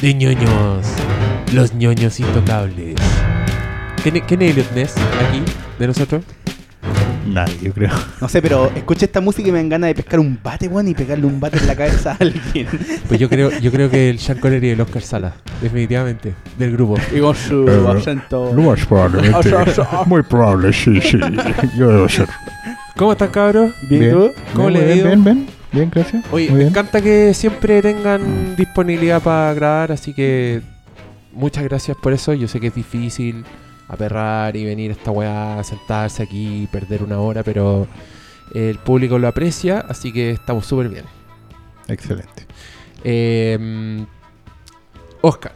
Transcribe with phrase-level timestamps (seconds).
[0.00, 0.86] de ñoños.
[1.52, 2.96] Los ñoños intocables.
[4.02, 4.94] ¿Quién, quién es Elliot Ness
[5.28, 5.42] aquí,
[5.78, 6.22] de nosotros?
[7.26, 7.90] Nadie, yo creo.
[8.20, 10.88] No sé, pero escucha esta música y me dan ganas de pescar un bate, weón,
[10.88, 12.66] y pegarle un bate en la cabeza a alguien.
[13.08, 15.32] Pues yo creo, yo creo que el Sean Connery y el Oscar Sala,
[15.62, 16.96] definitivamente, del grupo.
[17.14, 18.52] Y con su Eh, acento.
[18.54, 19.50] Lo más probablemente.
[20.06, 21.18] Muy probable, sí, sí.
[21.76, 22.28] Yo debo ser.
[22.96, 23.72] ¿Cómo están, cabros?
[23.88, 24.32] Bien, ¿tú?
[24.54, 26.24] ¿Cómo Bien, le bien, bien, bien, bien, gracias.
[26.32, 30.62] Oye, me encanta que siempre tengan disponibilidad para grabar, así que
[31.32, 32.32] muchas gracias por eso.
[32.34, 33.44] Yo sé que es difícil
[33.88, 37.86] aperrar y venir a esta weá, sentarse aquí, perder una hora, pero
[38.54, 41.04] el público lo aprecia, así que estamos súper bien.
[41.88, 42.46] Excelente.
[43.04, 44.04] Eh,
[45.20, 45.52] Oscar,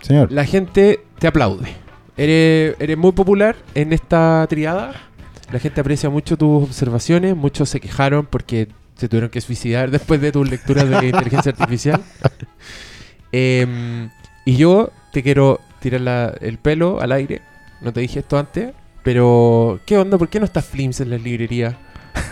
[0.00, 1.68] Señor, la gente te aplaude.
[2.16, 4.92] Eres, eres muy popular en esta triada.
[5.52, 7.36] La gente aprecia mucho tus observaciones.
[7.36, 8.68] Muchos se quejaron porque
[9.00, 12.00] se tuvieron que suicidar después de tus lecturas de inteligencia artificial.
[13.32, 14.10] Em,
[14.44, 17.42] y yo te quiero tirar la- el pelo al aire.
[17.80, 18.72] No te dije esto antes.
[19.02, 20.18] Pero, ¿qué onda?
[20.18, 21.74] ¿Por qué no estás Flims en las librerías?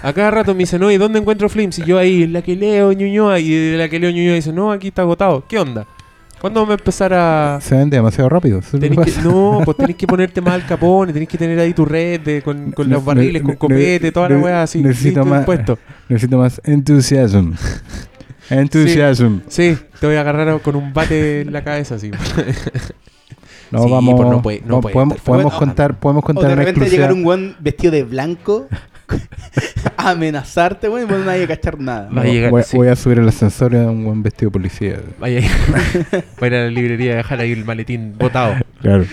[0.03, 1.79] A cada rato me dicen, oye, ¿dónde encuentro Flims?
[1.79, 3.39] Y yo ahí, en la que leo Ñuñoa.
[3.39, 5.45] Y de la que leo Ñuñoa dice, no, aquí está agotado.
[5.49, 5.87] ¿Qué onda?
[6.41, 7.59] ¿Cuándo vamos a empezar a...?
[7.61, 8.61] se vende demasiado rápido.
[8.79, 11.85] Tenés que- no, pues tenés que ponerte más al capone, tenés que tener ahí tu
[11.85, 14.81] red de- con, con Ne- los barriles, con copete, toda la weá así.
[14.83, 15.79] necesito más- dispuesto.
[16.09, 17.53] Necesito más enthusiasm.
[18.51, 19.41] Enthusiasm.
[19.49, 22.11] Sí, te voy a agarrar con un bate en la cabeza así.
[23.71, 24.15] No, Sí, vamos.
[24.17, 27.03] pues no puede- no puede podemos, podemos contar, podemos O contar de una repente exclusiva.
[27.09, 28.67] llegar un weón vestido de blanco
[29.97, 32.09] a amenazarte, weón, y no hay que cachar nada.
[32.11, 32.77] Va a llegar, voy, sí.
[32.77, 35.01] voy a subir el ascensor en un buen vestido de policía.
[35.19, 35.41] Vaya,
[36.39, 38.55] voy a ir a la librería a dejar ahí el maletín botado.
[38.81, 39.05] Claro.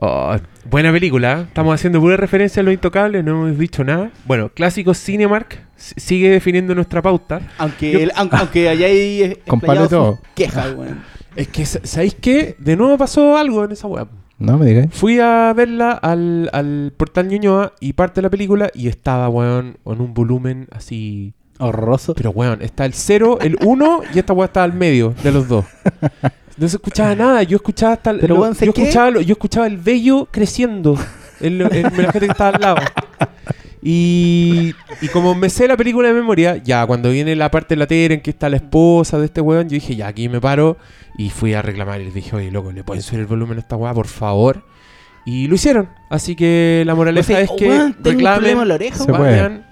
[0.00, 0.36] Oh,
[0.70, 1.42] buena película, ¿eh?
[1.48, 4.10] estamos haciendo pura referencia a los intocables, no hemos dicho nada.
[4.26, 7.40] Bueno, clásico Cinemark sigue definiendo nuestra pauta.
[7.58, 10.20] Aunque, Yo- aunque, aunque allá hay eh, Compare todo.
[10.36, 11.02] quejas, weón.
[11.38, 12.56] Es que, sa- ¿sabéis qué?
[12.58, 14.08] De nuevo pasó algo en esa web.
[14.40, 14.88] No me digáis.
[14.92, 19.78] Fui a verla al, al portal Ñuñoa y parte de la película y estaba, weón,
[19.86, 21.32] en un volumen así.
[21.60, 22.14] Horroroso.
[22.14, 25.48] Pero, weón, está el 0, el 1 y esta weá está al medio de los
[25.48, 25.64] dos.
[26.56, 28.82] No se escuchaba nada, yo escuchaba hasta el, Pero, lo- weón, ¿sabes yo, qué?
[28.82, 30.96] escuchaba lo- yo escuchaba el vello creciendo
[31.40, 32.76] en, lo- en la gente que estaba al lado.
[33.82, 37.78] Y, y como me sé la película de memoria, ya cuando viene la parte de
[37.78, 40.40] la tele en que está la esposa de este weón, yo dije, ya aquí me
[40.40, 40.76] paro
[41.16, 43.60] y fui a reclamar y les dije, oye, loco, ¿le pueden subir el volumen a
[43.60, 44.64] esta weá, por favor?
[45.24, 45.88] Y lo hicieron.
[46.10, 48.96] Así que la moraleja O sea, es que weón, tengo un problema en la oreja,
[49.04, 49.66] Se vayan.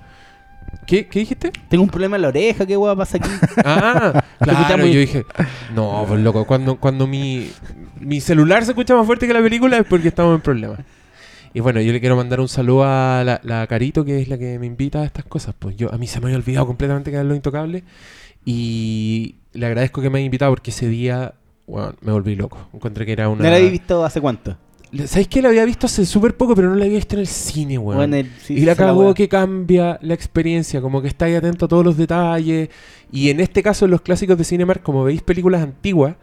[0.86, 1.50] ¿Qué, ¿Qué dijiste?
[1.68, 3.28] Tengo un problema en la oreja, ¿qué weón pasa aquí?
[3.64, 5.24] Ah, claro, escuchamos- yo dije,
[5.74, 7.50] no, pues loco, cuando, cuando mi,
[7.98, 10.78] mi celular se escucha más fuerte que la película es porque estamos en problemas.
[11.56, 14.36] Y bueno, yo le quiero mandar un saludo a la, la Carito, que es la
[14.36, 15.54] que me invita a estas cosas.
[15.58, 17.82] Pues yo, a mí se me había olvidado completamente que era lo intocable.
[18.44, 21.32] Y le agradezco que me haya invitado porque ese día,
[21.66, 22.68] bueno, me volví loco.
[22.74, 23.42] Encontré que era una...
[23.42, 24.54] ¿No la habéis visto hace cuánto?
[25.06, 27.26] ¿Sabéis que la había visto hace súper poco, pero no la había visto en el
[27.26, 27.96] cine, weón?
[28.00, 31.68] Bueno, el- sí, y la cagó que cambia la experiencia, como que estáis atento a
[31.68, 32.68] todos los detalles.
[33.10, 36.16] Y en este caso, en los clásicos de Cinemark, como veis películas antiguas,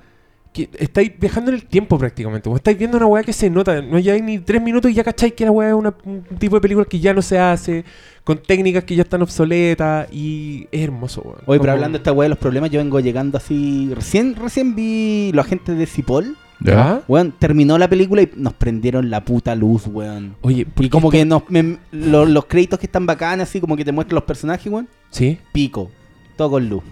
[0.53, 2.43] que estáis viajando en el tiempo prácticamente.
[2.43, 5.03] Como estáis viendo una weá que se nota, no lleváis ni tres minutos y ya
[5.03, 7.83] cacháis que la weá es una- un tipo de película que ya no se hace,
[8.23, 11.37] con técnicas que ya están obsoletas, y es hermoso, weón.
[11.45, 13.91] Oye, pero hablando de esta weá de los problemas, yo vengo llegando así.
[13.93, 16.37] Recién, recién vi los agentes de Cipol.
[16.59, 17.01] ¿Ya?
[17.09, 20.35] Weón, terminó la película y nos prendieron la puta luz, weón.
[20.41, 23.59] Oye, ¿por Y como está- que nos, me- lo- los créditos que están bacanas, así
[23.59, 24.87] como que te muestran los personajes, weón.
[25.09, 25.39] ¿Sí?
[25.51, 25.91] Pico.
[26.37, 26.83] Todo con luz.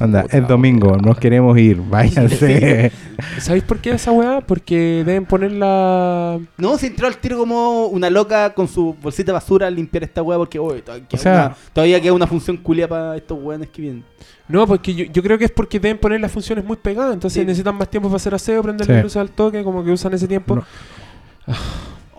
[0.00, 1.02] Anda, Puta, es domingo, weón.
[1.02, 2.92] nos queremos ir, váyanse.
[3.38, 4.40] ¿Sabéis por qué esa weá?
[4.40, 6.38] Porque deben poner la...
[6.56, 10.04] No, se entró al tiro como una loca con su bolsita de basura a limpiar
[10.04, 13.16] esta weá porque uy, todavía, queda O sea- una, todavía queda una función culia para
[13.16, 14.04] estos weones que vienen.
[14.48, 17.40] No, porque yo, yo creo que es porque deben poner las funciones muy pegadas, entonces
[17.40, 17.46] Sí.
[17.46, 18.92] necesitan más tiempo para hacer aseo, prender Sí.
[18.92, 20.56] las luces al toque, como que usan ese tiempo.
[20.56, 20.64] No.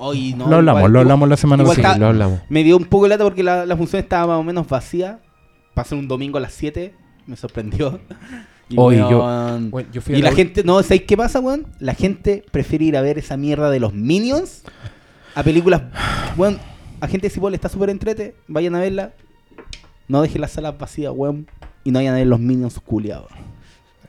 [0.02, 1.88] Hoy no, lo hablamos, igual- lo hablamos la semana sí, pasada.
[1.90, 2.40] está- lo hablamos.
[2.50, 5.20] Me dio un poco de lata porque la, la función estaba más o menos vacía.
[5.74, 6.94] Pasó un domingo a las 7.
[7.30, 8.00] Me sorprendió.
[8.72, 11.66] Y, Oye, yo- Bueno, yo fui y a la gente, no, ¿sabéis qué pasa, weón?
[11.80, 14.62] La gente prefiere ir a ver esa mierda de los Minions
[15.34, 15.82] a películas.
[16.38, 16.60] Weón,
[17.02, 18.36] a gente de Cipol está súper entrete.
[18.48, 19.14] Vayan a verla.
[20.08, 21.48] No dejen las salas vacías, weón.
[21.84, 23.32] Y no vayan a ver los Minions culiados.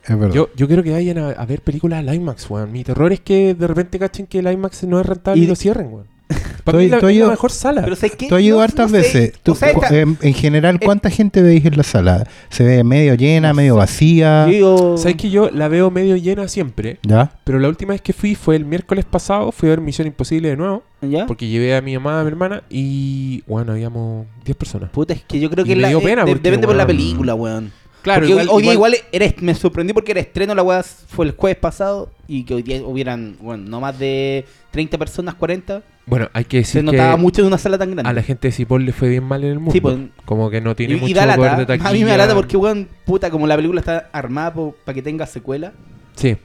[0.03, 0.35] Es verdad.
[0.35, 2.71] Yo, yo quiero que vayan a, a ver películas al IMAX, weón.
[2.71, 5.47] Mi terror es que de repente cachen que el IMAX no es rentable y, Y-
[5.47, 6.05] lo cierren, weón.
[6.63, 7.81] Para mí la, tú has es la ido- mejor sala.
[7.83, 8.27] Pero ¿sabes qué?
[8.27, 9.33] Tú has ido No- hartas no veces.
[9.43, 12.27] Tú- O sea, cu- esta- en, en general, ¿cuánta gente veis en la sala?
[12.49, 13.77] ¿Se ve medio llena, No medio sé.
[13.79, 14.45] vacía?
[14.45, 16.99] digo- ¿Sabes que yo la veo medio llena siempre?
[17.03, 17.31] ¿Ya?
[17.43, 19.51] Pero la última vez que fui fue el miércoles pasado.
[19.51, 20.83] Fui a ver Misión Imposible de nuevo.
[21.01, 21.25] ¿Ya?
[21.25, 22.61] Porque llevé a mi mamá, a mi hermana.
[22.69, 24.91] Y bueno, habíamos 10 personas.
[24.91, 26.67] Puta, es que yo creo Y que me la- dio eh, pena de- porque, depende
[26.67, 27.71] por la película, weón.
[28.01, 30.81] Claro, Porque igual- hoy, día igual- igual era- me sorprendió porque era estreno, la weá
[30.83, 35.35] fue el jueves pasado y que hoy día hubieran, bueno, no más de 30 personas,
[35.35, 35.83] 40.
[36.07, 38.09] Bueno, hay que Se decir notaba que mucho en una sala tan grande.
[38.09, 39.71] a la gente de Cipoll le fue bien mal en el mundo.
[39.71, 39.97] Sí, pues.
[40.25, 41.37] como que no tiene y, y mucho da lata.
[41.37, 41.89] poder de taquilla.
[41.89, 44.51] A mí me da lata porque, weón, puta, como la película está armada
[44.83, 45.73] para que tenga secuela.
[46.15, 46.35] Sí.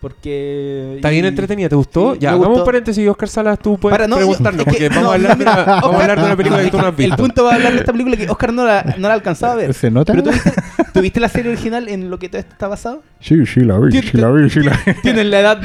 [0.00, 0.94] Porque.
[0.96, 2.14] Está bien entretenida, ¿te gustó?
[2.14, 2.62] Sí, ya, hagamos gustó.
[2.62, 5.44] un paréntesis, Oscar Salas, tú puedes Para, no, preguntarnos, porque vamos, no, a hablar de
[5.44, 7.14] mira, una, vamos a hablar de una película que tú no has visto.
[7.14, 9.52] El punto va a hablar de esta película que Oscar no la, no la alcanzaba
[9.52, 9.74] a ver.
[9.74, 10.14] ¿Se nota?
[10.14, 10.52] Pero ¿tuviste,
[10.94, 13.02] ¿tuviste la serie original en lo que todo esto está basado?
[13.20, 14.94] Sí, sí, la vi, sí, la vi, sí, la vi.
[15.02, 15.60] Tienen la edad.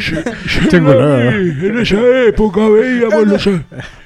[0.69, 1.29] Tengo la...
[1.29, 1.97] En esa
[2.27, 3.49] época veíamos los...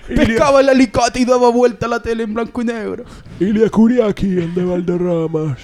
[0.08, 3.04] Pescaba el alicate y daba vuelta a la tele en blanco y negro.
[3.40, 5.58] Ilya Kuriaki, el de Valderramas.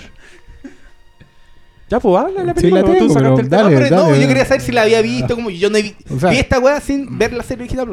[1.90, 2.82] Ya, pues habla de la Sí, película.
[2.82, 3.62] la tú tengo, sacaste pero el tema.
[3.64, 4.22] dale, no, pero no, dale.
[4.22, 5.36] yo quería saber si la había visto.
[5.36, 7.88] Como yo no he vi, O sea- vi esta weá sin ver la serie original.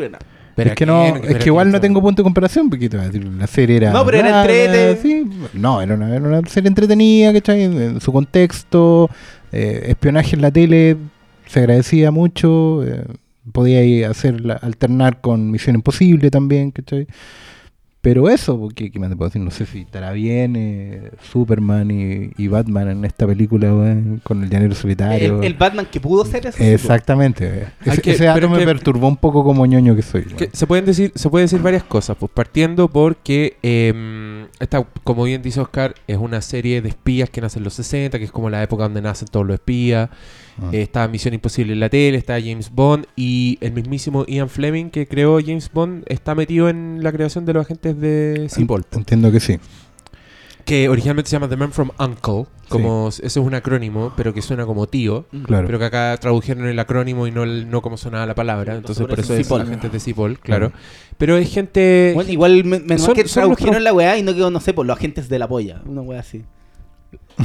[0.55, 2.89] Pero es que ¿a no, es que igual ¿quién no tengo punto de comparación, porque
[2.91, 3.91] la serie era.
[3.91, 4.99] No, pero era entrete.
[5.01, 5.25] sí.
[5.55, 7.63] No, era una, era una serie entretenida, ¿cachai?
[7.65, 9.09] En su contexto,
[9.51, 10.97] eh, espionaje en la tele,
[11.47, 12.85] se agradecía mucho.
[12.85, 13.05] eh,
[13.53, 17.07] podía ir a hacer la- alternar con Misión Imposible también, ¿cachai?
[18.03, 19.41] Pero eso, porque ¿qué más te puedo decir?
[19.41, 24.43] No sé si estará bien eh, Superman y, y Batman en esta película, weón, con
[24.43, 25.39] el llanero solitario.
[25.39, 26.59] El, el Batman que pudo ser eso.
[26.59, 27.47] sí, Exactamente.
[27.47, 27.67] eh.
[27.85, 30.25] Ese, que- ese dato pero es me que- perturbó un poco como ñoño que soy.
[30.25, 35.23] Que se pueden decir se puede decir varias cosas pues partiendo porque eh, esta como
[35.23, 38.33] bien dice Oscar es una serie de espías que nace en los 60 que es
[38.33, 40.11] como la época donde nacen todos los espías
[40.61, 40.69] Ah.
[40.73, 44.91] Eh, está Misión Imposible en la tele está James Bond y el mismísimo Ian Fleming
[44.91, 49.33] que creó James Bond está metido en la creación de los agentes de Ent- Entiendo
[49.33, 49.59] que sí.
[50.65, 54.41] que originalmente se llama The Man from Uncle como ese es un acrónimo pero que
[54.43, 55.67] suena como tío Claro.
[55.67, 58.77] pero que acá tradujeron el acrónimo y no, el- no como sonaba la palabra.
[58.77, 59.63] Entonces, por por eso eso es Cipoll.
[59.63, 60.73] agentes de Cipoll, claro.
[61.19, 62.13] Pero es gente.
[62.15, 64.73] Bueno, igual me, menos Son- que son tradujeron la weá y no quedó, no sé,
[64.73, 65.83] por los agentes de la polla.
[65.87, 66.45] Una weá así.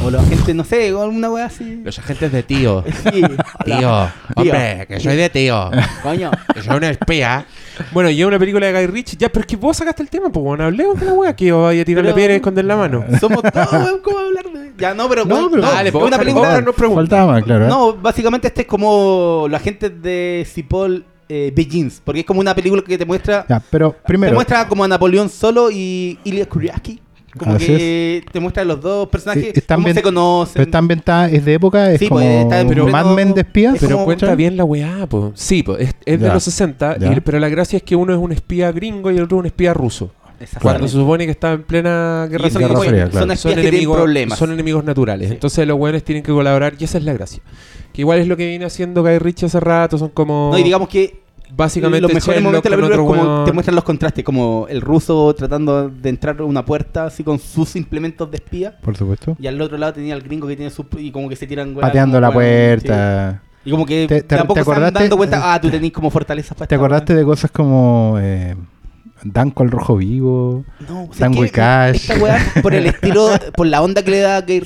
[0.04, 1.82] O los agentes, no sé, alguna weá así.
[1.84, 2.84] Los agentes de tío.
[3.12, 3.22] Sí.
[3.66, 5.72] Tío, hombre, que soy de tío.
[6.04, 6.32] Coño.
[6.54, 7.46] Que soy una espía.
[7.92, 9.18] Bueno, y es una película de Guy Ritchie.
[9.18, 11.52] Ya, pero es que vos sacaste el tema, pues bueno, hablemos de la wea que
[11.52, 13.06] vaya a tirar la piedra y esconder la mano.
[13.20, 14.74] Somos todos, weón, ¿cómo hablar de.?
[14.78, 15.26] Ya, no, pero.
[15.26, 16.64] No, pero- Dale, es pues, una película.
[16.76, 16.96] Pregunta.
[17.02, 17.66] Faltaba claro.
[17.66, 17.70] ¿eh?
[17.70, 22.54] No, básicamente este es como los agentes de Cipoll eh, Begins, porque es como una
[22.56, 26.48] película que te muestra Ya, pero te primero, muestra como a Napoleón solo y Ilya
[26.48, 27.02] Kuriaki.
[27.38, 30.54] Como Así que te muestra los dos personajes, están cómo bien- se conocen.
[30.54, 33.34] pero está ambientada, es de época, es Sí, como pues, está pero pleno- Mad Men
[33.34, 33.76] de espías.
[33.76, 35.32] es Pero como- cuenta bien la weá, pues.
[35.36, 37.14] Sí, pues, es, es de los 60, Ya.
[37.14, 39.40] y- pero la gracia es que uno es un espía gringo y el otro es
[39.42, 40.12] un espía ruso.
[40.62, 43.36] Cuando se supone que está en plena guerra Guerra Fría, son claro.
[43.38, 44.38] son enemigos, problemas.
[44.38, 45.30] son enemigos naturales.
[45.30, 45.34] Sí.
[45.34, 47.42] Entonces los buenos tienen que colaborar y esa es la gracia.
[47.92, 50.64] Que igual es lo que viene haciendo Guy Ritchie hace rato, son como No, y
[50.64, 51.22] digamos que
[51.56, 54.82] básicamente los mejores momentos de la película es como te muestran los contrastes, como el
[54.82, 58.78] ruso tratando de entrar a una puerta así con sus implementos de espía.
[58.82, 59.36] Por supuesto.
[59.40, 61.74] Y al otro lado tenía el gringo que tiene su y como que se tiran
[61.76, 63.42] Pateando la puerta.
[63.44, 63.48] sí.
[63.66, 65.00] Y como que ¿Te- te- tampoco te acordaste?
[65.00, 68.56] dando cuenta, ah, tú tenés como fortalezas para ¿Te acordaste de cosas como eh,
[69.24, 70.64] Danco el Rojo Vivo?
[70.88, 71.96] No, o sea, Tango y Cash.
[72.10, 73.28] Esta weá, por el estilo,
[73.58, 74.62] por la onda que le da Gay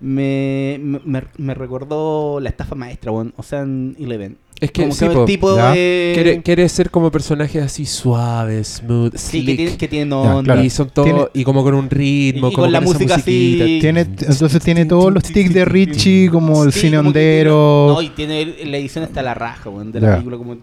[0.00, 3.32] me, me- me recordó la estafa maestra, weón.
[3.36, 4.38] O sea, en Eleven.
[4.60, 5.20] Es que como sí, que po.
[5.20, 5.70] el tipo Ya.
[5.72, 6.10] de...
[6.14, 9.76] quiere, quiere ser como personajes así suaves, smooth, Sí, que slick.
[9.78, 10.42] que tiene Ya, onda.
[10.42, 10.62] claro.
[10.62, 12.86] Y son todo, Tiene- y como con un ritmo, Y- y como con la esa
[12.86, 13.78] música así-.
[13.80, 17.30] Tiene, entonces tiene todos los tics de Richie, como el Sí, cine como que tiene-
[17.50, 17.92] hondero.
[17.94, 20.36] No, y tiene la edición hasta la raja, weón, de la película.
[20.36, 20.56] Como...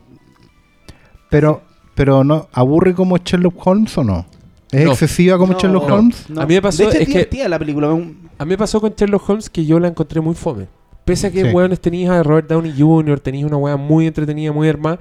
[1.30, 1.62] Pero,
[1.96, 4.26] pero no, ¿aburre como Sherlock Holmes o no?
[4.72, 4.92] ¿Es No.
[4.92, 5.90] excesiva como No, Sherlock.
[5.90, 6.26] Holmes?
[6.30, 6.42] no.
[6.42, 7.88] A mí me pasó, De hecho, es, que- divertida la película.
[7.90, 10.68] A mí me pasó con Sherlock Holmes que yo la encontré muy fome.
[11.08, 11.56] Pese a que, Sí.
[11.56, 15.00] weones, tenías a Robert Downey Jr., tenías una weá muy entretenida, muy armada,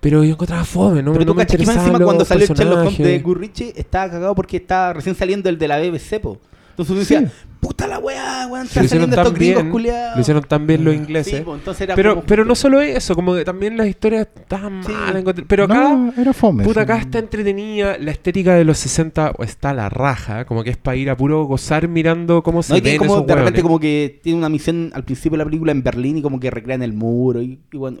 [0.00, 1.12] pero yo encontraba fome, ¿no?
[1.12, 3.24] Pero no tú me cachas que más interesaban encima cuando salió el Sherlock Holmes de
[3.40, 6.38] Ritchie estaba cagado porque estaba recién saliendo el de la BBC, po.
[6.70, 7.14] Entonces uno Sí.
[7.14, 7.32] decía,
[7.66, 10.14] puta la weá, weón, hicieron saliendo tan estos gringos bien, culiados.
[10.16, 11.42] lo hicieron tan bien los ingleses.
[11.44, 14.84] Sí, entonces era pero, como- pero no solo eso, como que también las historias estaban
[14.84, 14.92] Sí.
[14.92, 15.24] mal.
[15.48, 16.62] Pero acá, no, era fome.
[16.64, 16.84] puta, sí.
[16.84, 17.98] acá está entretenida.
[17.98, 21.16] La estética de los 60 está a la raja, como que es para ir a
[21.16, 24.48] puro gozar mirando cómo se No, ven como, esos de repente como que tiene una
[24.48, 27.58] misión al principio de la película en Berlín y como que recrean el muro y,
[27.72, 27.98] y bueno,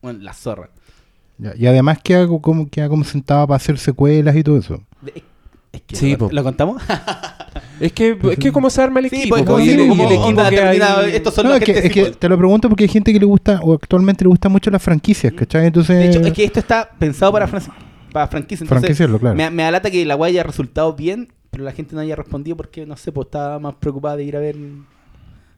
[0.00, 0.70] bueno, la zorra.
[1.58, 4.80] Y además queda como, queda como sentado para hacer secuelas y todo eso.
[5.00, 5.22] De-
[5.72, 6.30] es que Sí, ¿lo.
[6.30, 6.82] ¿lo contamos?
[7.82, 9.44] Es que, es que como se arma el Sí, equipo.
[9.44, 11.92] pues, el, el como equipo que terminada, hay- estos son No, los es que, es
[11.92, 14.70] que te lo pregunto porque hay gente que le gusta, o actualmente le gustan mucho
[14.70, 15.66] las franquicias, ¿cachai?
[15.66, 17.72] Entonces, De hecho, es que esto está pensado para, fran-
[18.12, 18.64] para franquicia.
[18.64, 19.36] Entonces, franquiciarlo, claro.
[19.36, 22.56] me, me alata que la weá haya resultado bien, pero la gente no haya respondido
[22.56, 24.56] porque, no sé, pues estaba más preocupada de ir a ver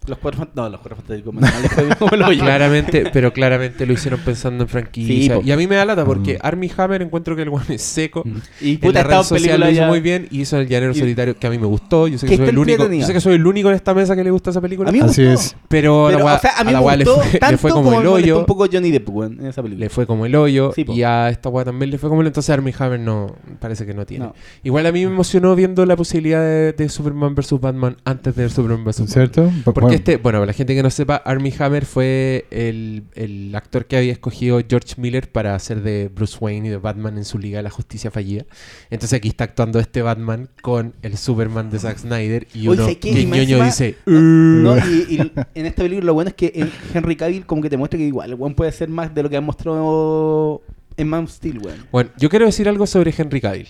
[0.06, 0.64] Los cuatro fantásticos.
[0.64, 2.28] No, los cuatro fantásticos.
[2.28, 2.40] hoyo.
[2.44, 5.36] Claramente, pero claramente lo hicieron pensando en franquicia.
[5.36, 6.46] Sí, y a mí me da lata porque Mm.
[6.46, 8.22] Armie Hammer encuentro que el weón es seco.
[8.60, 9.86] Y En puta, la ha estado red en social lo hizo ya.
[9.88, 12.06] muy bien y hizo el llanero Y- solitario que a mí me gustó.
[12.08, 12.90] Yo sé que, Que soy el único.
[12.90, 14.90] Yo sé que soy el único en esta mesa que le gusta esa película.
[14.90, 15.40] A mí me Así gustó.
[15.40, 15.56] es.
[15.68, 17.14] pero, Pero, a la o sea, a mí a la le fue,
[17.50, 18.38] le fue como como el hoyo.
[18.40, 19.84] un poco Johnny Depp, en esa película.
[19.84, 22.26] Le fue como el hoyo Sí, y a esta weá también le fue como el
[22.26, 24.26] entonces Armie Hammer no parece que no tiene.
[24.26, 24.34] No.
[24.62, 28.48] Igual a mí me emocionó viendo la posibilidad de, de Superman vs Batman antes de
[28.48, 29.08] Superman vs Batman.
[29.08, 29.50] ¿Cierto?
[29.72, 33.54] Porque Bueno, este, bueno, para la gente que no sepa, Armie Hammer fue el, el
[33.54, 37.24] actor que había escogido George Miller para hacer de Bruce Wayne y de Batman en
[37.24, 38.44] su Liga de la Justicia Fallida.
[38.90, 42.96] Entonces aquí está actuando este Batman con el Superman de Zack Snyder y uno ¿sabes
[42.98, 43.12] qué?
[43.12, 43.94] que Y más ñoño encima- dice...
[44.06, 47.70] No, y, y en esta película lo bueno es que en Henry Cavill como que
[47.70, 50.62] te muestra que igual el weón puede ser más de lo que han mostrado
[50.96, 51.86] en Man of Steel, weón.
[51.92, 53.68] Bueno, yo quiero decir algo sobre Henry Cavill.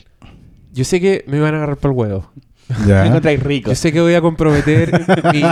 [0.72, 2.30] Yo sé que me van a agarrar por el huevo.
[2.68, 3.06] Me ya.
[3.06, 3.70] encontráis rico.
[3.70, 4.90] Yo sé que voy a comprometer
[5.32, 5.42] mi,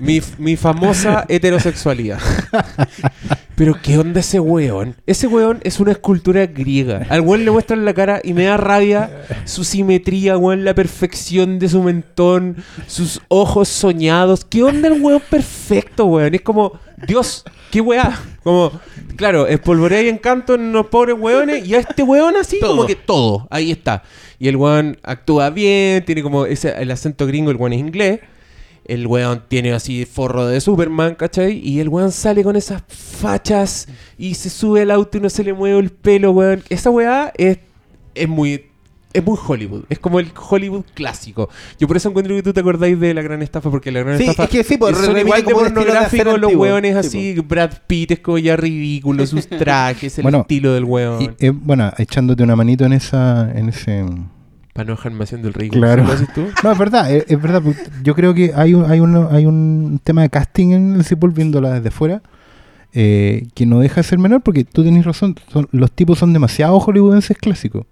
[0.00, 2.20] mi, mi famosa heterosexualidad.
[3.56, 4.96] Pero ¿qué onda ese weón?
[5.06, 7.06] Ese weón es una escultura griega.
[7.08, 9.10] Al weón le muestran la cara y me da rabia
[9.46, 14.44] su simetría, weón, la perfección de su mentón, sus ojos soñados.
[14.44, 16.34] ¿Qué onda el weón perfecto, weón?
[16.34, 18.20] Es como, Dios, qué weá.
[18.42, 18.72] Como,
[19.16, 22.70] claro, espolvorea y encanto en los pobres weones y a este weón así Todo.
[22.76, 24.02] como que todo, ahí está.
[24.38, 28.20] Y el weón actúa bien, tiene como ese, el acento gringo, el weón es inglés.
[28.88, 31.58] El weón tiene así forro de Superman, ¿cachai?
[31.58, 35.42] Y el weón sale con esas fachas y se sube al auto y no se
[35.44, 36.62] le mueve el pelo, weón.
[36.68, 37.58] Esa weá es,
[38.14, 38.66] es muy...
[39.12, 41.48] Es muy Hollywood, es como el Hollywood clásico.
[41.80, 44.18] Yo por eso encuentro que tú te acordáis de la gran estafa, porque la gran
[44.18, 46.98] Sí, estafa es que sí, pues, son igual de pornográficos los antiguo.
[46.98, 50.84] así, Brad Pitt es como ya ridículo, sus trajes, el Bueno, estilo del.
[51.20, 54.04] Y, eh, bueno, echándote una manito en esa en ese
[54.76, 55.80] Para no dejarme haciendo el ridículo.
[55.82, 56.04] Claro.
[56.62, 57.62] No, es verdad, es, es verdad.
[57.62, 61.04] porque Yo creo que hay un, hay, un, hay un tema de casting en el
[61.04, 62.22] Cipol viéndola desde fuera
[62.92, 66.32] eh, que no deja de ser menor porque tú tenés razón, son- los tipos son
[66.32, 67.84] demasiado hollywoodenses clásicos.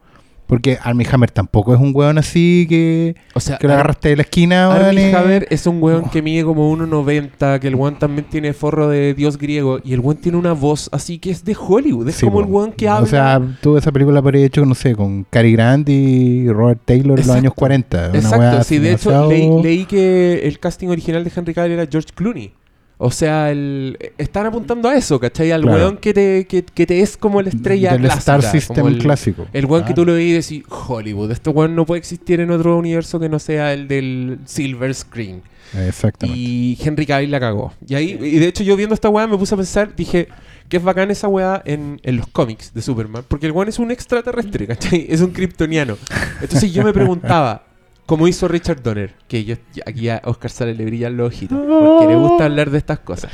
[0.47, 4.17] Porque Armie Hammer tampoco es un weón así que, O sea, que lo agarraste de
[4.17, 4.73] la esquina.
[4.73, 8.89] Armie Hammer es un weón que mide como 1.90, que el weón también tiene forro
[8.89, 12.17] de dios griego, y el weón tiene una voz así que es de Hollywood, es
[12.17, 12.45] Sí, como po.
[12.45, 13.05] el weón que habla.
[13.05, 16.81] O sea, tú esa película por ahí hecho, no sé, con Cary Grant y Robert
[16.85, 18.11] Taylor en los años 40.
[18.11, 21.87] una Exacto, sí, de hecho leí, leí que el casting original de Henry Cavill era
[21.91, 22.53] George Clooney.
[22.97, 25.51] O sea, el, están apuntando a eso, ¿cachai?
[25.51, 25.79] Al Claro.
[25.79, 28.99] weón que te, que, que te es como la estrella del clásica, Star System el,
[28.99, 29.47] clásico.
[29.53, 32.51] El weón que tú lo veis y decís, Hollywood, este weón no puede existir en
[32.51, 35.43] otro universo que no sea el del Silver Screen.
[35.77, 36.41] Exactamente.
[36.41, 37.73] Y Henry Cavill la cagó.
[37.87, 40.29] Y ahí, y de hecho yo viendo esta weá me puse a pensar, dije,
[40.69, 43.79] que es bacán esa weá en, en los cómics de Superman, porque el weón es
[43.79, 45.07] un extraterrestre, ¿cachai?
[45.09, 45.97] Es un kryptoniano.
[46.41, 47.65] Entonces yo me preguntaba,
[48.07, 49.57] como hizo Richard Donner, que yo
[49.87, 53.31] aquí a Oscar Sale le brillan los ojitos, porque le gusta hablar de estas cosas.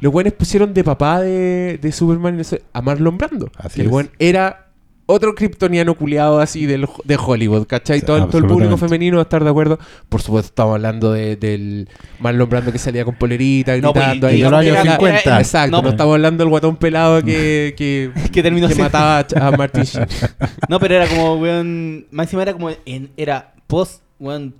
[0.00, 2.40] Los weones pusieron de papá de, de Superman
[2.72, 3.50] a Marlon Brando.
[3.56, 4.60] Así que el weón era
[5.06, 8.00] otro kryptoniano culiado así del, de Hollywood, ¿cachai?
[8.00, 9.78] Sí, Todo, el- todo el público femenino va a estar de acuerdo.
[10.08, 11.88] Por supuesto, estamos hablando de- del
[12.20, 14.38] Marlon Brando que salía con polerita, No, pues, gritando y- ahí.
[14.40, 15.20] y de los años Era- 50.
[15.20, 15.92] era- exacto, no, No, pues.
[15.94, 20.06] estamos hablando del guatón pelado que, que, Que terminó que mataba a, a Martin Sheen.
[20.68, 22.06] No, pero era como, weón.
[22.10, 22.70] Máxima era como.
[22.86, 24.54] En, era post, weón.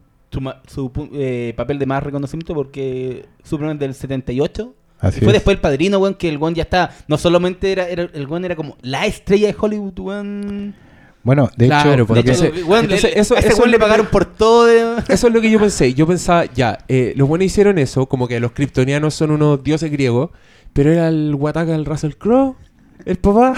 [0.66, 4.74] Su, eh, papel de más reconocimiento porque Superman del 78.
[4.98, 5.32] Así fue es.
[5.34, 6.90] después el padrino, weón, que el weón ya está.
[7.06, 10.74] No solamente era, era el weón era como la estrella de Hollywood, weón.
[11.22, 13.58] Bueno, de Claro, hecho, porque De hecho, ese- weón, entonces, el- eso- a ese eso
[13.58, 14.66] weón le que- pagaron por todo.
[14.66, 15.94] de- Eso es lo que yo pensé.
[15.94, 19.90] Yo pensaba, ya, eh, los buenos hicieron eso, como que los kryptonianos son unos dioses
[19.92, 20.30] griegos,
[20.72, 22.56] pero era el Wataka, el Russell Crowe,
[23.04, 23.54] el papá.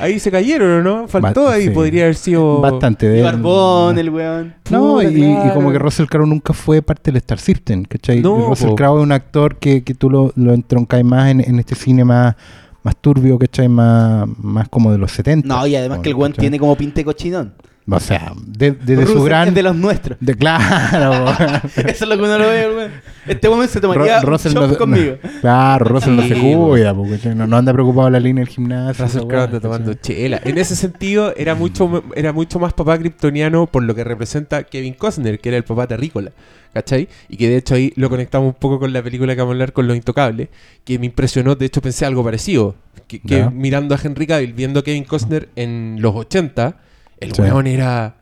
[0.00, 1.08] Ahí se cayeron, ¿o no?
[1.08, 1.70] Faltó Ba- ahí, sí.
[1.70, 2.60] podría haber sido...
[2.60, 4.54] bastante de Y Barbón, el weón.
[4.70, 8.20] No, Puta, y, como que Russell Crowe nunca fue parte del Star System, ¿cachai?
[8.20, 8.74] No, Russell.
[8.74, 12.04] Crowe es un actor que, que tú lo, lo entroncáis más en, en este cine
[12.04, 12.34] más,
[12.82, 13.68] más turbio, ¿cachai?
[13.68, 15.46] Más, más como de los 70.
[15.46, 16.42] No, y además que el weón ¿cachai?
[16.42, 17.54] tiene como pinte cochinón.
[17.86, 19.48] O sea, de- desde Russell su gran...
[19.48, 20.16] es de los nuestros.
[20.18, 21.26] de- claro,
[21.76, 22.90] Eso es lo que uno lo ve, weón.
[23.26, 25.16] Este weón se tomaría un shot no- conmigo.
[25.42, 29.04] Claro, Russell no se cuida, porque no, no anda preocupado la línea del gimnasio.
[29.04, 30.40] Russell Crowe anda tomando chela.
[30.44, 34.94] En ese sentido, era mucho, era mucho más papá kryptoniano por lo que representa Kevin
[34.94, 36.32] Costner, que era el papá terrícola.
[36.72, 37.08] ¿Cachai?
[37.28, 39.54] Y que de hecho ahí lo conectamos un poco con la película que vamos a
[39.54, 40.48] hablar con Los Intocables,
[40.84, 42.74] que me impresionó, de hecho pensé algo parecido.
[43.06, 46.76] Que, que mirando a Henry Cavill, viendo a Kevin Costner en los 80,
[47.20, 47.42] el Sí.
[47.42, 48.16] weón era.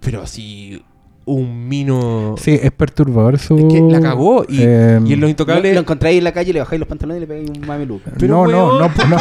[0.00, 0.82] Pero así.
[1.26, 2.34] Un mino.
[2.38, 3.56] Sí, es perturbador su...
[3.56, 4.44] Es que la cagó.
[4.48, 5.74] Y, eh, y en Los Lo, Intocables.
[5.74, 8.10] lo encontráis en la calle, le bajáis los pantalones y le pegáis un mameluca.
[8.20, 9.18] No, no, weón, no, no.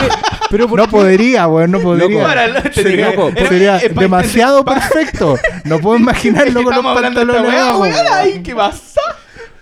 [0.49, 0.91] pero ¿por no qué?
[0.91, 2.23] podría, weón, no podría.
[2.23, 5.35] Para, te Sería, digo, era- sería es pa- demasiado perfecto.
[5.65, 7.81] No puedo imaginarlo con los pantalones abajo.
[7.81, 7.95] weón.
[8.11, 9.01] Ay, ¿qué pasa?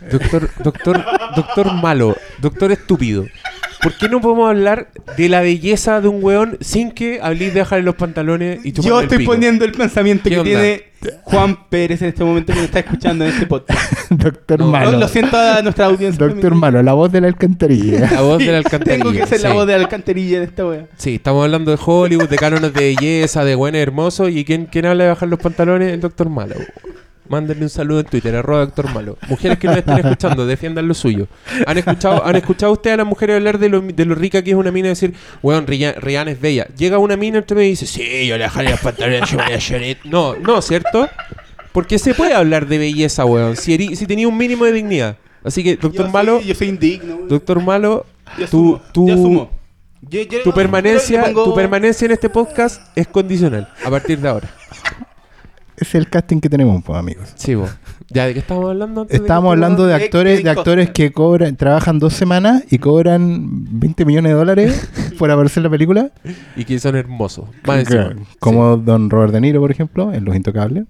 [0.10, 1.04] Doctor, doctor,
[1.36, 3.26] doctor malo, doctor estúpido.
[3.88, 7.62] ¿Por qué no podemos hablar de la belleza de un weón sin que habléis de
[7.62, 9.32] dejarle los pantalones y Yo el estoy pico?
[9.32, 10.50] poniendo el pensamiento ¿Qué que onda?
[10.52, 10.84] tiene
[11.24, 13.94] Juan Pérez en este momento que me está escuchando en este podcast.
[14.10, 15.00] Doctor No, Malo.
[15.00, 16.28] Lo, siento a nuestra audiencia.
[16.28, 18.12] Doctor Malo, la voz de la alcantarilla.
[18.12, 19.04] La voz de la alcantarilla.
[19.06, 20.88] Tengo que ser la voz de la alcantarilla en esta wea.
[20.98, 24.32] Sí, estamos hablando de Hollywood, de cánones de belleza, de buenos hermosos.
[24.32, 25.94] ¿Y quién, quién habla de bajar los pantalones?
[25.94, 26.56] El doctor Malo.
[27.30, 29.18] Mándenle un saludo en Twitter, arroba doctor Malo.
[29.28, 31.28] Mujeres que no estén escuchando, defiendan lo suyo.
[31.66, 34.52] ¿Han escuchado, ¿han escuchado ustedes a las mujeres hablar de lo, de lo rica que
[34.52, 36.68] es una mina y decir, weón, Rihanna, Rihanna es bella?
[36.78, 39.54] Llega una mina entre medio y dice, sí, yo le dejaré los pantalones, yo voy
[39.54, 39.98] a llorar".
[40.06, 41.10] No, no, ¿cierto?
[41.74, 45.18] Porque se puede hablar de belleza, weón, si, eri- si tenía un mínimo de dignidad.
[45.44, 47.16] Así que, doctor Yo Malo, soy- yo soy indigno.
[47.16, 47.28] weón.
[47.28, 48.06] doctor Malo,
[48.38, 49.50] Yo tú, tú, yo.
[50.10, 54.48] Yo- tu permanencia, pongo- tu permanencia en este podcast es condicional a partir de ahora.
[55.80, 57.30] Ese es el casting que tenemos, pues, amigos.
[57.36, 57.70] Sí, vos.
[58.10, 59.20] ¿Ya de qué estábamos hablando antes?
[59.20, 64.06] de Estábamos hablando de actores, de actores que cobran, trabajan dos semanas y cobran 20
[64.06, 66.12] millones de dólares por aparecer en la película.
[66.56, 67.46] Y que son hermosos.
[67.68, 68.16] Más encima.
[68.40, 70.86] Como Don Robert De Niro, por ejemplo, en Los Intocables.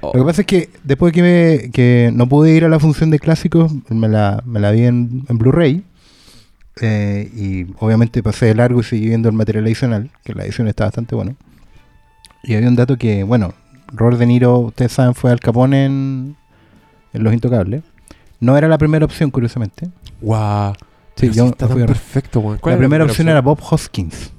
[0.00, 2.80] Oh, Lo que pasa es que después que, me- que no pude ir a la
[2.80, 5.84] función de clásicos, me la, me la vi en, en Blu-ray.
[6.80, 10.66] eh, y obviamente pasé de largo y seguí viendo el material adicional, que la edición
[10.66, 11.36] está bastante bueno.
[12.42, 13.54] Y había un dato que, bueno,
[13.94, 16.36] Robert De Niro, ustedes saben, fue al Capone en,
[17.12, 17.82] en Los Intocables.
[18.40, 19.88] No era la primera opción, curiosamente.
[20.20, 20.72] Guau.
[21.16, 22.40] Sí, yo está fui tan a- perfecto.
[22.60, 24.32] ¿Cuál La primera opción era Bob Hoskins,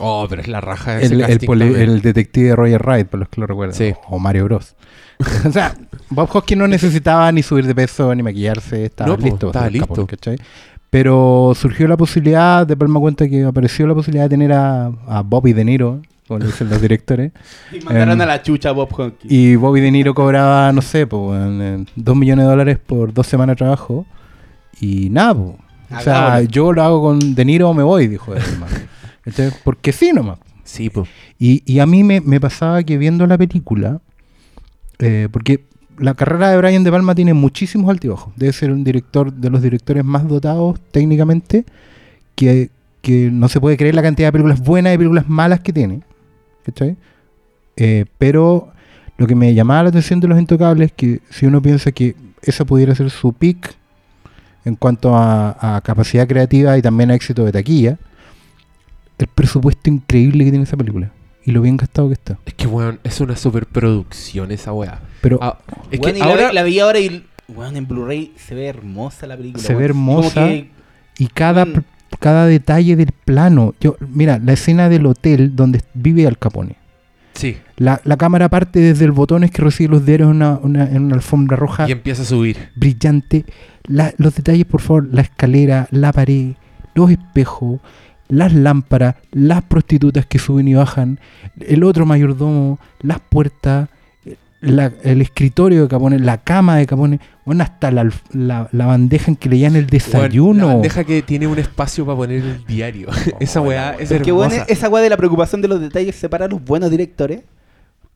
[0.00, 1.80] Oh, pero es la raja de ese el, poli- también.
[1.90, 3.76] el detective de Roger Wright, por los que lo recuerdan.
[3.76, 3.94] Sí.
[4.08, 4.74] O Mario Bros.
[5.46, 5.72] o sea,
[6.10, 9.46] Bob Hoskins no necesitaba ni subir de peso ni maquillarse, estaba No, listo.
[9.48, 10.06] estaba Capone, listo.
[10.06, 10.38] ¿cachai?
[10.90, 15.22] Pero surgió la posibilidad, después me cuenta que apareció la posibilidad de tener a, a
[15.22, 17.32] Bobby De Niro, como le dicen los directores.
[17.72, 19.32] Y mandaron Em, a la chucha a Bob Honkins.
[19.32, 23.12] Y Bobby De Niro cobraba, no sé, pues, en- en dos millones de dólares por
[23.12, 24.06] dos semanas de trabajo.
[24.80, 25.58] Y nada, po.
[25.96, 28.42] O sea, yo lo hago con De Niro o me voy, dijo él.
[28.42, 28.74] hermano.
[29.22, 29.50] ¿Cachai?
[29.62, 30.38] Porque sí nomás.
[30.64, 31.08] Sí, pues.
[31.38, 34.00] Y, y a mí me, me pasaba que viendo la película,
[34.98, 35.64] eh, porque
[35.98, 38.32] la carrera de Brian De Palma tiene muchísimos altibajos.
[38.36, 41.64] Debe ser un director de los directores más dotados técnicamente,
[42.34, 42.70] que,
[43.02, 46.00] que no se puede creer la cantidad de películas buenas y películas malas que tiene.
[46.64, 46.96] ¿Cachai?
[47.76, 48.72] Eh, pero
[49.16, 52.14] lo que me llamaba la atención de Los Intocables es que si uno piensa que
[52.42, 53.74] esa pudiera ser su peak
[54.64, 57.98] en cuanto a, a capacidad creativa y también a éxito de taquilla,
[59.18, 61.10] el presupuesto increíble que tiene esa película
[61.44, 62.38] y lo bien gastado que está.
[62.46, 65.00] Es que, weón, es una superproducción esa weá.
[65.20, 65.58] Pero Ah,
[65.90, 66.48] es Weón, que y la ahora...
[66.48, 69.62] vi- la, vi ahora y weón, en Blu-ray se ve hermosa la película.
[69.62, 70.46] Se ve hermosa.
[70.48, 70.70] Que-
[71.18, 71.84] y cada, Mm.
[72.18, 76.76] Cada detalle del plano, yo mira, la escena del hotel donde vive Al Capone.
[77.34, 77.56] Sí.
[77.76, 81.02] La, la cámara parte desde el botones que recibe los diarios en una, una- en
[81.04, 82.56] una alfombra roja Y empieza a subir.
[82.76, 83.44] brillante.
[83.86, 86.52] La- los detalles, por favor, la escalera, la pared,
[86.94, 87.80] los espejos,
[88.28, 91.18] las lámparas, las prostitutas que suben y bajan,
[91.60, 93.88] el otro mayordomo, las puertas,
[94.64, 99.30] la- el escritorio de Capone, la cama de Capone, bueno, hasta la, la- la bandeja
[99.30, 100.66] en que le dan el desayuno.
[100.66, 103.08] la bandeja que tiene un espacio para poner el diario.
[103.40, 104.64] esa weá es hermosa.
[104.68, 107.42] esa weá de la preocupación de los detalles separa a los buenos directores.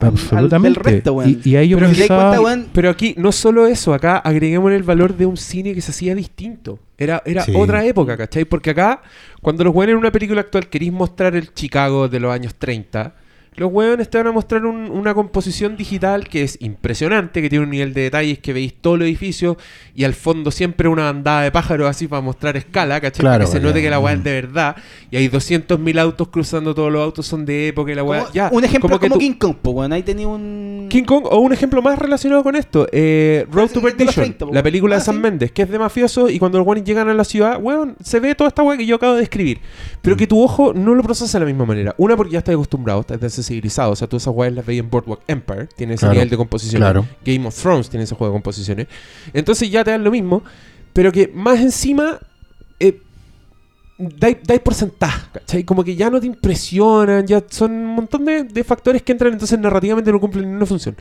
[0.01, 0.55] Absolutamente.
[0.55, 1.41] al del resto, weón.
[1.43, 4.15] y, y ahí yo Pero si pensaba- cuenta, weón, Pero aquí no solo eso, acá
[4.17, 6.79] agreguemos el valor de un cine que se hacía distinto.
[6.97, 7.51] Era, era Sí.
[7.53, 8.45] otra época, ¿cachai?
[8.45, 9.01] Porque acá,
[9.41, 13.13] cuando los weones en una película actual queréis mostrar el Chicago de los años 30,
[13.59, 17.63] los weones te van a mostrar un- una composición digital que es impresionante, que tiene
[17.65, 19.57] un nivel de detalles que veis todo el edificio
[19.95, 23.19] y al fondo siempre una bandada de pájaros así para mostrar escala, ¿cachai?
[23.21, 24.07] Claro, para que se note ya, que la mm.
[24.07, 24.75] es de verdad
[25.11, 28.49] y hay 200.000 autos cruzando, todos los autos son de época y la como- Ya,
[28.51, 29.93] un ejemplo como como, que tú- King Kong, po, weón.
[29.93, 30.87] Ahí tenía un.
[30.89, 34.45] King Kong, o un ejemplo más relacionado con esto, eh, Road es to Perdition, 30,
[34.45, 35.21] po, la película ah, de Sam sí.
[35.21, 38.19] Mendes, que es de mafioso y cuando los guanes llegan a la ciudad, weón, se
[38.19, 39.59] ve toda esta weá que yo acabo de describir.
[40.01, 40.19] Pero Mm.
[40.19, 41.93] que tu ojo no lo procesa de la misma manera.
[41.97, 43.19] Una, porque ya estás acostumbrado, estás
[43.49, 43.91] desensibilizado.
[43.91, 46.37] O sea, tú esas weas las veías en Boardwalk Empire, tiene ese Claro, nivel de
[46.37, 46.81] composición.
[46.81, 47.05] claro.
[47.25, 48.87] Game of Thrones tiene ese juego de composiciones.
[49.33, 50.43] Entonces ya te dan lo mismo,
[50.93, 52.19] pero que más encima
[53.99, 55.63] dais, dais por sentado, ¿cachai?
[55.65, 59.33] Como que ya no te impresionan, ya son un montón de, de factores que entran,
[59.33, 60.95] entonces narrativamente no cumplen ninguna función.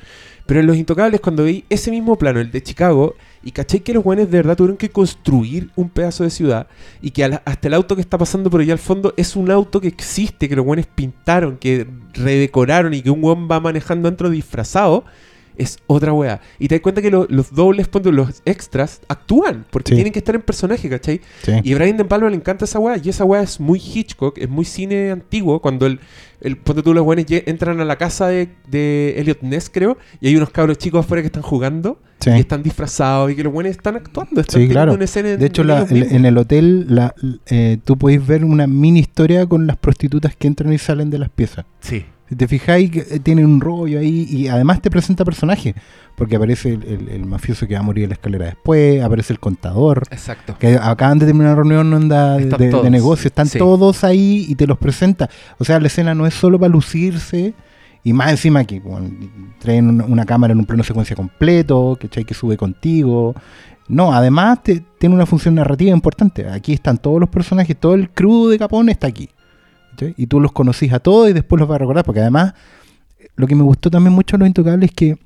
[0.44, 3.94] Pero en Los Intocables, cuando veis ese mismo plano, el de Chicago, y cachai que
[3.94, 6.66] los buenos de verdad tuvieron que construir un pedazo de ciudad,
[7.00, 9.80] y que hasta el auto que está pasando por allá al fondo es un auto
[9.80, 14.28] que existe, que los buenos pintaron, que redecoraron y que un weón va manejando dentro
[14.28, 15.04] disfrazado,
[15.58, 16.40] es otra weá.
[16.58, 19.94] Y te das cuenta que lo- los dobles, los extras, actúan, porque Sí.
[19.96, 21.20] tienen que estar en personaje, ¿cachai?
[21.42, 21.52] Sí.
[21.62, 22.96] Y a Brian De Palma le encanta esa weá.
[23.02, 25.60] Y esa weá es muy Hitchcock, es muy cine antiguo.
[25.60, 26.00] Cuando el,
[26.40, 30.28] el ponte tú, los lle- entran a la casa de, de Elliot Ness, creo, y
[30.28, 32.00] hay unos cabros chicos afuera que están jugando.
[32.20, 32.30] Sí.
[32.30, 34.40] y están disfrazados y que los buenos están actuando.
[34.40, 34.92] Están Sí, claro.
[34.94, 37.14] una escena De hecho, en, la- el- en el hotel la,
[37.46, 41.18] eh, tú podéis ver una mini historia con las prostitutas que entran y salen de
[41.18, 41.64] las piezas.
[41.78, 42.04] Sí.
[42.28, 45.74] Si te fijáis, que, eh, tienen un rollo ahí y además te presenta personajes.
[46.14, 49.32] Porque aparece el, el- el mafioso que va a morir en la escalera después, aparece
[49.32, 50.02] el contador.
[50.10, 50.56] Exacto.
[50.58, 53.58] Que acaban de terminar una reunión onda de, de- de negocio, están Sí.
[53.58, 55.30] todos ahí y te los presenta.
[55.58, 57.54] O sea, la escena no es solo para lucirse
[58.04, 59.08] y más encima que bueno,
[59.60, 62.24] traen una, una cámara en un plano secuencia completo, ¿cachai?
[62.24, 63.34] que sube contigo.
[63.88, 66.46] No, además te- tiene una función narrativa importante.
[66.48, 69.30] Aquí están todos los personajes, todo el crew de Capone está aquí.
[70.16, 72.54] Y tú los conocís a todos y después los vas a recordar, porque además
[73.36, 75.18] lo que me gustó también mucho de Los Intocables es que,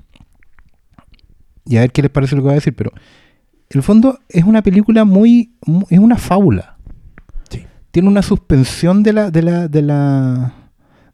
[1.65, 4.19] y a ver qué les parece lo que voy a decir, pero en el fondo
[4.29, 6.77] es una película muy, mu- es una fábula.
[7.49, 7.63] Sí.
[7.91, 10.53] Tiene una suspensión de la, de la, de la,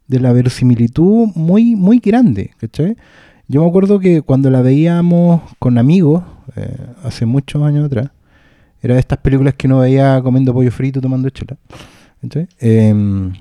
[0.06, 2.96] de la verosimilitud muy, muy grande, ¿cachai?
[3.48, 6.22] Yo me acuerdo que cuando la veíamos con amigos,
[6.56, 8.10] eh, hace muchos años atrás,
[8.82, 11.56] era de estas películas que uno veía comiendo pollo frito, tomando chela.
[12.22, 12.48] ¿cachai?
[12.58, 13.32] Em,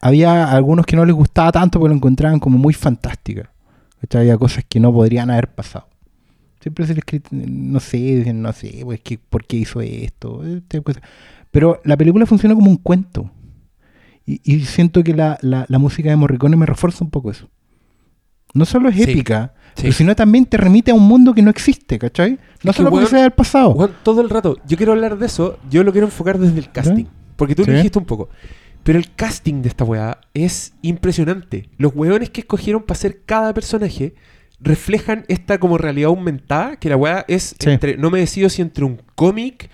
[0.00, 3.50] había algunos que no les gustaba tanto porque lo encontraban como muy fantástica.
[4.00, 4.22] ¿cachai?
[4.22, 5.88] Había cosas que no podrían haber pasado.
[6.60, 10.44] Siempre se les no sé, dicen, no sé, pues que, ¿por qué hizo esto?
[10.44, 11.02] Este, cosas.
[11.50, 13.30] Pero la película funciona como un cuento.
[14.26, 17.48] Y, y siento que la, la- la música de Morricone me refuerza un poco eso.
[18.54, 19.82] No solo es épica, sí.
[19.82, 22.38] pero sino también te remite a un mundo que no existe, ¿cachai?
[22.64, 23.72] No Es solo porque sea del pasado.
[23.74, 26.70] Juan, todo el rato, yo quiero hablar de eso, yo lo quiero enfocar desde el
[26.72, 27.04] casting.
[27.36, 28.30] Porque tú lo dijiste un poco.
[28.88, 31.68] Pero el casting de esta weá es impresionante.
[31.76, 34.14] Los weones que escogieron para hacer cada personaje
[34.60, 37.70] reflejan esta como realidad aumentada, que la weá es Sí.
[37.70, 39.70] entre, no me decido si entre un cómic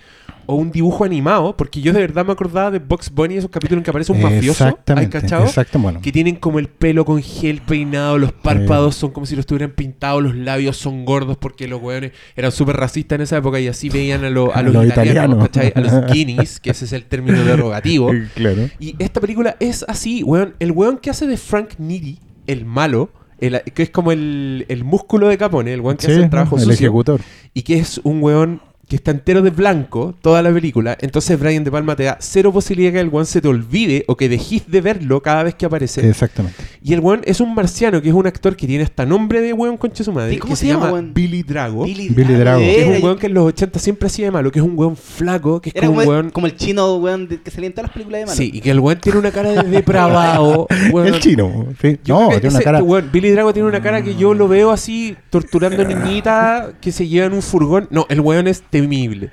[0.47, 3.79] o un dibujo animado, porque yo de verdad me acordaba de Box Bunny, esos capítulos
[3.79, 5.43] en que aparece un mafioso, ¿hay cachado?
[5.43, 6.01] Exacto, bueno.
[6.01, 9.71] Que tienen como el pelo con gel peinado, los párpados son como si lo estuvieran
[9.71, 13.67] pintados, los labios son gordos porque los weones eran súper racistas en esa época y
[13.67, 15.49] así veían a, lo- a los, los italianos.
[15.75, 18.11] A los guineas, que ese es el término derogativo.
[18.35, 18.69] Claro.
[18.79, 20.53] Y esta película es así, weón.
[20.59, 24.83] El weón que hace de Frank Needy, el malo, el- que es como el, el
[24.83, 27.21] músculo de Capone, el weón que Sí, hace el trabajo el sucio, ejecutor.
[27.53, 31.63] y que es un weón que está entero de blanco toda la película, entonces Brian
[31.63, 34.69] De Palma te da cero posibilidad que el weón se te olvide o que dejes
[34.69, 36.07] de verlo cada vez que aparece.
[36.07, 36.57] Exactamente.
[36.83, 39.53] Y el weón es un marciano, que es un actor que tiene hasta nombre de
[39.53, 41.13] weón concha su madre, ¿Y cómo que se se, llama, weón?
[41.13, 41.83] Billy Drago.
[41.83, 42.59] Billy, Billy Drago.
[42.59, 44.77] Que es un weón que en los 80 siempre hacía de malo, que es un
[44.77, 46.31] weón flaco, que es Era como como, un el, weón...
[46.31, 48.37] como el chino, weón, de- que salía en todas las películas de malo.
[48.37, 50.67] Sí, y que el weón tiene una cara de depravado.
[50.91, 51.07] weón.
[51.13, 51.67] El chino.
[51.81, 51.97] sí.
[52.03, 52.83] Yo No, tiene una cara.
[52.83, 57.07] weón, Billy Drago tiene una cara que yo lo veo así torturando niñitas que se
[57.07, 57.87] llevan un furgón.
[57.89, 59.31] No, el weón es temible.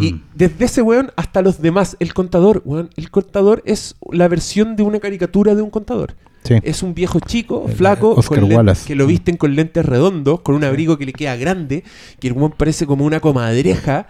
[0.00, 0.22] Y Mm.
[0.34, 4.82] desde ese weón hasta los demás, el contador, weón, el contador es la versión de
[4.82, 6.14] una caricatura de un contador.
[6.44, 6.56] Sí.
[6.62, 8.48] Es un viejo chico, El, flaco, con
[8.86, 11.84] que lo visten con lentes redondos, con un abrigo que le queda grande,
[12.20, 14.06] que el weón parece como una comadreja.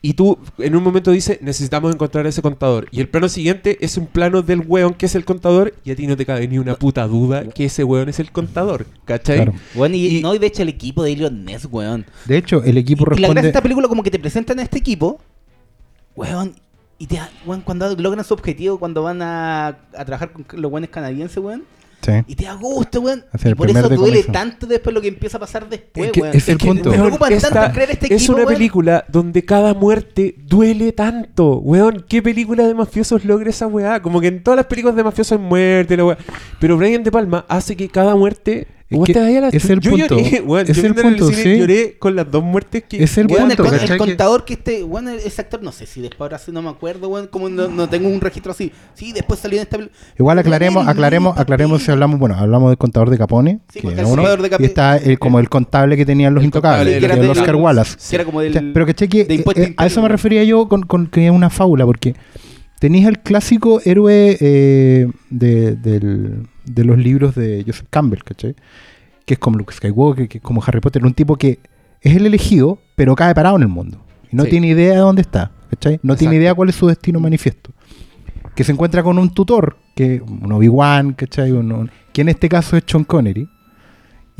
[0.00, 2.86] Y tú en un momento dices, necesitamos encontrar a ese contador.
[2.92, 5.96] Y el plano siguiente es un plano del weón que es el contador y a
[5.96, 8.86] ti no te cabe ni una puta duda que ese weón es el contador.
[9.04, 9.36] ¿Cachai?
[9.38, 9.54] Claro.
[9.74, 12.06] Weón, y, Y- no, y de hecho el equipo de Elliot Ness, weón.
[12.26, 13.48] De hecho, el equipo Y la gracia de responde.
[13.48, 15.18] esta película como que te presentan a este equipo,
[16.14, 16.54] weón,
[16.98, 20.70] y te da- weón, cuando logran su objetivo, cuando van a, a trabajar con los
[20.70, 21.64] weones canadienses, weón,
[22.00, 22.12] Sí.
[22.28, 23.24] y te da gusto, weón.
[23.32, 26.12] Hacer Y el por eso duele tanto después lo que empieza a pasar después, Es
[26.12, 26.36] que weón.
[26.36, 26.90] es el que punto.
[26.90, 28.54] Me preocupa esta tanto creer este es equipo, una weón.
[28.54, 31.58] película donde cada muerte duele tanto.
[31.58, 34.00] Weón, ¿qué película de mafiosos logra esa weá?
[34.00, 36.18] Como que en todas las películas de mafiosos hay muerte, la weá.
[36.60, 38.68] Pero Brian De Palma hace que cada muerte.
[38.90, 40.16] Es que la es el yo punto.
[40.18, 41.58] Lloré, Es yo el punto, cine sí.
[41.58, 43.02] lloré con las dos muertes que.
[43.02, 43.80] Es el el, punto, con- el.
[43.80, 46.70] Que- contador que este, weón, ese actor, no sé si después ahora sí no me
[46.70, 48.72] acuerdo, weón, como no, no tengo un registro así.
[48.94, 49.78] Sí, después salió en esta
[50.18, 53.98] Igual aclaremos, aclaremos, aclaremos si hablamos, bueno, hablamos del contador de Capone, Sí, que el
[54.00, 56.98] uno, contador de Cap- y está el, como el contable que tenían los El intocables,
[56.98, 57.96] que era el de- Oscar Wallace.
[58.08, 58.50] Que era como del...
[58.50, 60.82] O sea, pero que cheque, de impuesto eh, eh, a eso me refería yo con,
[60.82, 62.14] con que es una fábula, porque
[62.78, 68.54] tenéis el clásico héroe eh, de, del- de los libros de Joseph Campbell, ¿cachai?
[69.24, 71.58] Que es como Luke Skywalker, que es como Harry Potter, un tipo que
[72.00, 73.98] es el elegido, pero cae parado en el mundo.
[74.30, 74.50] Y no Sí.
[74.50, 75.98] tiene idea de dónde está, ¿cachai?
[76.02, 77.72] No tiene idea cuál es su destino manifiesto.
[78.54, 81.52] Que se encuentra con un tutor, que un Obi-Wan, ¿cachai?
[81.52, 83.48] Un- un- que en este caso es Sean Connery.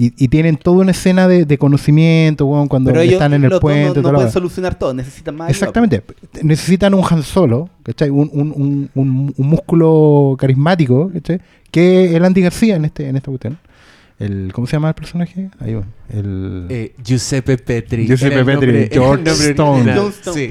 [0.01, 3.43] Y, y tienen toda una escena de, de conocimiento, weón, cuando Pero ellos están en
[3.45, 3.97] el puente.
[4.01, 6.03] no, no la pueden solucionar todo, necesitan más ayuda, Exactamente.
[6.43, 8.09] Necesitan un Han Solo, ¿cachai?
[8.09, 11.41] Un, un, un, un- un músculo carismático, ¿cachai?
[11.73, 13.59] Que es el Andy García en este en esta cuestión.
[14.21, 15.51] El, ¿Cómo se llama el personaje?
[15.61, 15.83] Ahí va.
[16.09, 18.07] El, Eh, Giuseppe Petri.
[18.07, 19.93] Giuseppe Petri, nombre- George Stone.
[20.11, 20.35] Stone.
[20.35, 20.51] Sí.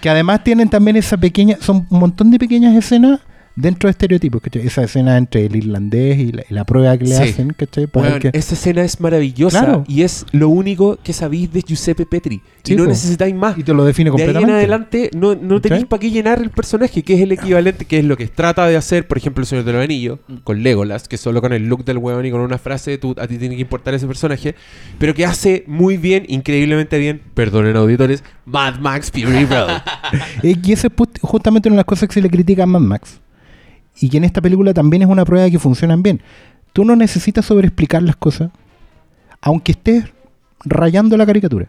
[0.00, 3.20] Que además tienen también esa pequeña, son un montón de pequeñas escenas
[3.56, 4.66] dentro de estereotipos, ¿cachai?
[4.66, 7.22] Esa escena entre el irlandés y la, y la prueba que le Sí.
[7.22, 7.86] hacen, ¿cachai?
[7.86, 9.84] Para que- Esa escena es maravillosa Claro.
[9.88, 12.42] y es lo único que sabéis de Giuseppe Petri.
[12.62, 12.90] Sí, y no po.
[12.90, 13.56] necesitáis más.
[13.58, 14.58] y te lo define De ahí en completamente.
[14.58, 18.04] adelante no, no tenéis para qué llenar el personaje, que es el equivalente, que es
[18.04, 20.34] lo que trata de hacer, por ejemplo, el Señor de los Anillos, Mm.
[20.44, 23.26] con Legolas, que solo con el look del weón y con una frase tú, a
[23.26, 24.54] ti tiene que importar ese personaje,
[24.98, 29.80] pero que hace muy bien, increíblemente bien, perdonen auditores, Mad Max Fury Road.
[30.42, 30.92] Y esa es
[31.22, 33.20] justamente una de las cosas que se le critica a Mad Max.
[34.00, 36.20] Y que en esta película también es una prueba de que funcionan bien.
[36.72, 38.50] Tú no necesitas sobreexplicar las cosas,
[39.40, 40.04] aunque estés
[40.64, 41.68] rayando la caricatura.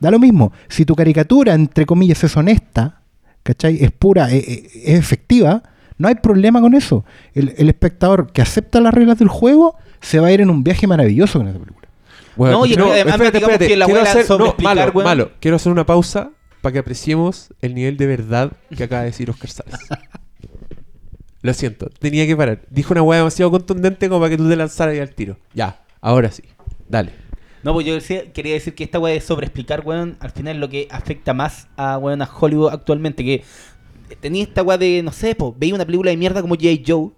[0.00, 0.52] Da lo mismo.
[0.68, 3.02] Si tu caricatura, entre comillas, es honesta,
[3.42, 3.82] ¿cachai?
[3.82, 5.62] Es pura, eh, eh, es efectiva,
[5.98, 7.04] no hay problema con eso.
[7.34, 10.64] El, el espectador que acepta las reglas del juego se va a ir en un
[10.64, 11.88] viaje maravilloso con esta película.
[12.36, 15.04] Bueno, No, y es que además digamos que la quiero abuela hacer, no, malo, weón.
[15.04, 15.30] malo.
[15.40, 16.30] Quiero hacer una pausa
[16.62, 19.80] para que apreciemos el nivel de verdad que acaba de decir Oscar Salas.
[21.42, 22.62] Lo siento, tenía que parar.
[22.70, 25.38] Dijo una hueá demasiado contundente como para que tú te lanzaras ahí al tiro.
[25.54, 26.42] Ya, ahora sí.
[26.88, 27.12] Dale.
[27.62, 30.60] No, pues yo decía- quería decir que esta weá de sobreexplicar, weón, al final es
[30.60, 33.22] lo que afecta más a, weón, a Hollywood actualmente.
[33.24, 33.42] Que
[34.20, 36.68] tenía esta weá de, no sé, pues, veía una película de mierda como J.
[36.86, 37.10] Joe,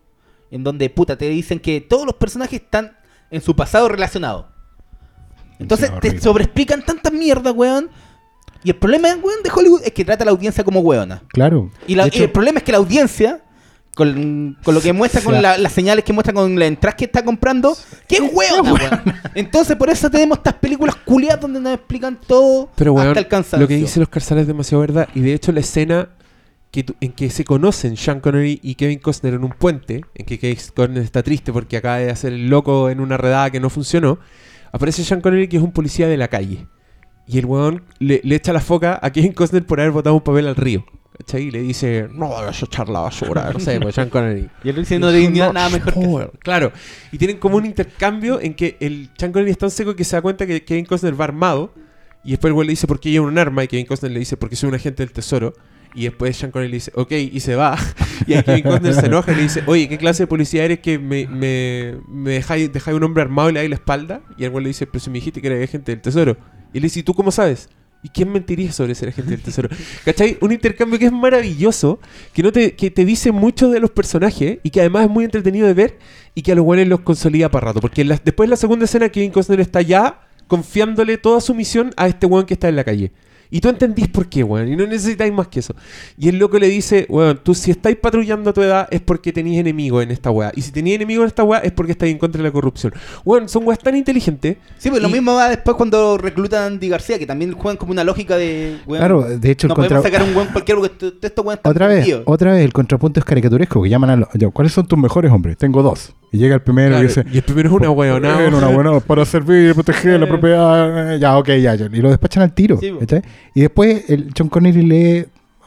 [0.50, 2.96] en donde, puta, te dicen que todos los personajes están
[3.30, 4.46] en su pasado relacionados.
[5.58, 6.20] Entonces Sí, te horrible.
[6.20, 7.88] sobreexplican tantas mierdas, weón.
[8.64, 11.22] Y el problema, weón, de Hollywood es que trata a la audiencia como weona.
[11.28, 11.70] Claro.
[11.86, 13.42] Y, la- De y hecho, el problema es que la audiencia,
[13.94, 16.96] con, con lo que muestra, O con la- las señales que muestra con la entrada
[16.96, 17.76] que está comprando,
[18.32, 19.02] hueona, weón.
[19.34, 23.28] Entonces, por eso tenemos estas películas culiadas donde nos explican todo Pero weón, hasta el
[23.28, 23.58] cansancio.
[23.60, 25.08] lo que dice los Sales es demasiado verdad.
[25.14, 26.08] Y de hecho la escena
[26.70, 30.24] que tu- en que se conocen Sean Connery y Kevin Costner en un puente, en
[30.24, 33.60] que Kevin Costner está triste porque acaba de hacer el loco en una redada que
[33.60, 34.18] no funcionó,
[34.72, 36.66] aparece Sean Connery que es un policía de la calle.
[37.26, 40.22] Y el weón le, le echa la foca a Kevin Costner por haber botado un
[40.22, 40.86] papel al río.
[41.18, 41.42] ¿Cachai?
[41.44, 43.50] Y le dice, no a echar la basura.
[43.52, 44.48] No sé, pues Sean Connery.
[44.64, 46.38] Y él dice, no tenía nada mejor que.
[46.38, 46.72] Claro.
[47.10, 50.16] Y tienen como un intercambio en que el Sean Connery es tan seco que se
[50.16, 51.72] da cuenta que Kevin Costner va armado.
[52.24, 53.64] Y después el güey le dice, ¿por qué lleva un arma?
[53.64, 55.52] Y Kevin Costner le dice, porque soy un agente del tesoro.
[55.94, 57.76] Y después Sean Connery le dice, ok, y se va.
[58.24, 60.78] Y ahí Kevin Costner se enoja y le dice, oye, ¿qué clase de policía eres
[60.78, 64.22] que me, me, me dejáis, dejáis un hombre armado y le dais la espalda?
[64.38, 66.36] Y el güey le dice, pero si me dijiste que eres agente del tesoro.
[66.72, 67.68] Y él le dice, ¿y tú cómo sabes?
[68.04, 69.68] ¿Y quién mentiría sobre ser agente del tesoro?
[70.04, 70.36] ¿Cachai?
[70.40, 72.00] Un intercambio que es maravilloso,
[72.32, 75.24] que no te, que te dice mucho de los personajes y que además es muy
[75.24, 75.98] entretenido de ver
[76.34, 77.80] y que a los buenos los consolida para rato.
[77.80, 82.08] Porque después de la segunda escena, Kevin Costner está ya confiándole toda su misión a
[82.08, 83.12] este weón que está en la calle.
[83.54, 84.66] Y tú entendís por qué, weón.
[84.66, 85.74] Y no necesitáis más que eso.
[86.18, 89.30] Y el loco le dice, weón, tú si estáis patrullando a tu edad es porque
[89.32, 90.50] tenéis enemigos en esta weá.
[90.56, 92.94] Y si tenéis enemigos en esta weá es porque estáis en contra de la corrupción.
[93.24, 94.56] Weón, son weas tan inteligentes.
[94.78, 97.92] Sí, pues lo mismo va después cuando reclutan a Andy García, que también juegan como
[97.92, 100.80] una lógica de, weón, Claro, de hecho, el no contra- podemos sacar un weón cualquiera
[100.80, 102.22] porque esto- estos weones están Otra vez, perdidos.
[102.26, 104.28] otra vez el contrapunto es caricaturesco, que llaman a los...
[104.54, 105.58] ¿Cuáles son tus mejores hombres?
[105.58, 106.14] Tengo dos.
[106.34, 107.24] Y llega el primero Claro, y dice...
[107.30, 107.88] y el primero es una.
[107.90, 108.16] Bueno,
[108.56, 111.14] una buena para servir, proteger la propiedad.
[111.14, 111.86] eh, Ya, ok, ya, ya.
[111.92, 112.78] Y lo despachan al tiro.
[112.80, 112.90] Sí.
[113.54, 115.26] Y después el John Connery lee,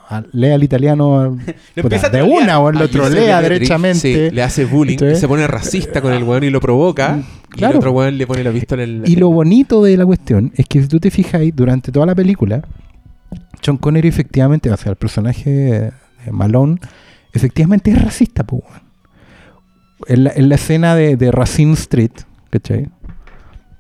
[0.10, 1.38] a- lee al italiano al-
[1.82, 4.00] puta, de una, o lo Ah, Giuseppe trolea derechamente.
[4.30, 7.20] sí, le hace bullying, se pone racista con el weón y lo provoca.
[7.54, 7.74] Y Claro.
[7.74, 9.10] el otro weón le pone la pistola en el.
[9.10, 12.08] Y lo bonito de la cuestión es que si tú te fijas ahí, durante toda
[12.08, 12.64] la película,
[13.64, 16.80] John Connery efectivamente, o sea, el personaje de Malone,
[17.34, 18.64] efectivamente es racista, pues.
[20.08, 22.12] En la, en la escena de, de Racine Street,
[22.50, 22.88] ¿cachai?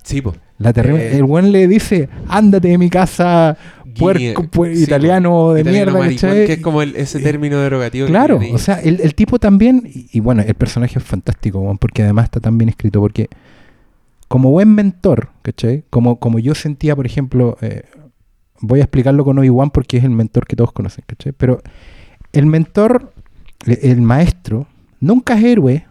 [0.04, 0.34] Sí, po.
[0.58, 3.58] La terrible, Eh, el buen le dice, ándate de mi casa,
[4.00, 6.46] puerco, sí, italiano de Italiano mierda, maricón, ¿cachai?
[6.48, 8.08] que es como el- ese término derogativo.
[8.08, 12.04] Claro, o sea, el, el tipo también, y, y bueno, el personaje es fantástico, porque
[12.04, 13.28] además está tan bien escrito, porque
[14.30, 15.84] como buen mentor, ¿cachai?
[15.90, 17.84] Como, como yo sentía, por ejemplo, eh,
[18.62, 21.34] voy a explicarlo con Obi-Wan porque es el mentor que todos conocen, ¿cachai?
[21.34, 21.62] Pero
[22.32, 23.12] el mentor,
[23.66, 24.68] el maestro,
[25.02, 25.86] nunca es héroe,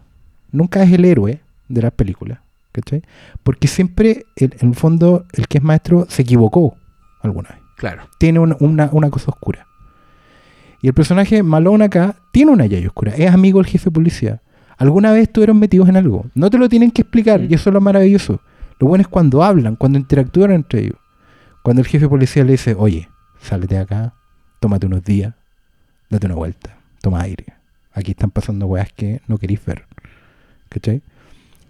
[0.55, 2.39] nunca es el héroe de las películas,
[2.71, 3.03] ¿cachai?
[3.43, 6.75] Porque siempre, el- en el fondo, el que es maestro se equivocó
[7.21, 8.03] alguna vez Claro.
[8.19, 9.67] tiene una, una- una cosa oscura.
[10.81, 13.13] Y el personaje Malone acá tiene una llave oscura.
[13.15, 14.41] Es amigo del jefe de policía.
[14.77, 16.25] Alguna vez estuvieron metidos en algo.
[16.35, 17.39] No te lo tienen que explicar.
[17.41, 17.47] Mm.
[17.49, 18.41] Y eso es lo maravilloso.
[18.79, 20.97] Lo bueno es cuando hablan, cuando interactúan entre ellos.
[21.63, 23.09] Cuando el jefe de policía le dice, oye,
[23.41, 24.13] sálete de acá,
[24.59, 25.33] tómate unos días,
[26.09, 27.45] date una vuelta, toma aire.
[27.93, 29.85] Aquí están pasando weas que no queréis ver.
[30.75, 31.01] ¿Cachai?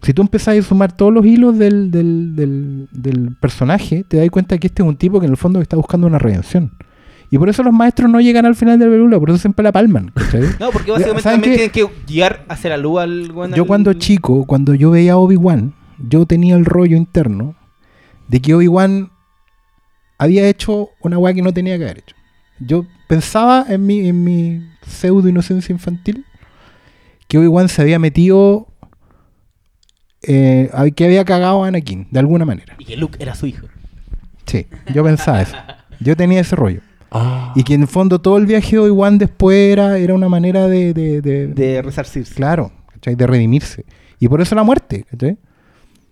[0.01, 4.29] Si tú empezás a sumar todos los hilos del, del, del- del personaje, te das
[4.29, 6.71] cuenta que este es un tipo que en el fondo está buscando una redención.
[7.31, 9.63] Y por eso los maestros no llegan al final de la película, por eso siempre
[9.63, 10.11] la palman.
[10.15, 10.41] ¿cachai?
[10.59, 13.53] No, porque básicamente ¿Saben también tienen que guiar hacia la luz al weón.
[13.53, 15.73] yo al- cuando chico, cuando yo veía a Obi-Wan,
[16.09, 17.55] yo tenía el rollo interno
[18.27, 19.09] de que Obi-Wan
[20.17, 22.15] había hecho una weá que no tenía que haber hecho.
[22.59, 26.25] Yo pensaba en mi, en mi pseudo inocencia infantil
[27.27, 28.67] que Obi-Wan se había metido,
[30.27, 32.75] eh, que había cagado a Anakin, de alguna manera.
[32.79, 33.67] Y que Luke era su hijo.
[34.45, 35.55] Sí, yo pensaba eso.
[35.99, 36.81] Yo tenía ese rollo.
[37.11, 37.53] Ah.
[37.55, 40.67] Y que en el fondo todo el viaje de Obi-Wan después era, era una manera
[40.67, 42.35] de, de, de- De resarcirse.
[42.35, 43.15] claro, ¿cachai?
[43.15, 43.85] de redimirse.
[44.19, 45.37] Y por eso la muerte, ¿cachai?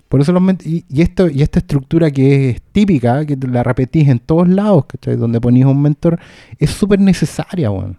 [0.09, 4.07] Por eso los y, y esto y esta estructura que es típica, que la repetís
[4.09, 5.15] en todos lados, ¿cachai?
[5.15, 6.19] Donde ponís un mentor,
[6.59, 7.97] es súper necesaria, weón.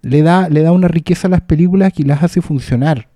[0.00, 3.08] Le da, le da una riqueza a las películas que las hace funcionar.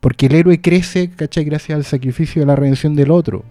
[0.00, 1.44] Porque el héroe crece, ¿cachai?
[1.44, 3.44] Gracias al sacrificio y a la redención del otro.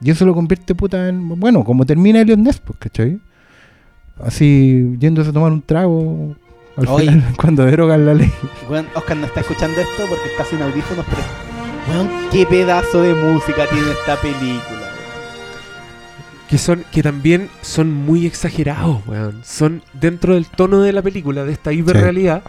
[0.00, 1.28] Y eso lo convierte puta en.
[1.40, 3.18] Bueno, como termina Elliot Ness, pues, ¿cachai?
[4.22, 6.36] Así, yéndose a tomar un trago
[6.76, 7.10] al Oye.
[7.10, 8.30] final, cuando derogan la ley.
[8.68, 11.22] Weón, Oscar no está escuchando esto porque está sin audífonos, pero.
[11.88, 14.90] Weón, qué pedazo de música tiene esta película.
[16.48, 19.40] que son que también son muy exagerados, weón.
[19.42, 22.42] Son dentro del tono de la película, de esta hiperrealidad.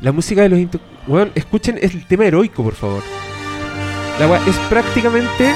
[0.00, 3.02] La música de los into- weón, escuchen el tema heroico, por favor.
[4.20, 5.52] La weá es prácticamente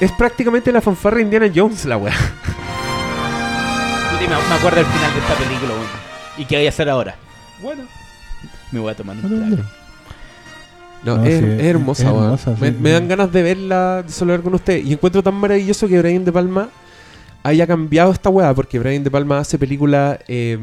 [0.00, 2.14] es prácticamente la fanfarra de Indiana Jones, la weá.
[4.48, 5.86] Me acuerdo del final de esta película, weón.
[6.38, 7.14] ¿Y qué voy a hacer ahora?
[7.62, 7.84] Bueno,
[8.72, 9.62] me voy a tomar un trago.
[11.04, 12.76] No, No, es, sí, es es- hermosa, es me, sí.
[12.80, 14.84] me dan ganas de verla, de solo hablar con ustedes.
[14.84, 16.68] Y encuentro tan maravilloso que Brian De Palma
[17.42, 20.58] haya cambiado esta weá, porque Brian De Palma hace películas eh,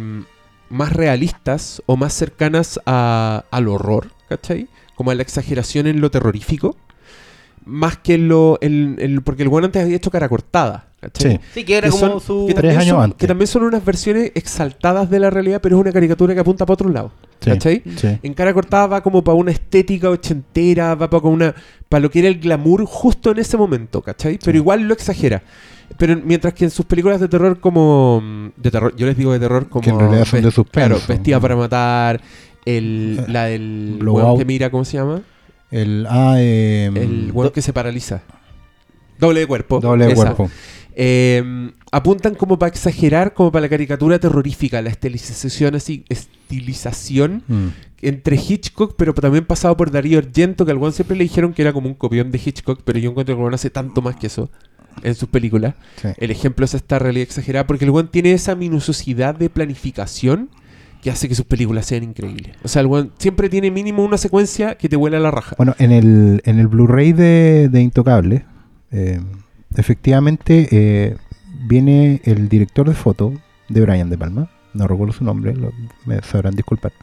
[0.73, 4.67] más realistas o más cercanas a- al horror, ¿cachai?
[4.95, 6.75] Como a la exageración en lo terrorífico.
[7.65, 8.58] Más que en lo.
[8.62, 11.34] en- en- porque el weón antes había hecho cara cortada, ¿cachai?
[11.34, 11.39] Sí.
[11.54, 12.45] Sí, que era Que como son- su.
[12.47, 13.17] que Tres también años son- antes.
[13.17, 16.65] Que también son unas versiones exaltadas de la realidad, pero es una caricatura que apunta
[16.65, 17.12] para otro lado.
[17.39, 17.84] Sí, ¿Cachai?
[17.95, 18.17] sí.
[18.23, 21.54] En cara cortada va como para una estética ochentera, va para una
[21.89, 24.38] para lo que era el glamour justo en ese momento, ¿cachai?
[24.43, 24.58] Pero Sí.
[24.58, 25.43] igual lo exagera.
[25.97, 29.39] Pero mientras que en sus películas de terror como de terror, yo les digo de
[29.39, 30.89] terror como Que en realidad son de suspenso.
[30.95, 32.21] Claro, Vestida para matar,
[32.65, 34.39] el la del Blowout.
[34.39, 35.21] que mira, ¿cómo se llama?
[35.73, 38.21] El, ah, eh, El que se paraliza.
[39.17, 39.79] Doble de cuerpo.
[39.79, 40.36] doble de esa.
[40.36, 40.51] cuerpo.
[40.95, 47.67] Eh, apuntan como para exagerar, como para la caricatura terrorífica, la estilización así, estilización Mm.
[48.03, 51.63] entre Hitchcock, pero también pasado por Darío Argento, que al weón siempre le dijeron que
[51.63, 54.15] era como un copión de Hitchcock, pero yo encuentro que el weón hace tanto más
[54.15, 54.51] que eso
[55.01, 55.73] en sus películas.
[55.99, 56.09] Sí.
[56.17, 60.49] El ejemplo es esta realidad exagerada, porque el weón tiene esa minuciosidad de planificación
[61.03, 62.55] que hace que sus películas sean increíbles.
[62.63, 65.55] O sea, el weón siempre tiene mínimo una secuencia que te vuela la raja.
[65.57, 68.45] Bueno, en el, en el Blu-ray de, de Intocable,
[68.91, 69.19] eh,
[69.75, 71.17] efectivamente eh,
[71.65, 73.33] viene el director de foto
[73.67, 75.73] de Brian De Palma, no recuerdo su nombre, lo-
[76.05, 76.93] me sabrán disculpar,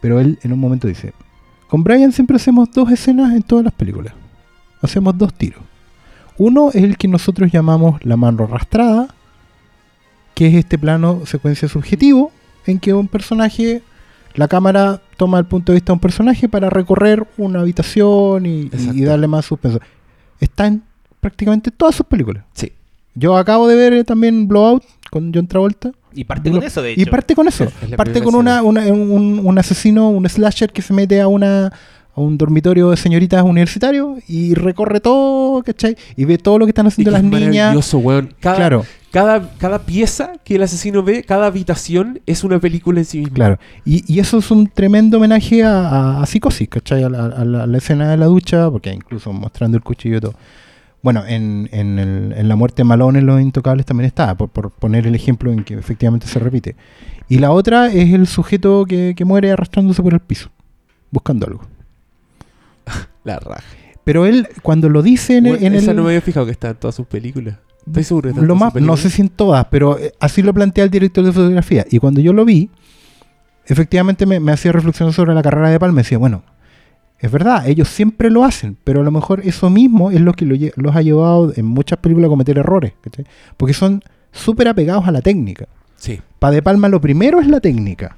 [0.00, 1.12] pero él en un momento dice,
[1.68, 4.12] con Brian siempre hacemos dos escenas en todas las películas,
[4.82, 5.62] hacemos dos tiros.
[6.38, 9.08] Uno es el que nosotros llamamos la mano arrastrada,
[10.34, 12.32] que es este plano secuencia subjetivo,
[12.66, 13.82] en que un personaje
[14.34, 18.70] la cámara toma el punto de vista de un personaje para recorrer una habitación y,
[19.04, 19.80] darle más suspenso.
[20.40, 20.82] Está en
[21.20, 22.44] prácticamente todas sus películas.
[22.54, 22.72] Sí.
[23.14, 25.92] Yo acabo de ver eh, también Blowout con John Travolta.
[26.14, 27.00] Y parte con eso, de hecho.
[27.00, 27.64] Y parte con eso.
[27.64, 31.72] Es parte con una, una- un, un asesino, un slasher que se mete a una
[32.14, 35.96] a un dormitorio de señoritas universitario y recorre todo, ¿cachai?
[36.16, 37.54] Y ve todo lo que están haciendo las es niñas.
[37.68, 38.34] maravilloso, weón.
[38.38, 43.06] Cada, Claro, cada, cada pieza que el asesino ve, cada habitación es una película en
[43.06, 43.34] sí misma.
[43.34, 43.58] claro.
[43.86, 47.02] Y, y eso es un tremendo homenaje a, a- a Psicosis, ¿cachai?
[47.02, 50.18] A la, a la- a la escena de la ducha, porque incluso mostrando el cuchillo
[50.18, 50.34] y todo.
[51.02, 54.50] Bueno, en, en, el- en La muerte de Malone en Los Intocables también está, por,
[54.50, 56.76] por poner el ejemplo en que efectivamente se repite.
[57.28, 60.50] Y la otra es el sujeto que, que muere arrastrándose por el piso,
[61.10, 61.62] buscando algo.
[63.24, 63.62] La raja.
[64.04, 65.52] Pero él, cuando lo dice en el...
[65.52, 67.56] Bueno, en esa el- no me había fijado que está en todas sus películas.
[67.86, 69.98] Estoy seguro que está en lo todas más, sus no sé si en todas, pero
[69.98, 71.84] eh, así lo plantea el director de fotografía.
[71.90, 72.70] Y cuando yo lo vi,
[73.66, 75.98] efectivamente me, me hacía reflexionar sobre la carrera de Palma.
[76.02, 76.42] Decía, bueno,
[77.18, 80.44] es verdad, ellos siempre lo hacen, pero a lo mejor eso mismo es lo que
[80.46, 82.92] lo los ha llevado en muchas películas a cometer errores.
[83.00, 83.24] ¿cachai?
[83.56, 85.66] Porque son súper apegados a la técnica.
[85.96, 86.20] Sí.
[86.38, 88.16] Para De Palma lo primero es la técnica.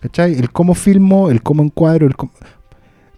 [0.00, 0.34] ¿Cachai?
[0.34, 2.32] El cómo filmo, el cómo encuadro, el cómo-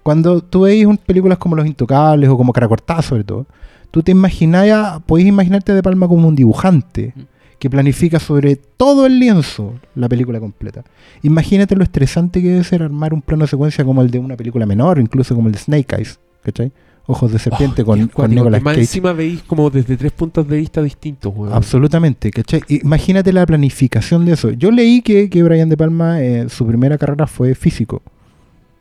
[0.07, 3.45] Cuando tú veis un- películas como Los Intocables o como Cara Cortada sobre todo,
[3.91, 7.21] tú te imaginas, podéis imaginarte a De Palma como un dibujante Mm.
[7.59, 10.85] que planifica sobre todo el lienzo la película completa.
[11.23, 14.37] Imagínate lo estresante que debe ser armar un plano de secuencia como el de una
[14.37, 16.71] película menor, incluso como el de Snake Eyes, ¿cachai?
[17.09, 18.81] Ojos de serpiente Oh, con, qué con Nicolas que más Cage.
[18.83, 21.53] encima veis como desde tres puntos de vista distintos, weón.
[21.53, 22.61] Absolutamente, ¿cachai?
[22.69, 24.51] Imagínate la planificación de eso.
[24.51, 28.03] Yo leí que, que Brian De Palma, eh, su primera carrera fue físico,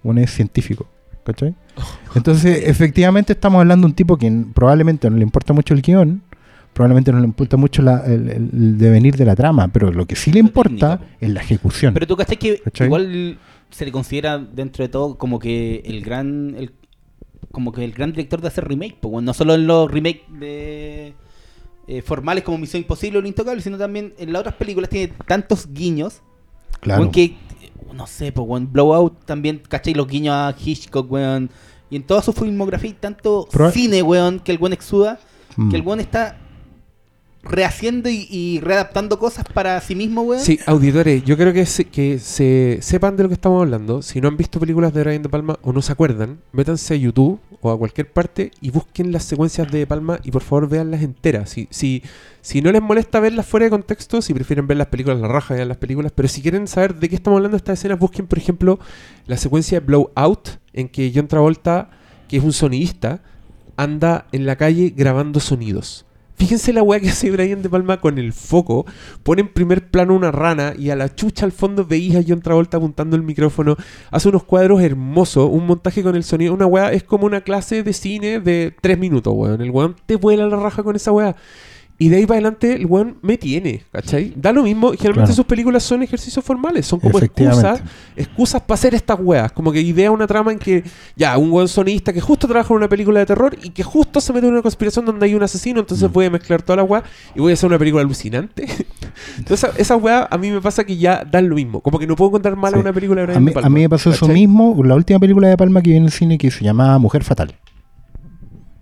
[0.03, 0.86] un es científico,
[1.26, 1.55] ¿cachai?
[2.15, 6.21] Entonces, efectivamente estamos hablando de un tipo que probablemente no le importa mucho el guion,
[6.73, 10.32] probablemente no le importa mucho la- el, devenir de la trama, pero lo que sí
[10.32, 11.93] le importa es la ejecución.
[11.93, 12.88] Pero tú cachai que ¿Cachai?
[12.88, 13.38] igual
[13.69, 16.71] se le considera dentro de todo como que el gran el,
[17.51, 20.21] como que el gran director de hacer remake, pues bueno, no solo en los remakes
[20.39, 21.13] de
[21.88, 25.13] eh, formales como Misión Imposible o Lo Intocable, sino también en las otras películas tiene
[25.28, 26.21] tantos guiños,
[26.82, 27.09] claro.
[27.11, 27.38] que
[27.93, 29.93] no sé, pues weón, Blowout también, ¿cachai?
[29.93, 31.49] Los guiños a Hitchcock, weón,
[31.89, 35.19] y en toda su filmografía hay tanto cine, weón, que el weón exuda,
[35.57, 35.69] Mm.
[35.69, 36.38] que el weón está
[37.43, 40.41] rehaciendo y, y readaptando cosas para sí mismo, weón.
[40.41, 44.01] Sí, auditores, yo creo que, se, que se sepan de lo que estamos hablando.
[44.01, 46.97] Si no han visto películas de Brian De Palma o no se acuerdan, métanse a
[46.97, 51.01] YouTube o a cualquier parte y busquen las secuencias de Palma y por favor veanlas
[51.01, 51.49] enteras.
[51.49, 52.03] Si, si,
[52.41, 55.55] si no les molesta verlas fuera de contexto, si prefieren ver las películas, la raja,
[55.55, 56.11] vean las películas.
[56.13, 58.80] Pero si quieren saber de qué estamos hablando estas escenas, busquen, por ejemplo,
[59.26, 61.89] la secuencia de Blowout, en que John Travolta,
[62.28, 63.22] que es un sonidista,
[63.78, 66.05] anda en la calle grabando sonidos.
[66.38, 68.86] Fíjense la weá que hace Brian De Palma con el foco.
[69.23, 72.41] Pone en primer plano una rana y a la chucha al fondo veis a John
[72.41, 73.77] Travolta apuntando el micrófono.
[74.11, 76.53] Hace unos cuadros hermosos, un montaje con el sonido.
[76.53, 79.61] Una weá es como una clase de cine de tres minutos, weón.
[79.61, 81.36] El weón te vuela la raja con esa weá.
[81.97, 84.33] Y de ahí para adelante el weón me tiene, ¿cachai?
[84.35, 84.93] Da lo mismo.
[84.93, 85.35] y Generalmente Claro.
[85.35, 87.81] sus películas son ejercicios formales, son como excusas
[88.17, 89.51] excusas para hacer estas weas.
[89.53, 90.83] Como que idea una trama en que,
[91.15, 94.19] ya, un buen sonista que justo trabaja en una película de terror y que justo
[94.19, 96.13] se mete en una conspiración donde hay un asesino, entonces Mm.
[96.13, 98.65] voy a mezclar todas las weas y voy a hacer una película alucinante.
[99.37, 101.79] entonces, esa- esas weas a mí me pasa que ya dan lo mismo.
[101.79, 102.81] Como que no puedo encontrar mala Sí.
[102.81, 104.87] una película de A Brian mí, De Palma, a mí me pasó eso mismo con
[104.87, 107.55] la última película de Palma que vi en el cine que se llamaba Mujer Fatal.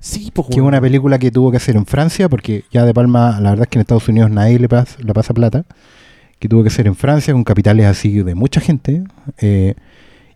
[0.06, 2.93] Sí, pues, Que es una película que tuvo que hacer en Francia, porque ya de
[2.93, 5.64] Palma, la verdad es que en Estados Unidos nadie le pasa, le pasa plata.
[6.39, 9.04] Que tuvo que ser en Francia, con capitales así de mucha gente.
[9.38, 9.76] eh,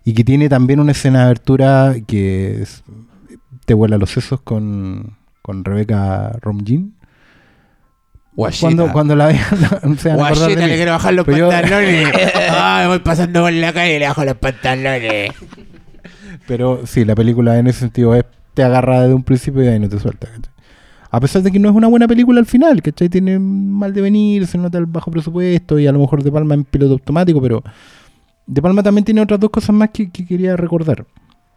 [0.06, 2.82] y que tiene también una escena de abertura que es-
[3.66, 6.94] te vuela los sesos con, con Rebeca Romijn.
[8.62, 9.42] Cuando, cuando la vean,
[10.00, 10.86] se van a acordar de mí.
[10.86, 12.08] bajar los Pero yo- pantalones.
[12.52, 15.34] Ay, voy pasando por la calle y le bajo los pantalones.
[16.48, 18.24] Pero sí, la película en ese sentido es,
[18.58, 20.26] te agarra desde un principio y ahí no te suelta.
[20.28, 20.52] ¿cachai?
[21.12, 23.08] A pesar de que no es una buena película al final, ¿cachai?
[23.08, 26.64] Tiene mal devenir, se nota el bajo presupuesto y a lo mejor De Palma en
[26.64, 27.64] piloto automático, pero
[28.48, 31.06] De Palma también tiene otras dos cosas más que, que quería recordar.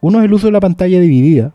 [0.03, 1.53] Uno es el uso de la pantalla dividida,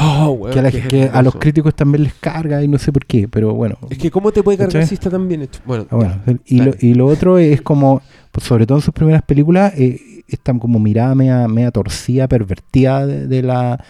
[0.00, 3.04] Oh, que, a la- que a los críticos también les carga y no sé por
[3.04, 3.76] qué, pero bueno.
[3.90, 5.60] Es que, ¿cómo te puede cargar si está tan bien hecho?
[5.66, 6.76] Bueno, Ah, bueno, y, lo, dale.
[6.80, 10.78] y lo otro es como, pues, sobre todo en sus primeras películas, eh, esta como
[10.78, 13.82] mirada media, media torcida, pervertida de, de la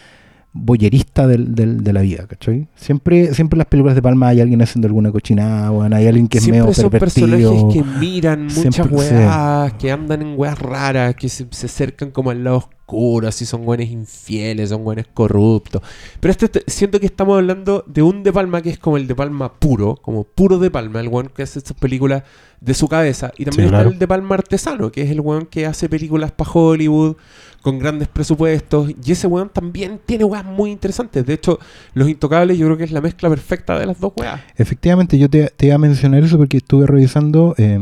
[0.53, 2.68] boyerista del, del- de la vida, ¿cachai?
[2.74, 6.26] Siempre, siempre en las películas de Palma hay alguien haciendo alguna cochinada, weón, hay alguien
[6.28, 7.26] que es Siempre medio son pervertido.
[7.28, 12.11] personajes que miran muchas Siempre- weas, que andan en weas raras, que se, se acercan
[12.11, 12.77] como al lado oscuro,
[13.26, 15.82] así son weones infieles, son weones corruptos.
[16.20, 19.07] Pero este, este- siento que estamos hablando de un De Palma que es como el
[19.07, 22.22] De Palma puro, como puro De Palma, el weón que hace estas películas
[22.61, 23.32] de su cabeza.
[23.36, 23.91] Y también Sí, está claro.
[23.91, 27.16] el De Palma artesano, que es el weón que hace películas para Hollywood
[27.62, 28.91] con grandes presupuestos.
[29.05, 31.26] Y ese weón también tiene weas muy interesantes.
[31.26, 31.59] De hecho,
[31.95, 34.41] Los Intocables yo creo que es la mezcla perfecta de las dos weas.
[34.57, 37.78] Efectivamente, yo te, te iba a mencionar eso porque estuve revisando eh,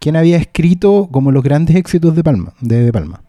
[0.00, 3.22] quién había escrito como los grandes éxitos de Palma, de, de Palma.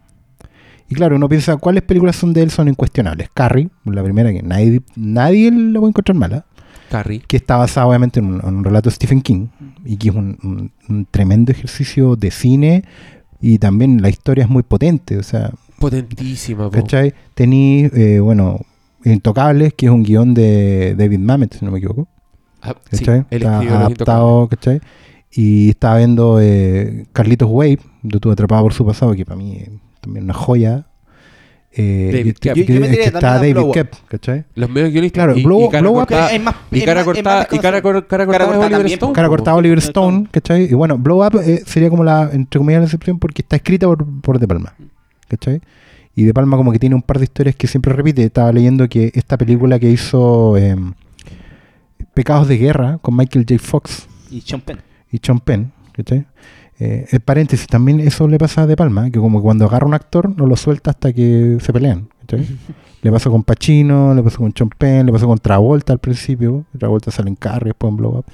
[0.90, 3.30] Y claro, uno piensa cuáles películas son de él son incuestionables.
[3.34, 6.46] Carrie, la primera que nadie, nadie la puede encontrar mala,
[6.90, 7.22] Carrie.
[7.28, 9.48] que está basada obviamente en un, en un relato de Stephen King
[9.84, 12.84] y que es un, un- un tremendo ejercicio de cine
[13.42, 16.72] y también la historia es muy potente, o sea, Potentísima, po.
[16.72, 17.14] ¿cachai?
[17.36, 18.62] Tení, eh, bueno,
[19.06, 22.08] Intocables, que es un guion de David Mamet, si no me equivoco.
[22.64, 24.82] Ah, sí, Está adaptado, ¿cachai?
[25.32, 29.64] Y estaba viendo eh, Carlitos Wave, de Tu Atrapado por su pasado, que para mí
[30.02, 30.86] también una joya.
[31.80, 32.40] Eh, David y- Koepp.
[32.56, 33.88] que- Yo- yo me es tiré que también está David Blow Up.
[34.08, 34.46] ¿cachai?
[34.56, 35.24] Los medios guionistas.
[35.26, 37.60] Claro, y, Blow- y cara Blow Up cortada, es más- y cara cortada, más y
[37.60, 39.14] cara, cor- cara cortada cortada es Oliver también, Stone.
[39.14, 40.30] Cara cortada Oliver Oliver Stone, Stone.
[40.32, 40.64] ¿cachai?
[40.64, 43.86] Y bueno, Blow Up eh, sería como la, entre comillas, la excepción porque está escrita
[43.86, 44.74] por, por De Palma,
[45.28, 45.62] ¿cachai?
[46.16, 48.24] Y De Palma como que tiene un par de historias que siempre repite.
[48.24, 50.76] Estaba leyendo que esta película que hizo eh,
[52.16, 53.62] Pecados de Guerra con Michael J.
[53.64, 54.80] Fox Y Sean Penn.
[55.12, 56.26] y Sean Penn, ¿cachai?
[56.80, 59.96] Eh, en paréntesis, también eso le pasa a De Palma, que como cuando agarra un
[59.96, 62.10] actor no lo suelta hasta que se pelean,
[63.02, 67.10] le pasó con Pacino, le pasó con Penn, le pasó con Travolta al principio, Travolta
[67.10, 68.26] sale en Carrie, después en Blow Up,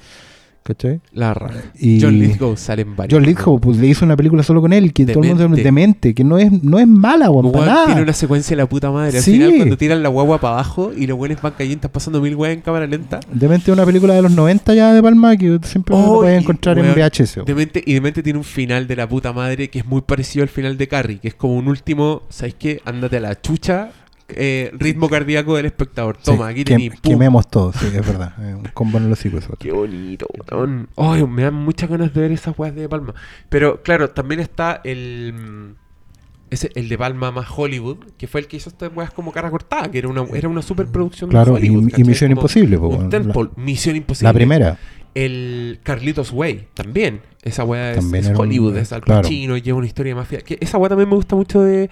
[0.64, 1.00] ¿cachai?
[1.12, 1.60] La raja.
[1.78, 3.16] Y John Lithgow sale en varios.
[3.16, 5.60] John Lithgow, pues le hizo una película solo con él, que todo el mundo Demente.
[5.60, 7.52] es demente, que no es, no es mala, weón,
[7.86, 9.18] tiene una secuencia de la puta madre.
[9.18, 9.32] Al Sí.
[9.34, 12.34] final, cuando tiran la guagua para abajo y los buenos van cayendo, estás pasando mil
[12.34, 13.20] weas en cámara lenta.
[13.32, 16.78] Demente es una película de los 90 ya de Palma que siempre Oh, puedes encontrar
[16.78, 17.36] en VHS.
[17.36, 17.46] weón.
[17.46, 20.48] Demente, y Demente tiene un final de la puta madre que es muy parecido al
[20.48, 22.80] final de Carrie, que es como un último, ¿sabes qué?
[22.84, 23.90] Ándate a la chucha,
[24.28, 26.16] eh, ritmo cardíaco del espectador.
[26.16, 27.00] Toma, Sí, aquí tenéis.
[27.00, 28.32] Quememos todo, sí, es verdad.
[28.38, 29.54] Es un combo en los eso.
[29.58, 30.88] Qué bonito, weón.
[30.96, 33.14] Ay, me dan muchas ganas de ver esas weas de Palma.
[33.48, 35.34] Pero claro, también está el.
[35.34, 35.74] mm,
[36.50, 39.50] Ese, el de Palma más Hollywood, que fue el que hizo estas weas como cara
[39.50, 41.90] cortada, que era una, era una superproducción Claro, de Hollywood.
[41.96, 42.04] y, y.
[42.04, 42.78] Misión Como Imposible.
[42.78, 43.10] po, Un weón.
[43.10, 44.28] tentpole, Misión Imposible.
[44.28, 44.78] la, primera.
[45.14, 47.20] El Carlitos Way, también.
[47.42, 49.22] Esa wea es, También es era un- Hollywood, es Al claro.
[49.22, 50.40] Pacino, lleva una historia de mafia.
[50.40, 51.88] Que esa wea también me gusta mucho de,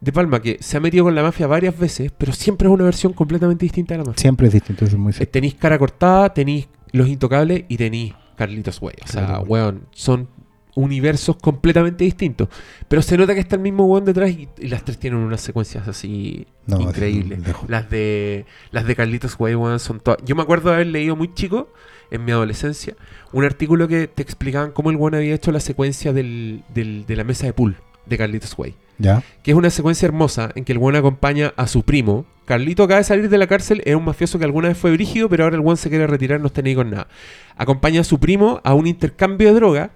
[0.00, 2.84] de Palma, que se ha metido con la mafia varias veces, pero siempre es una
[2.84, 4.20] versión completamente distinta de la mafia.
[4.20, 5.32] Siempre es distinto, eso es muy Eh, cierto.
[5.32, 8.94] tenéis cara cortada, tenéis Los Intocables y tenéis Carlitos Way.
[9.04, 9.42] O sea, Claro.
[9.44, 10.28] weón, son
[10.74, 12.48] universos completamente distintos.
[12.88, 15.40] Pero se nota que está el mismo weón detrás y, y las tres tienen unas
[15.40, 17.40] secuencias así No, increíbles.
[17.68, 20.18] Las de las de Carlitos Way, weón, son todas.
[20.24, 21.72] Yo me acuerdo de haber leído muy chico,
[22.10, 22.94] en mi adolescencia,
[23.32, 27.16] un artículo que te explicaban cómo el weón había hecho la secuencia del, del- de
[27.16, 27.76] la mesa de pool
[28.06, 29.22] de Carlitos Way ¿Ya?
[29.42, 32.24] que es una secuencia hermosa en que el buen acompaña a su primo.
[32.46, 35.28] Carlito acaba de salir de la cárcel, era un mafioso que alguna vez fue brígido,
[35.28, 37.08] pero ahora el buen se quiere retirar, no está ni con nada.
[37.56, 39.90] Acompaña a su primo a un intercambio de droga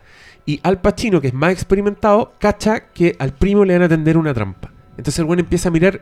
[0.44, 4.16] y Al Pacino, que es más experimentado, cacha que al primo le van a tender
[4.16, 4.72] una trampa.
[4.96, 6.00] Entonces el buen empieza a mirar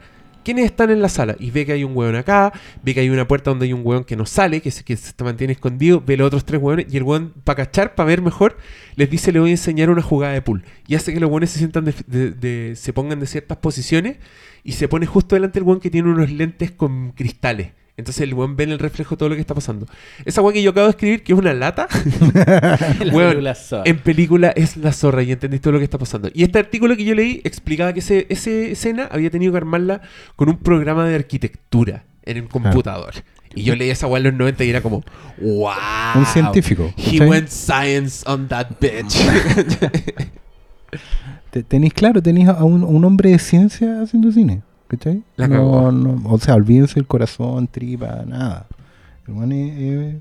[0.48, 3.10] quiénes están en la sala y ve que hay un hueón acá, ve que hay
[3.10, 6.16] una puerta donde hay un hueón que no sale, que se, que mantiene escondido, ve
[6.16, 8.56] los otros tres hueones y el hueón, para cachar, para ver mejor,
[8.96, 10.64] les dice le voy a enseñar una jugada de pool.
[10.86, 11.92] Y hace que los hueones se sientan de,
[12.30, 14.16] de- se pongan de ciertas posiciones
[14.64, 17.72] y se pone justo delante del hueón que tiene unos lentes con cristales.
[17.98, 19.86] Entonces el hueón ve en el reflejo todo lo que está pasando.
[20.24, 21.88] Esa hueá que yo acabo de escribir, que es una lata,
[23.04, 23.34] La Weón,
[23.84, 26.30] en película es la zorra y entendís todo lo que está pasando.
[26.32, 30.00] Y este artículo que yo leí explicaba que ese, esa escena había tenido que armarla
[30.36, 33.14] con un programa de arquitectura en un computador.
[33.54, 35.02] Y yo leí esa weá en los 90 y era como,
[35.40, 35.72] wow.
[36.14, 36.92] Un científico.
[36.96, 39.16] He went science on that bitch.
[41.50, 44.62] Te- Tenéis claro, tenéis a un, un hombre de ciencia haciendo cine.
[44.88, 45.22] ¿Cachai?
[45.36, 48.66] La no, no, o sea, olvídense el corazón, tripa, nada.
[49.26, 50.14] El man es, es-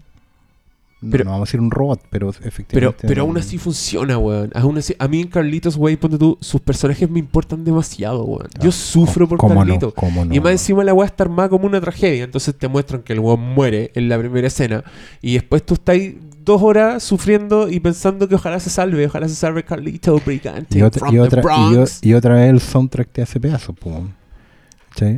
[1.00, 3.08] no, Pero- no vamos a decir un robot, pero pero, efectivamente.
[3.08, 4.50] pero no- aún así funciona, weón.
[4.56, 8.48] Aún así, a mí en Carlitos, wey, ponte tú, sus personajes me importan demasiado, weón.
[8.60, 9.38] Yo Ah, sufro por.
[9.40, 9.94] Carlitos.
[9.94, 10.34] ¿Cómo no?
[10.34, 12.24] Y más encima la weá está armada como una tragedia.
[12.24, 14.84] Entonces te muestran que el weón muere en la primera escena.
[15.22, 19.28] Y después tú estás ahí dos horas sufriendo y pensando que ojalá se salve, ojalá
[19.30, 22.00] se salve Carlito Brigante y, otra, from y, the otra, Bronx.
[22.02, 23.76] y otra vez el soundtrack te hace pedazos.
[23.78, 24.02] po.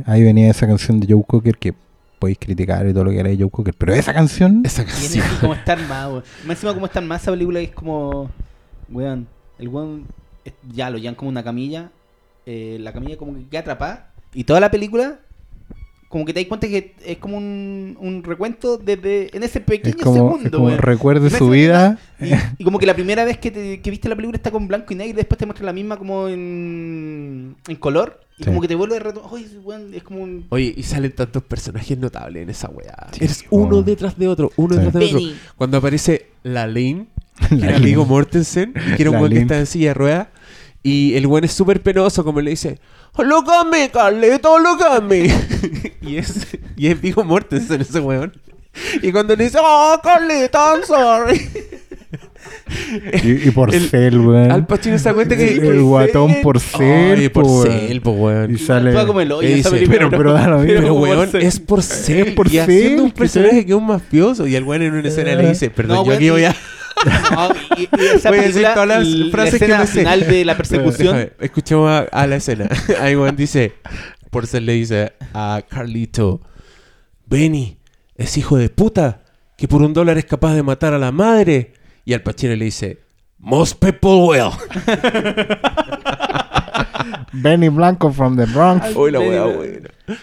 [0.06, 1.74] Ahí venía esa canción de Joe Cocker que
[2.18, 3.74] podéis criticar y todo lo que era de Joe Cocker.
[3.74, 4.62] Pero esa canción.
[4.64, 5.24] Esa canción.
[5.24, 6.24] así como está armado, weón.
[6.44, 8.30] Más encima como está armada esa película es como...
[8.90, 9.26] Weón,
[9.58, 10.06] el weón
[10.72, 11.90] ya lo llevan como una camilla.
[12.46, 14.12] eh, la camilla como que queda atrapada.
[14.34, 15.20] Y toda la película...
[16.10, 19.94] Como que te das cuenta que es como un, un recuento desde en ese pequeño
[19.96, 20.78] Es como, segundo, es como weón.
[20.78, 21.98] recuerde Más su vida.
[22.20, 24.66] Y, y como que la primera vez que, te- que viste la película está con
[24.66, 28.20] blanco y negro y después te muestra la misma como en, en color.
[28.38, 28.48] Y Sí.
[28.48, 29.30] como que te vuelve a retomar.
[29.32, 30.46] Oye, weón, es como un...
[30.48, 33.06] Oye, y salen tantos personajes notables en esa weá.
[33.12, 34.80] Sí, Eres uno detrás de otro, uno Sí.
[34.80, 35.28] detrás de otro.
[35.56, 37.06] Cuando aparece la Lane,
[37.48, 38.08] que La era amigo Lin.
[38.10, 40.28] Mortensen, y que era un weón que está en silla de ruedas.
[40.82, 42.78] Y el weón es súper penoso, como le dice,
[43.22, 45.26] ¡Look at me, Carlito, look at me!
[46.02, 46.46] y, es,
[46.76, 48.32] y es Vigo Mortensen ese weón.
[49.02, 51.48] Y cuando le dice, ¡Oh, Carlito, I'm sorry!
[53.24, 54.50] Y, y por El- cel, weón.
[54.50, 55.54] Al Pacino se da cuenta que...
[55.54, 57.18] el, el guatón por cel.
[57.18, 58.54] Ay, por po, cel, po, weón.
[58.54, 58.90] Y sale.
[58.90, 60.74] Actúa como el hoyo Y dice, pero- pero da lo mismo.
[60.80, 62.28] Pero, como weón, es por ser.
[62.28, 64.46] Es por y haciendo un personaje que es un mafioso.
[64.46, 66.54] Y el weón en una escena le dice, perdón, No, yo aquí voy a...
[67.30, 69.86] No, y, y esa Voy a decir película, todas las la frases que escena me
[69.86, 69.98] sé.
[70.00, 71.16] final de la persecución.
[71.16, 72.68] Déjame, Escuchemos a, a la escena.
[73.00, 73.74] Ahí weón dice,
[74.30, 76.40] por ser le dice a Carlito,
[77.26, 77.78] Benny
[78.16, 79.22] es hijo de puta,
[79.56, 81.72] que por un dólar es capaz de matar a la madre.
[82.04, 82.98] Y al Pacino le dice,
[83.38, 84.50] most people will.
[87.32, 88.94] Benny Blanco from the Bronx.
[88.96, 89.20] Uy, la.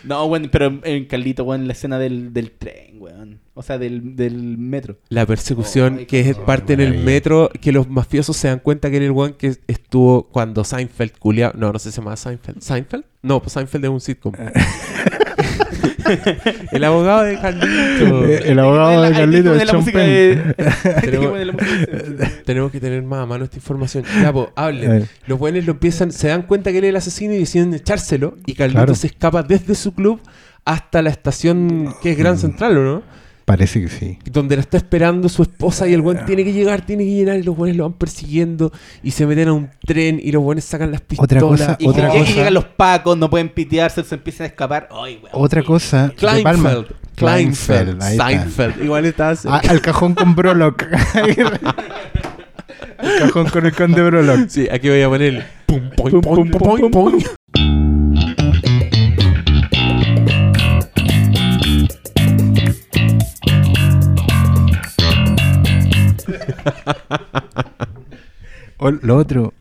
[0.03, 3.39] No, weón, pero en- en Carlito, weón, la escena del, del tren, weón.
[3.57, 4.97] O sea, del, del metro.
[5.09, 8.91] La persecución Ay, que es parte en el metro, que los mafiosos se dan cuenta
[8.91, 11.53] que era el one que estuvo cuando Seinfeld culiao.
[11.55, 12.61] No, no sé si se llama Seinfeld.
[12.61, 13.03] ¿Seinfeld?
[13.23, 14.33] No, pues Seinfeld es un sitcom.
[16.71, 18.25] el abogado de Carlito.
[18.27, 19.85] Eh, el abogado de Carlito de Penn.
[19.93, 21.01] de-
[22.45, 24.03] Tenemos- que tener más a mano esta información.
[24.21, 25.07] Ya, pues, A hablen.
[25.25, 28.37] Los buenos lo empiezan, se dan cuenta que él es el asesino y deciden echárselo.
[28.45, 28.95] Y Carlito Claro.
[28.95, 30.19] se escapa desde su club
[30.65, 33.03] hasta la estación que es Gran Central, ¿o no?
[33.47, 34.19] Parece que sí.
[34.29, 37.37] donde la está esperando su esposa y el buen tiene que llegar, tiene que llegar
[37.37, 40.65] y los buenos lo van persiguiendo y se meten a un tren y los buenos
[40.65, 41.31] sacan las pistolas.
[41.31, 44.43] Otra cosa- Y, Otra y- y cosa- llegan los pacos, no pueden pitearse, se empiezan
[44.43, 44.89] a escapar.
[44.91, 45.29] Ay, weón.
[45.31, 46.09] Otra cosa.
[46.09, 46.69] de Palma.
[46.71, 48.27] Kleinfeld, Kleinfeld, ahí está.
[48.27, 49.47] Seinfeld, igual está así.
[49.49, 50.83] Ah, al cajón con Brolock.
[52.97, 54.49] al cajón con el conde Brolock.
[54.49, 56.91] Sí, aquí voy a poner pum, pum, pum, pum, pum, pum.
[56.91, 57.23] pum.
[68.79, 69.53] O lo otro,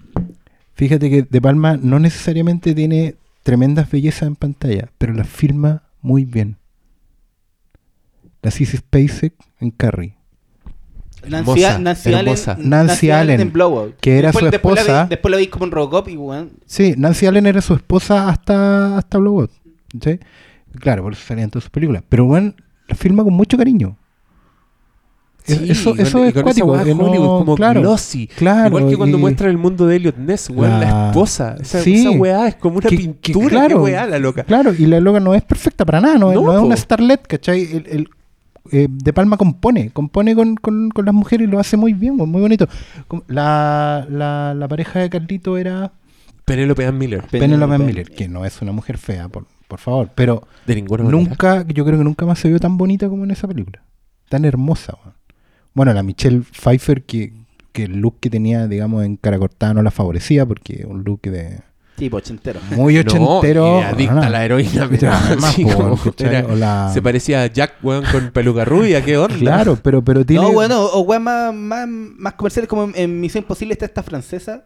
[0.74, 6.24] fíjate que De Palma no necesariamente tiene tremendas bellezas en pantalla, pero las filma muy
[6.26, 6.58] bien.
[8.42, 10.16] La Sissy Spacek en Carrie,
[11.26, 12.34] Nancy, Hermosa, Nancy Allen.
[12.68, 13.96] Nancy Allen, en Blowout.
[14.00, 15.06] que era su después la vi- esposa.
[15.08, 16.18] después lo vi como en Robocop y.
[16.66, 19.50] Sí, Nancy Allen era su esposa hasta, hasta Blowout.
[20.00, 20.20] ¿sí?
[20.78, 22.02] Claro, por eso salían todas sus películas.
[22.08, 22.52] Pero bueno,
[22.86, 23.96] la filma con mucho cariño.
[25.46, 26.66] Sí, eso con- eso y es cuático.
[26.76, 28.26] no- Hollywood como claro, glossy.
[28.26, 31.56] claro, Igual que cuando y- muestran el mundo de Elliot Ness, weón, la, La- esposa.
[31.60, 31.94] Esa, Sí.
[31.94, 33.48] esa weá es como una Que- que, pintura.
[33.48, 33.76] claro.
[33.78, 34.44] qué weá la loca.
[34.44, 36.66] Claro, y la loca no es perfecta para nada, no, es- No, no es po.
[36.66, 37.62] una starlet, ¿cachai?
[37.62, 38.08] El, el,
[38.72, 42.16] eh, de Palma compone, compone con, con, con las mujeres y lo hace muy bien,
[42.16, 42.66] muy bonito.
[43.28, 45.92] La, la, la pareja de Carlito era
[46.44, 47.22] Penélope Ann Miller.
[47.30, 47.38] Penelope
[47.72, 47.84] Penélope.
[47.84, 51.22] Miller, que no es una mujer fea, por, por favor, pero De ninguna manera.
[51.28, 53.82] nunca, yo creo que nunca más se vio tan bonita como en esa película.
[54.28, 55.15] Tan hermosa, weón.
[55.76, 57.32] Bueno, la Michelle Pfeiffer, que,
[57.72, 61.20] que el look que tenía, digamos, en cara cortada no la favorecía, porque un look
[61.22, 61.60] de
[61.96, 62.60] Tipo ochentero.
[62.72, 63.78] muy No, ochentero.
[63.80, 64.26] y adicta no, no.
[64.26, 64.86] a la heroína.
[64.90, 66.28] Pero además, así po, como ¿cachai?
[66.28, 69.04] era- O la- Se parecía a Jack, weón, con peluca rubia.
[69.04, 69.36] ¿Qué onda?
[69.38, 70.42] Claro, pero, pero tiene.
[70.42, 74.02] No, bueno, o weón más, más, más comerciales como en, en Misión Imposible está esta
[74.02, 74.64] francesa.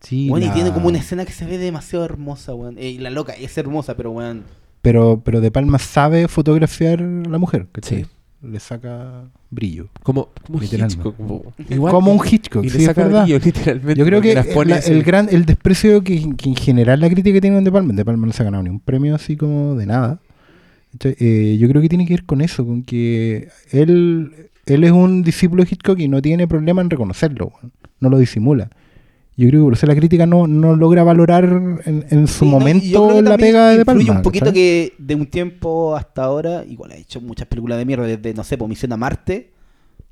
[0.00, 2.78] Sí, Weón, y tiene como una escena que se ve demasiado hermosa, weón.
[2.78, 4.44] Eh, y la loca es hermosa, pero weón.
[4.82, 8.04] Pero, pero De Palma sabe fotografiar a la mujer, ¿cachai?
[8.04, 8.10] Sí.
[8.42, 9.88] Le saca brillo.
[10.02, 10.62] Como, como.
[10.62, 11.16] Hitchcock.
[11.16, 13.22] Como, igual, como un Hitchcock, Y sí, le es saca verdad.
[13.24, 13.94] brillo, literalmente.
[13.98, 14.92] Yo creo que las pone la- así.
[14.92, 18.04] el gran el desprecio que, que en general la crítica tiene con De Palma, De
[18.04, 20.20] Palma no se ha ganado ni un premio así como de nada.
[21.04, 24.32] Eh, yo creo que tiene que ver con eso, con que él,
[24.66, 27.52] él es un discípulo de Hitchcock y no tiene problema en reconocerlo,
[28.00, 28.70] no lo disimula.
[29.36, 32.44] Yo creo que por eso la crítica no, no logra valorar en, en su Sí,
[32.44, 34.12] no, momento que la pega de Palma.
[34.12, 34.54] un poquito ¿cachai?
[34.54, 38.44] que de un tiempo hasta ahora, igual ha hecho muchas películas de mierda, desde, no
[38.44, 39.52] sé, por Misión a Marte,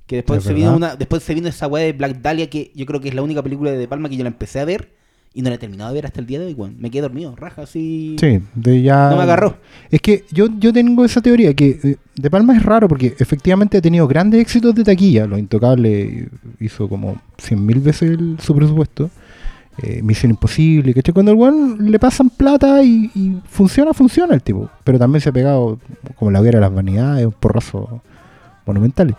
[0.06, 2.72] que después Es se vino una, después se vino esa weá de Black Dahlia, que
[2.74, 4.64] yo creo que es la única película de De Palma que yo la empecé a
[4.64, 4.94] ver
[5.34, 6.76] y no la he terminado de ver hasta el día de hoy, weón.
[6.78, 8.16] Me quedé dormido, raja, así.
[8.18, 9.10] Sí, de ya...
[9.10, 9.56] No me agarró.
[9.90, 13.78] Es que yo, yo tengo esa teoría que eh, De Palma es raro porque efectivamente
[13.78, 15.26] ha tenido grandes éxitos de taquilla.
[15.26, 16.28] Lo Intocable
[16.60, 19.10] hizo como 100.000 veces el- su presupuesto.
[19.80, 21.14] Eh, Misión Imposible, ¿cachai?
[21.14, 24.68] Cuando al weón le pasan plata y, y funciona, funciona el tipo.
[24.82, 25.78] Pero también se ha pegado
[26.16, 28.02] como la hoguera de las vanidades, un porrazo
[28.66, 29.14] monumentales.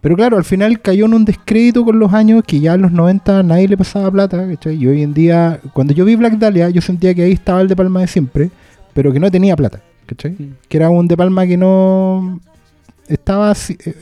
[0.00, 2.92] Pero claro, al final cayó en un descrédito con los años que ya en los
[2.92, 4.76] 90 nadie le pasaba plata, ¿cachai?
[4.76, 7.68] Y hoy en día, cuando yo vi Black Dahlia, yo sentía que ahí estaba el
[7.68, 8.50] De Palma de siempre,
[8.94, 10.32] pero que no tenía plata, ¿cachai?
[10.32, 10.54] Mm.
[10.68, 12.40] Que era un De Palma que no
[13.08, 13.50] estaba...
[13.50, 13.94] así, eh,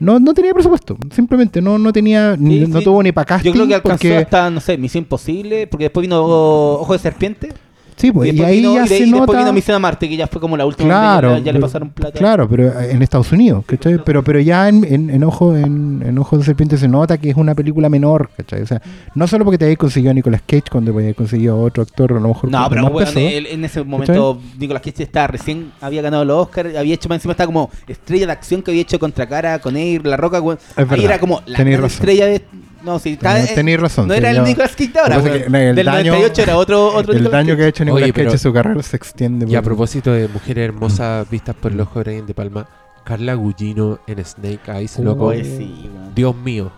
[0.00, 3.48] no, no tenía presupuesto, simplemente no, no tenía, ni- Sí, no tuvo ni para casting
[3.50, 6.98] Yo creo que alcanzó porque, hasta, no sé, Misión Imposible, porque después vino Ojo de
[6.98, 7.52] Serpiente.
[7.98, 9.38] Sí, pues, y, después ahí vino, ya y de- se y después nota...
[9.38, 11.90] vino Misión a Marte, que ya fue como la última Claro, ya, ya le pasaron
[11.90, 12.18] plata.
[12.18, 13.98] Claro, pero en Estados Unidos, ¿cachai?
[14.04, 17.30] Pero, pero ya en, en, en Ojo, en, en Ojo de Serpiente se nota que
[17.30, 18.62] es una película menor, ¿cachai?
[18.62, 18.80] O sea,
[19.14, 21.82] no solo porque te hayas conseguido a Nicolas Cage cuando te hayas conseguido a otro
[21.82, 23.18] actor, a lo mejor No, pero peso.
[23.18, 27.16] él- en ese momento Nicolas Cage estaba recién había ganado los Oscars, había hecho más
[27.16, 30.38] encima estaba como estrella de acción que había hecho contra cara con Air, La Roca,
[30.76, 32.42] Ahí era como la estrella de
[32.84, 35.74] no, sí, Tenés- eh, tenéis razón, No sí, era el Nicolas Cage de ahora, el
[35.74, 38.38] Del daño- 98 era otro otro el Nicolas daño que ha hecho Nicolas Cage en
[38.38, 39.46] su carrera se extiende.
[39.48, 42.68] Y a propósito de mujeres hermosas vistas por el ojo de Brian De Palma,
[43.04, 45.32] Carla Gugino en Snake Eyes, loco.
[45.32, 45.88] Sí.
[46.14, 46.70] Dios mío.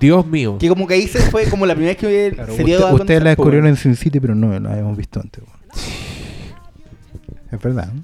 [0.00, 0.56] Dios mío.
[0.58, 3.22] Que como que ahí se fue como la primera vez que Claro, se usted- ustedes
[3.22, 5.42] la descubrieron en Sin City, pero no la habíamos visto antes.
[5.42, 5.56] weón.
[7.50, 8.00] Es verdad, ¿eh?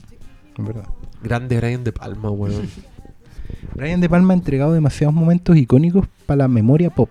[0.59, 0.85] es verdad.
[1.23, 2.69] Grande Brian De Palma, weón.
[3.75, 7.09] Brian De Palma ha entregado demasiados momentos icónicos para la memoria pop.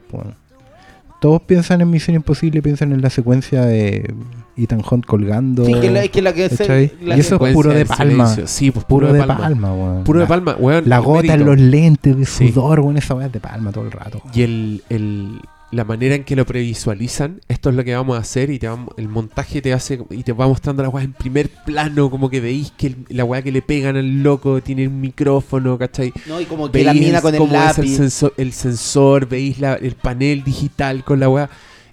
[1.20, 4.12] Todos piensan en Misión Imposible, piensan en la secuencia de
[4.58, 5.64] Ethan Hunt colgando.
[5.66, 8.26] Sí, que la, que la que se- la Y eso es puro de Palma.
[8.28, 8.48] silencio.
[8.48, 10.04] Sí, pues puro, de Palma, weón.
[10.04, 10.90] Puro de Palma, weón.
[10.90, 12.48] La el gota en los lentes de Sí.
[12.52, 14.22] sudor, weón, esa weá es de Palma todo el rato.
[14.34, 15.40] Y el, el-
[15.72, 18.68] la manera en que lo previsualizan, esto es lo que vamos a hacer y te
[18.68, 22.30] vamos- el montaje te hace y te va mostrando la weá en primer plano, como
[22.30, 26.12] que veis que el- la weá que le pegan al loco tiene un micrófono, ¿cachai?
[26.28, 27.96] No, y como que la Veis mina el- con el cómo es el lápiz.
[27.96, 31.50] sensor, el sensor, veis la- el panel digital con la weá.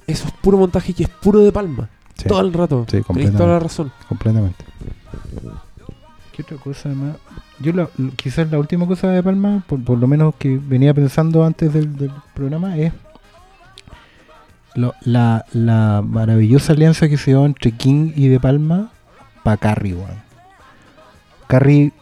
[0.06, 1.88] Eso es puro montaje y es puro de palma.
[2.16, 2.84] Sí, Todo el rato.
[2.90, 3.92] Sí, Tenéis toda la razón.
[4.08, 4.64] completamente.
[6.32, 7.16] ¿Qué otra cosa más?
[7.60, 11.44] Yo la- quizás la última cosa de Palma, por, por lo menos que venía pensando
[11.44, 12.92] antes del, del programa, es
[14.78, 18.90] lo- la, la maravillosa alianza que se dio entre King y De Palma
[19.42, 20.18] para Carrie, weón.
[21.46, 21.92] Carrie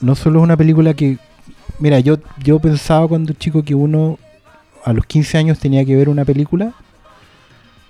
[0.00, 1.18] no solo es una película que...
[1.78, 4.18] Mira, yo, yo pensaba cuando chico que uno
[4.84, 6.72] a los 15 años tenía que ver una película.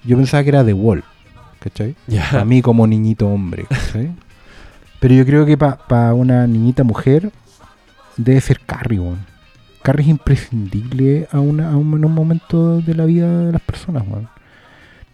[0.04, 1.04] Yo pensaba que era The Wall,
[1.58, 1.94] ¿cachai?
[2.06, 2.28] Ya.
[2.30, 4.10] Para mí como niñito hombre, ¿cachai?
[5.00, 7.30] Pero yo creo que para una niñita mujer
[8.16, 9.26] debe ser Carrie, weón.
[9.98, 14.04] Es imprescindible a, una, a un, un momento de la vida de las personas.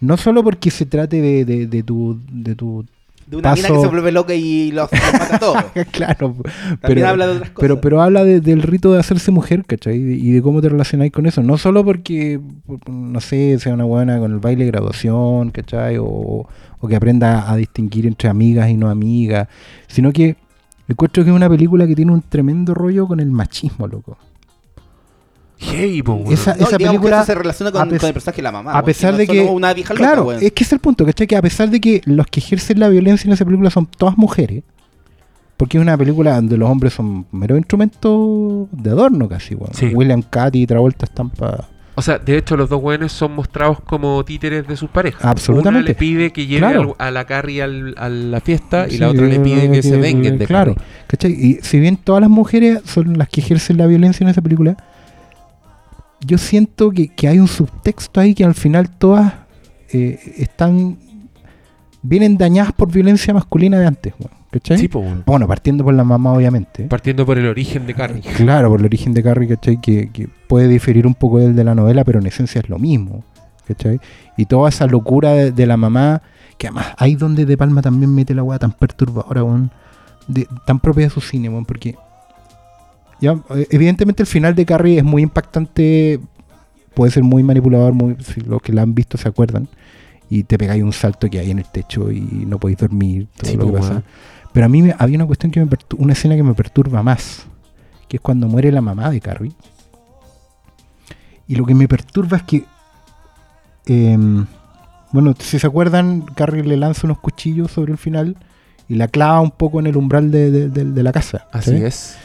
[0.01, 2.85] No solo porque se trate de, de, de tu, de tu
[3.27, 5.65] De una mina que Paso- se vuelve loca y los, los mata a todos.
[5.91, 6.37] claro,
[6.83, 7.61] pero, habla de otras cosas.
[7.61, 9.97] pero, pero habla de- del rito de hacerse mujer, ¿cachai?
[9.97, 11.43] Y de, cómo te relacionáis con eso.
[11.43, 15.97] No solo porque, por- no sé, sea una buena con el baile de graduación, ¿cachai?
[15.99, 16.47] O,
[16.79, 19.49] o que aprenda a distinguir entre amigas y no amigas,
[19.89, 20.37] sino que
[20.87, 24.19] encuentro que es una película que tiene un tremendo rollo con el machismo, loco.
[25.59, 26.31] Hey, weón.
[26.33, 28.73] Esa- No, que película, se relaciona con, el personaje de la mamá.
[28.73, 31.27] a pesar de que- una vieja loca, Claro, es que es el punto, ¿cachai?
[31.27, 34.19] Que a pesar de que los que ejercen la violencia en esa película son todas
[34.19, 34.63] mujeres,
[35.57, 39.73] porque es una película donde los hombres son mero instrumentos de adorno casi, weón.
[39.73, 39.87] Sí.
[39.95, 41.69] William Cathy y Travolta están para...
[41.99, 45.25] O sea, de hecho, los dos weones son mostrados como títeres de sus parejas.
[45.25, 45.79] Absolutamente.
[45.81, 46.95] Una le pide que lleve Claro.
[46.99, 49.97] al- a la Carrie al- a la fiesta y la otra le pide que se
[49.97, 50.89] venguen de Claro, Carrie.
[51.07, 51.33] ¿cachai?
[51.33, 54.77] Y si bien todas las mujeres son las que ejercen la violencia en esa película,
[56.27, 59.33] yo siento que, que hay un subtexto ahí que al final todas
[59.93, 60.99] eh, están...
[62.03, 64.79] vienen dañadas por violencia masculina de antes, weón, ¿cachai?
[64.79, 65.03] Sí, po.
[65.25, 66.85] Bueno, partiendo por la mamá, obviamente.
[66.85, 68.23] Partiendo por el origen de Carrie.
[68.37, 69.81] Claro, por el origen de Carrie, ¿cachai?
[69.81, 72.79] Que, que puede diferir un poco del de la novela, pero en esencia es lo
[72.79, 73.25] mismo,
[73.67, 74.01] ¿cachai?
[74.37, 76.23] Y toda esa locura de, de la mamá,
[76.59, 79.71] que además ahí donde De Palma también mete la weá tan perturbadora, weón,
[80.29, 81.95] de- tan propia de su cine, weón, porque
[83.21, 86.21] ya, eh, evidentemente el final de Carrie es muy impactante,
[86.95, 89.69] puede ser muy manipulador, muy, si los que la han visto se acuerdan,
[90.29, 93.51] y te pegáis un salto que hay en el techo y no podéis dormir, todo
[93.51, 94.03] Sí, lo que po, pasa.
[94.53, 97.47] Pero a mí me- había una cuestión que me una escena que me perturba más,
[98.09, 99.53] que es cuando muere la mamá de Carrie.
[101.49, 102.65] Y lo que me perturba es que,
[103.87, 104.47] em,
[105.13, 108.37] bueno, si se acuerdan, Carrie le lanza unos cuchillos sobre el final
[108.89, 111.47] y la clava un poco en el umbral de, de- de- de la casa.
[111.53, 111.85] Así ¿sí?
[111.85, 112.17] es.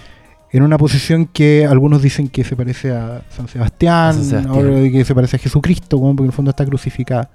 [0.53, 4.55] En una posición que algunos dicen que se parece a San Sebastián, A San Sebastián.
[4.55, 7.29] otros que se parece a Jesucristo, weón, porque en el fondo está crucificada.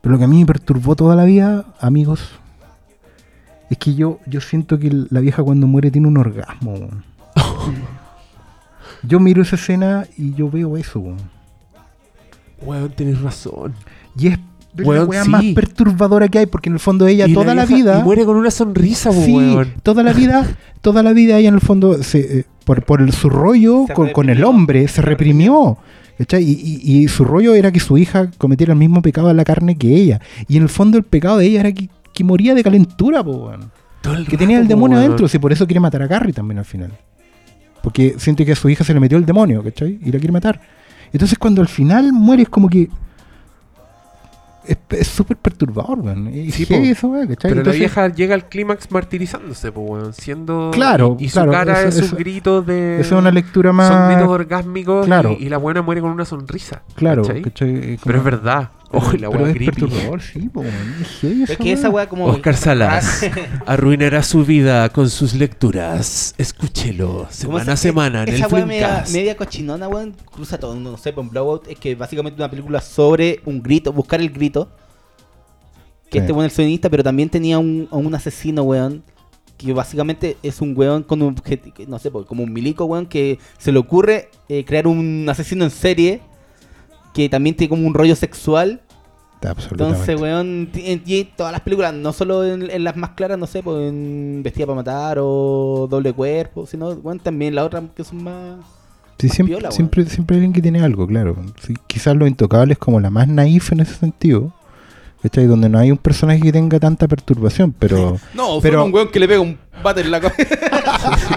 [0.00, 2.30] Pero lo que a mí me perturbó toda la vida, amigos,
[3.68, 6.88] es que yo, yo siento que la vieja cuando muere tiene un orgasmo.
[9.02, 11.00] yo miro esa escena y yo veo eso.
[11.00, 11.18] weón.
[12.62, 13.74] Weón, tienes razón.
[14.16, 14.38] Y es
[14.76, 15.30] la Weón, weá sí.
[15.30, 18.00] más perturbadora que hay, porque en el fondo ella Y toda la, vida...
[18.00, 19.74] Y muere con una sonrisa, Sí, weón.
[19.82, 20.46] toda la vida,
[20.80, 23.94] toda la vida ella en el fondo, se, eh, por, por el- su rollo Se
[23.94, 25.76] con, con el hombre, se reprimió.
[26.18, 26.42] ¿cachai?
[26.44, 29.44] Y, y- y su rollo era que su hija cometiera el mismo pecado de la
[29.44, 30.20] carne que ella.
[30.48, 33.32] Y en el fondo el pecado de ella era que, que moría de calentura, po,
[33.46, 33.70] weón.
[34.02, 35.06] Todo el que tenía el demonio weón.
[35.08, 36.92] adentro, si por eso quiere matar a Carrie también al final.
[37.82, 39.98] Porque siente que a su hija se le metió el demonio, ¿cachai?
[40.04, 40.60] Y la quiere matar.
[41.12, 42.88] Entonces cuando al final muere es como que...
[44.64, 46.30] Es es súper perturbador, weón.
[46.52, 46.80] Sí, weá,
[47.26, 47.36] ¿cachai?
[47.42, 50.12] Pero la Entonces- vieja llega al clímax martirizándose, po, weón.
[50.12, 50.70] Siendo.
[50.72, 53.00] Claro, Y, y su claro, cara eso- es un eso- grito de.
[53.00, 54.08] Esa es una lectura Son más...
[54.14, 55.36] gritos orgásmicos Claro.
[55.38, 56.82] y, y la buena muere con una sonrisa.
[56.94, 57.42] Claro, ¿cachai?
[57.42, 57.98] ¿cachai?
[58.04, 58.70] Pero es verdad.
[58.92, 59.80] Ojo, la pero es creepy.
[59.80, 62.24] perturbador, sí, po, es que esa weá como.
[62.26, 63.24] Oscar Salas
[63.66, 66.34] arruinará su vida con sus lecturas.
[66.38, 70.96] Escúchelo semana a semana en esa el weá media, media cochinona, weón, cruza todo, no
[70.96, 74.68] sé, por un blowout, es que básicamente una película sobre un grito, buscar el grito.
[76.10, 76.22] Que Sí.
[76.22, 79.04] este weón es el sonidista, pero también tenía un, asesino, weón.
[79.56, 83.06] Que básicamente es un weón con un objeti- que no sé, como un milico, weón,
[83.06, 86.22] que se le ocurre eh, crear un asesino en serie.
[87.12, 88.80] Que también tiene como un rollo sexual.
[89.42, 90.12] Absolutamente.
[90.12, 93.62] Entonces, weón, y todas las películas, no solo en, en las más claras, no sé,
[93.62, 98.22] pues en Vestida para Matar o Doble Cuerpo, sino, weón, también las otras que son
[98.22, 98.58] más...
[99.18, 101.36] Sí, más siempre, piola, siempre, siempre hay alguien que tiene algo, claro.
[101.62, 104.52] Sí, quizás Los Intocables como la más naif en ese sentido.
[105.22, 105.46] ¿Cachai?
[105.46, 108.18] Donde no hay un personaje que tenga tanta perturbación, pero...
[108.34, 110.44] No, Pero- un weón que le pega un bate en la cabeza.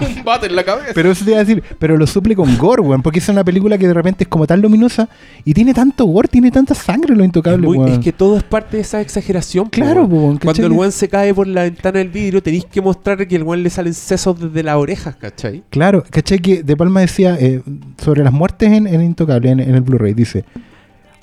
[0.18, 0.90] un bate en la cabeza.
[0.94, 3.42] Pero eso te iba a decir, pero lo suple con gore, weón, porque es una
[3.44, 5.08] película que de repente es como tan luminosa
[5.44, 7.92] y tiene tanto gore, tiene tanta sangre Los Es, Intocables, muy- weón.
[7.92, 9.68] es que todo es parte de esa exageración.
[9.70, 10.10] Claro, weón.
[10.10, 10.46] po, weón, ¿cachai?
[10.54, 13.42] Cuando el weón se cae por la ventana del vidrio, tenéis que mostrar que el
[13.42, 15.62] weón le salen sesos desde las orejas, ¿cachai?
[15.70, 16.38] Claro, ¿cachai?
[16.38, 17.62] Que De Palma decía eh,
[18.02, 20.44] sobre las muertes en, en Intocable, en, en el Blu-ray, dice,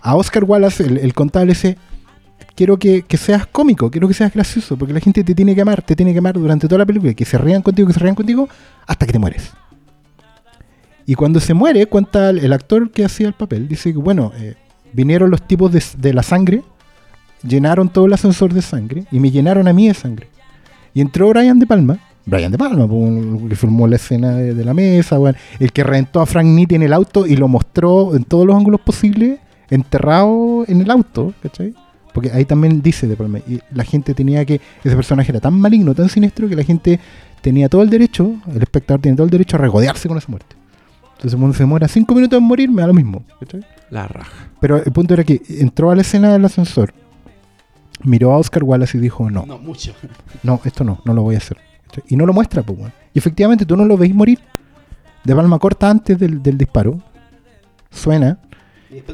[0.01, 1.77] a Oscar Wallace, el, el contable, dice,
[2.55, 5.61] quiero que, que seas cómico, quiero que seas gracioso, porque la gente te tiene que
[5.61, 7.99] amar, te tiene que amar durante toda la película, que se rían contigo, que se
[7.99, 8.47] rían contigo,
[8.85, 9.51] hasta que te mueres.
[11.05, 14.55] Y cuando se muere, cuenta el, actor que hacía el papel, dice que, bueno, eh,
[14.93, 16.61] vinieron los tipos de, la sangre,
[17.43, 20.27] llenaron todo el ascensor de sangre, y me llenaron a mí de sangre.
[20.93, 24.63] Y entró Brian De Palma, Brian De Palma, po, el que filmó la escena de,
[24.65, 25.17] la mesa,
[25.59, 28.55] el que reventó a Frank Nitti en el auto y lo mostró en todos los
[28.55, 29.39] ángulos posibles,
[29.69, 31.73] enterrado en el auto, ¿cachai?
[32.13, 35.53] Porque ahí también dice De Palma, y la gente tenía que, ese personaje era tan
[35.53, 36.99] maligno, tan siniestro, que la gente
[37.41, 40.55] tenía todo el derecho, el espectador tiene todo el derecho a regodearse con esa muerte.
[41.15, 43.23] Entonces, cuando se demora cinco minutos en morir, me da lo mismo.
[43.39, 43.63] ¿cachai?
[43.89, 44.49] La raja.
[44.59, 46.93] Pero el punto era que entró a la escena del ascensor,
[48.03, 49.93] miró a Oscar Wallace y dijo, no, No, mucho.
[50.43, 51.57] no, esto no, no lo voy a hacer.
[51.85, 52.03] ¿cachai?
[52.07, 52.79] Y no lo muestra, pues.
[53.13, 54.39] Y efectivamente tú no lo veis morir.
[55.23, 56.99] De palma corta antes del, del disparo.
[57.91, 58.39] Suena.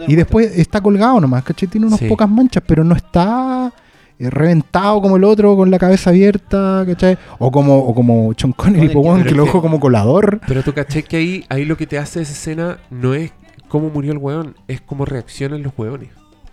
[0.08, 1.68] Y después está colgado nomás, ¿cachai?
[1.70, 2.08] Tiene unas Sí.
[2.08, 3.72] pocas manchas, pero no está
[4.20, 7.18] eh, reventado como el otro con la cabeza abierta, ¿cachai?
[7.38, 8.88] O como, o como Sean Connery,
[9.24, 10.40] que lo ojo como colador.
[10.48, 13.32] Pero tú caché que ahí, ahí lo que te hace esa escena no es
[13.68, 16.10] cómo murió el weón, es cómo reaccionan los weones.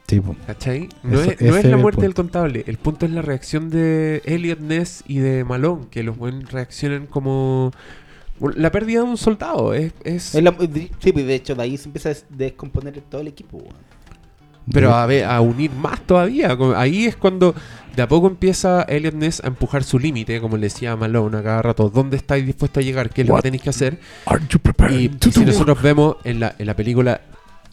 [0.07, 0.37] Sí, po.
[0.47, 0.91] ¿Cachai?
[1.03, 2.62] No Eso- es, no es la muerte del contable.
[2.66, 5.87] El punto es la reacción de Elliot Ness y de Malone.
[5.91, 7.72] Que los buenos reaccionan como.
[8.57, 9.74] La pérdida de un soldado.
[9.74, 10.55] Es, es- Es la-
[11.01, 13.59] sí, pues de hecho de ahí se empieza a des- descomponer todo el equipo.
[13.59, 13.74] weón.
[14.72, 16.57] Pero a, ver, a unir más todavía.
[16.76, 17.55] Ahí es cuando
[17.95, 21.43] de a poco empieza Elliot Ness a empujar su límite, como le decía Malone a
[21.43, 21.91] cada rato.
[21.91, 23.11] ¿Dónde estáis dispuesto a llegar?
[23.11, 23.99] ¿Qué es lo que tenéis que hacer?
[24.91, 27.20] Y, y si nosotros vemos en la, en la película,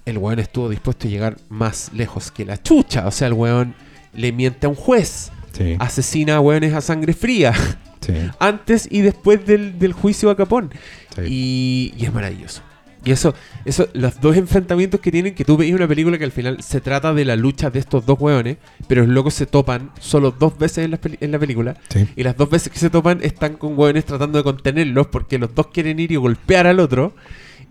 [0.06, 3.08] el weón estuvo dispuesto a llegar más lejos que la chucha.
[3.08, 3.74] O sea, el weón
[4.14, 7.54] le miente a un juez, Sí, asesina a weones a sangre fría,
[8.02, 10.72] sí, antes y después del, del juicio a Capón.
[11.16, 11.22] sí.
[11.28, 12.62] Y, y es maravilloso.
[13.04, 13.34] Y eso,
[13.66, 16.82] eso, los dos enfrentamientos que tienen, que tú veis una película que al final se
[16.82, 20.56] trata de la lucha de estos dos weones, pero los locos se topan solo dos
[20.60, 21.78] veces en la, en la película.
[21.90, 22.08] sí.
[22.16, 25.56] Y las dos veces que se topan están con hueones tratando de contenerlos porque los
[25.56, 27.16] dos quieren ir y golpear al otro.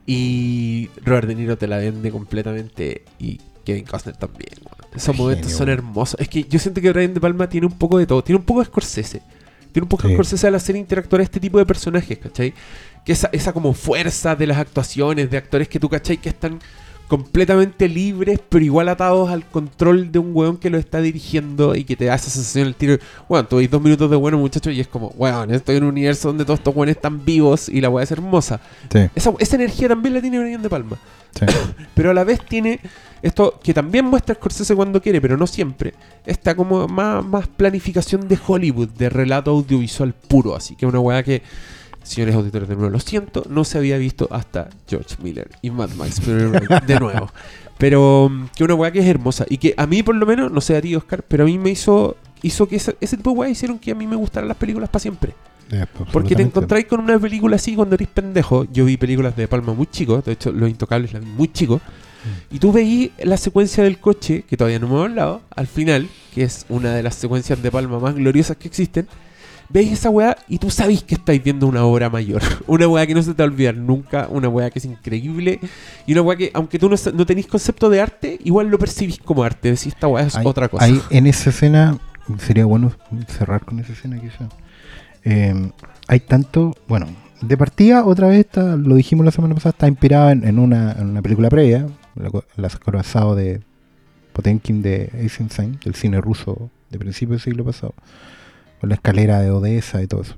[0.04, 4.50] Y Robert De Niro te la vende completamente y Kevin Costner también.
[4.96, 6.18] Esos momentos son hermosos.
[6.18, 8.24] Es que yo siento que Brian De Palma tiene un poco de todo.
[8.24, 9.22] Tiene un poco de Scorsese.
[9.70, 10.14] Tiene un poco de Sí.
[10.14, 12.54] Scorsese al hacer interactuar a este tipo de personajes, ¿cachai?
[13.04, 16.18] Que esa, esa como fuerza de las actuaciones, de actores que tú, ¿cachai?
[16.18, 16.58] Que están
[17.10, 21.82] completamente libres, pero igual atados al control de un weón que lo está dirigiendo y
[21.82, 22.98] que te da esa sensación el tiro.
[23.28, 26.28] Bueno, veis dos minutos de bueno, muchachos, y es como, weón, estoy en un universo
[26.28, 28.60] donde todos estos weones están vivos y la weá es hermosa.
[28.92, 30.98] sí, Esa, esa energía también la tiene Brian De Palma.
[31.34, 31.46] sí.
[31.96, 32.78] Pero a la vez tiene
[33.22, 35.94] esto que también muestra Scorsese cuando quiere, pero no siempre.
[36.24, 40.54] Esta como más, más planificación de Hollywood, de relato audiovisual puro.
[40.54, 41.42] Así que una weá que,
[42.02, 45.90] señores auditores, de nuevo lo siento, no se había visto hasta George Miller y Mad
[45.90, 46.50] Max, pero
[46.86, 47.30] de nuevo.
[47.78, 50.50] Pero mm, que una weá que es hermosa y que a mí por lo menos,
[50.52, 53.30] no sé a ti Oscar, pero a mí me hizo hizo que ese, ese tipo
[53.30, 55.34] de weá hicieron que a mí me gustaran las películas para siempre.
[55.70, 58.66] Ya, Porque te encontráis con una película así cuando eres pendejo.
[58.72, 61.80] Yo vi películas de Palma muy chico, de hecho, Los Intocables la vi muy chico.
[62.50, 66.42] Y tú veí la secuencia del coche, que todavía no hemos hablado, al final, que
[66.42, 69.06] es una de las secuencias de Palma más gloriosas que existen.
[69.72, 72.42] Veis esa weá y tú sabéis que estáis viendo una obra mayor.
[72.66, 75.60] Una weá que no se te va a olvidar nunca, una weá que es increíble.
[76.06, 79.18] Y una weá que, aunque tú no, no tenéis concepto de arte, igual lo percibís
[79.18, 79.68] como arte.
[79.68, 80.84] Decís, esta weá es Ahí- otra cosa.
[80.84, 81.98] ahí en esa escena,
[82.38, 82.92] sería bueno
[83.28, 84.48] cerrar con esa escena quizá.
[85.24, 85.70] Eh,
[86.08, 87.06] hay tanto, bueno,
[87.40, 90.92] de partida otra vez está, lo dijimos la semana pasada, está inspirada en, en una,
[90.92, 93.60] en una película previa, la, la acorazado de
[94.32, 97.94] Potenkin de Eisenstein, del cine ruso de principios del siglo pasado,
[98.80, 100.36] con la escalera de Odessa y todo eso.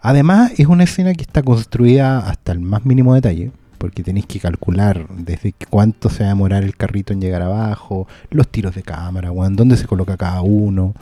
[0.00, 4.40] Además, es una escena que está construida hasta el más mínimo detalle, porque tenéis que
[4.40, 8.82] calcular desde cuánto se va a demorar el carrito en llegar abajo, los tiros de
[8.82, 10.94] cámara, dónde se coloca cada uno.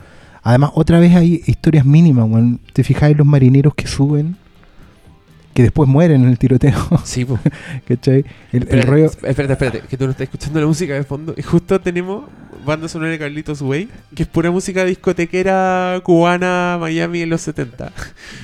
[0.43, 2.27] Además, otra vez hay historias mínimas.
[2.73, 4.37] Te fijáis los marineros que suben,
[5.53, 7.39] que después mueren en el tiroteo, Sí, po.
[7.87, 8.25] ¿cachai?
[8.51, 9.05] El, el rollo...
[9.05, 11.33] espérate, espérate, que tú no estás escuchando la música de fondo.
[11.37, 12.25] Y justo tenemos
[12.65, 17.91] banda sonora de Carlitos Way, que es pura música discotequera cubana Miami en los 70.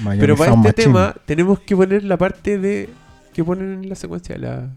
[0.03, 2.89] Miami Pero para este tema tenemos que poner la parte de
[3.33, 4.69] que ponen en la secuencia de la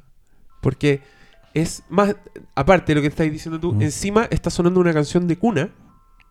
[0.61, 1.01] porque
[1.55, 2.15] es más
[2.55, 3.83] aparte de lo que estáis diciendo tú, Mm.
[3.83, 5.71] encima está sonando una canción de cuna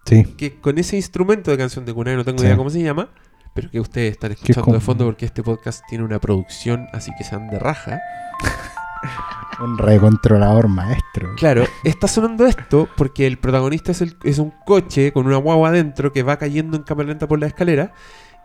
[0.05, 2.45] Sí, que con ese instrumento de canción de cuna, que no tengo Sí.
[2.45, 3.09] idea cómo se llama,
[3.53, 7.23] pero que ustedes están escuchando de fondo porque este podcast tiene una producción, así que
[7.23, 7.99] sean de raja.
[9.61, 11.35] un recontrolador maestro.
[11.35, 15.69] Claro, está sonando esto porque el protagonista es, el- es un coche con una guagua
[15.69, 17.91] adentro que va cayendo en cámara lenta por la escalera.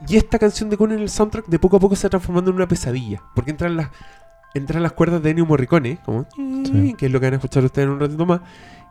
[0.08, 2.50] Y esta canción de Conan en el soundtrack de poco a poco se está transformando
[2.50, 3.22] en una pesadilla.
[3.34, 3.90] Porque entran las,
[4.52, 6.26] entran las cuerdas de Ennio Morricone, como,
[6.64, 6.94] Sí.
[6.98, 8.40] que es lo que van a escuchar ustedes en un ratito más.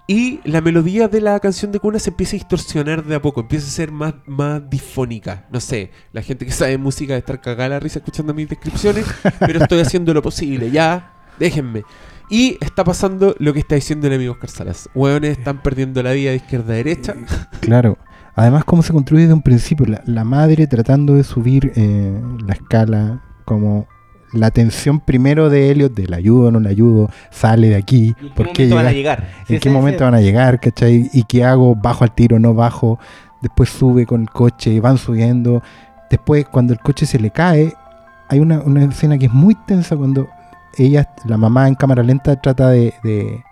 [0.05, 3.41] Y la melodía de la canción de cuna se empieza a distorsionar de a poco,
[3.41, 5.45] empieza a ser más, más difónica.
[5.49, 9.05] No sé, la gente que sabe música de estar cagada la risa escuchando mis descripciones,
[9.39, 11.83] pero estoy haciendo lo posible, ya, déjenme.
[12.29, 14.89] Y está pasando lo que está diciendo el amigo Oscar Salas.
[14.93, 17.15] Hueones están perdiendo la vida de izquierda a derecha.
[17.61, 17.97] Claro.
[18.35, 19.85] Además, cómo se construye desde un principio.
[19.85, 23.87] La, la madre tratando de subir eh, la escala, como
[24.33, 28.15] la tensión primero de Elliot, de la ayudo o no la ayudo, sale de aquí.
[28.19, 29.29] ¿Y ¿En qué ¿Por qué momento van a llega- llegar?
[29.47, 30.59] ¿En qué momento van a llegar?
[30.59, 31.09] ¿Cachai?
[31.13, 31.75] ¿Y qué hago?
[31.75, 32.39] ¿Bajo al tiro?
[32.39, 32.99] ¿No bajo?
[33.41, 35.61] Después sube con el coche y van subiendo.
[36.09, 37.73] Después, cuando el coche se le cae,
[38.29, 40.27] hay una, una escena que es muy tensa cuando
[40.77, 43.43] ella, la mamá en cámara lenta trata de, de-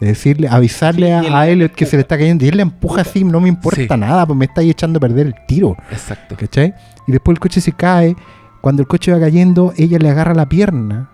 [0.00, 2.48] de decirle, avisarle Sí, a, él a le Elliot que se le está cayendo y
[2.48, 4.00] él le empuja así, no me importa Sí.
[4.00, 5.76] nada, pues me está ahí echando a perder el tiro.
[5.92, 6.34] Exacto.
[6.36, 6.74] ¿Cachai?
[7.06, 8.16] Y después el coche se cae.
[8.64, 11.10] Cuando el coche va cayendo, ella le agarra la pierna.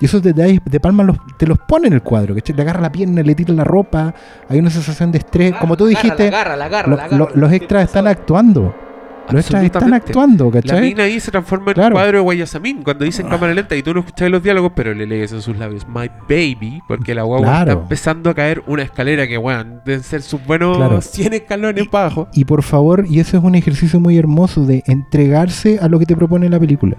[0.00, 2.34] Y esos detalles de Palma los, te los pone en el cuadro.
[2.34, 2.56] ¿cachai?
[2.56, 4.12] Le agarra la pierna, le tira la ropa.
[4.48, 5.54] Hay una sensación de estrés.
[5.60, 6.32] Como tú dijiste,
[7.36, 8.74] los extras están actuando.
[9.32, 10.80] Los extras están actuando, La ¿cachai?
[10.82, 11.88] mina ahí se transforma en Claro.
[11.88, 14.94] el cuadro de Guayasamín cuando dicen cámara lenta y tú no escuchas los diálogos, pero
[14.94, 17.70] le lees en sus labios My baby, porque la guagua Claro.
[17.72, 21.00] está empezando a caer una escalera que, weón, deben ser sus buenos Claro.
[21.00, 22.28] 100 escalones para abajo.
[22.32, 26.06] Y por favor, y eso es un ejercicio muy hermoso de entregarse a lo que
[26.06, 26.96] te propone la película.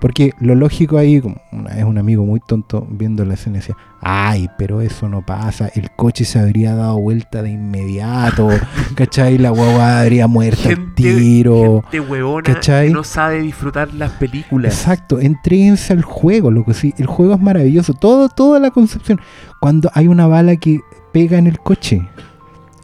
[0.00, 3.76] Porque lo lógico ahí, como una vez un amigo muy tonto viendo la escena decía,
[4.00, 8.48] ay, pero eso no pasa, el coche se habría dado vuelta de inmediato,
[8.94, 9.38] ¿cachai?
[9.38, 11.82] La guagua habría muerto al tiro.
[11.90, 12.88] gente huevona ¿cachai?
[12.88, 14.74] que no sabe disfrutar las películas.
[14.74, 16.74] Exacto, entréguense al juego, loco.
[16.74, 17.94] Sí, el juego es maravilloso.
[17.94, 19.20] Todo, toda la concepción.
[19.60, 20.80] Cuando hay una bala que
[21.12, 22.06] pega en el coche,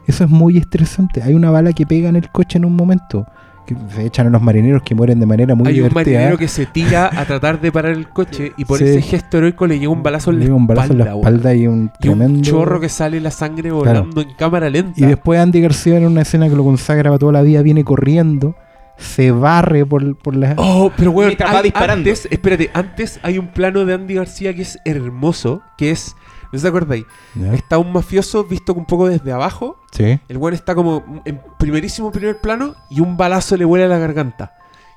[0.07, 1.21] eso es muy estresante.
[1.21, 3.25] Hay una bala que pega en el coche en un momento.
[3.65, 6.47] Que se echan a los marineros que mueren de manera muy Hay un marinero que
[6.47, 8.85] se tira a tratar de parar el coche y por Sí.
[8.85, 11.03] ese gesto heroico le llega un balazo en Le la llega un balazo en la
[11.05, 14.93] espalda, espalda y un Y un chorro que sale la sangre volando en cámara lenta.
[14.99, 17.83] Y después Andy García en una escena que lo consagra para toda la vida, viene
[17.85, 18.55] corriendo,
[18.97, 20.53] se barre por, por la.
[20.57, 21.93] Oh, pero weón, an- disparando.
[22.09, 26.15] antes, espérate, antes hay un plano de Andy García que es hermoso, que es,
[26.53, 27.05] ¿no se acordáis?
[27.53, 30.17] Está un mafioso visto un poco desde abajo, Sí.
[30.29, 33.97] el weón está como en primerísimo primer plano y un balazo le vuela a la
[33.97, 34.53] garganta.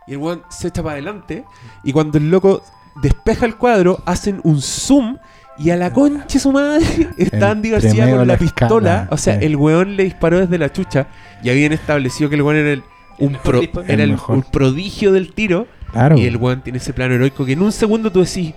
[0.06, 1.44] Y el weón se echa para adelante
[1.82, 2.62] y cuando el loco
[3.02, 5.16] despeja el cuadro, hacen un zoom
[5.58, 6.84] y a la concha su madre
[7.16, 8.90] está Andy García con la la pistola.
[8.92, 9.46] escala, O sea, sí.
[9.46, 11.08] el weón le disparó desde la chucha
[11.42, 12.82] y habían establecido que el weón era el,
[13.18, 15.66] un, pro- era El un prodigio del tiro.
[15.92, 16.18] Claro.
[16.18, 18.52] Y el weón tiene ese plano heroico que en un segundo tú decís,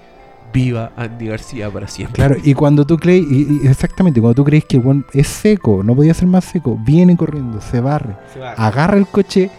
[0.54, 2.16] viva Andy García para siempre.
[2.16, 5.28] Claro, y cuando tú crees, y, y exactamente, cuando tú crees que el weón es
[5.28, 9.50] seco, no podía ser más seco, viene corriendo, se barre, Se agarra el coche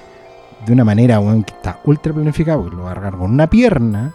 [0.66, 3.48] de una manera weón, que está ultra planificado, porque lo va a agarrar con una
[3.48, 4.12] pierna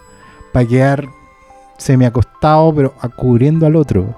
[0.52, 1.08] para quedar
[1.78, 4.14] semi acostado, pero cubriendo al otro,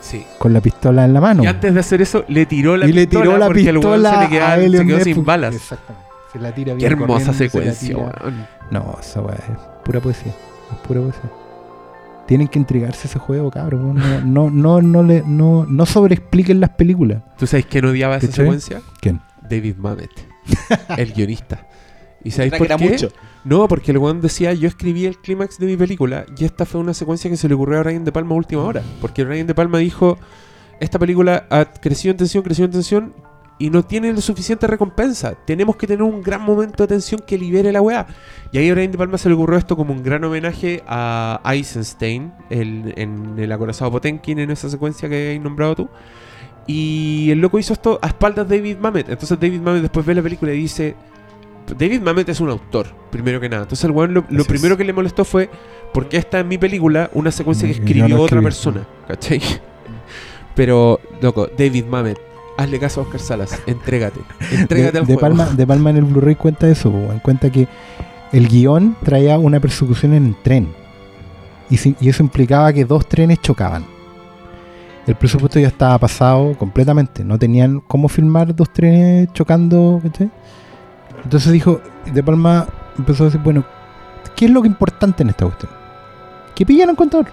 [0.00, 0.24] Sí.
[0.38, 1.42] con la pistola en la mano.
[1.44, 3.74] Y antes de hacer eso, le tiró la y le pistola tiró la porque el
[3.76, 5.54] pistola se, le quedaba- a se quedó sin balas.
[5.54, 6.06] Exactamente.
[6.32, 8.46] Se la tira Qué bien hermosa se la secuencia, weón.
[8.70, 10.32] No, esa weá es pura poesía.
[10.72, 11.30] Es pura poesía.
[12.30, 13.96] Tienen que entregarse ese juego, cabrón.
[13.96, 17.24] No, no, no, no, le, no, no sobreexpliquen las películas.
[17.36, 18.44] ¿Tú sabes quién odiaba esa ¿Cachai?
[18.44, 18.82] secuencia?
[19.00, 19.20] ¿Quién?
[19.42, 20.12] David Mamet,
[20.96, 21.66] el guionista.
[22.22, 22.76] ¿Y sabéis por qué?
[22.76, 23.10] mucho.
[23.42, 26.80] No, porque el weón decía, yo escribí el clímax de mi película y esta fue
[26.80, 28.80] una secuencia que se le ocurrió a Brian De Palma a última hora.
[29.00, 30.16] Porque Brian De Palma dijo,
[30.78, 33.12] esta película ha crecido en tensión, crecido en tensión
[33.60, 35.34] y no tiene la suficiente recompensa.
[35.44, 38.06] Tenemos que tener un gran momento de tensión que libere la weá.
[38.50, 41.40] Y ahí a Brian De Palma se le ocurrió esto como un gran homenaje a
[41.44, 45.88] Eisenstein el- en el acorazado Potenkin en esa secuencia que has nombrado tú.
[46.66, 49.10] Y el loco hizo esto a espaldas de David Mamet.
[49.10, 50.96] Entonces David Mamet después ve la película y dice...
[51.78, 53.62] David Mamet es un autor, primero que nada.
[53.64, 54.78] Entonces el weón lo, primero es.
[54.78, 55.50] que le molestó fue...
[55.92, 58.86] ¿Por qué está en mi película una secuencia que escribió no otra persona?
[59.06, 59.40] ¿Cachai?
[60.54, 62.18] Pero, loco, David Mamet,
[62.56, 63.62] hazle caso a Oscar Salas.
[63.66, 64.20] Entrégate.
[64.52, 65.20] Entrégate de, al de juego.
[65.20, 67.18] Palma, de Palma en el Blu-ray cuenta eso, weón.
[67.20, 67.68] cuenta que
[68.32, 70.68] el guion traía una persecución en tren.
[71.68, 73.84] Y, si- y eso implicaba que dos trenes chocaban.
[75.06, 77.24] El presupuesto ya estaba pasado completamente.
[77.24, 80.00] No tenían cómo filmar dos trenes chocando.
[80.02, 80.30] ¿cachai?
[81.24, 81.80] Entonces dijo,
[82.12, 82.66] De Palma
[82.98, 83.64] empezó a decir, bueno,
[84.36, 85.72] ¿qué es lo que importante en esta cuestión?
[86.54, 87.26] Que pillan al contador.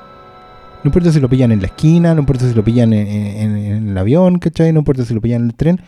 [0.83, 3.57] No importa si lo pillan en la esquina, no importa si lo pillan en, en-
[3.57, 4.71] en el avión, ¿cachai?
[4.71, 5.81] No importa si lo pillan en el tren.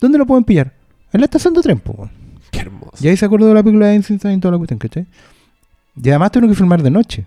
[0.00, 0.72] ¿Dónde lo pueden pillar?
[1.12, 2.10] En la estación de tren, weón.
[2.50, 2.92] Qué hermoso.
[3.00, 5.06] Y ahí se acordó de la película de Einstein y toda la cuestión, ¿cachai?
[6.02, 7.24] Y además tuvieron que filmar de noche.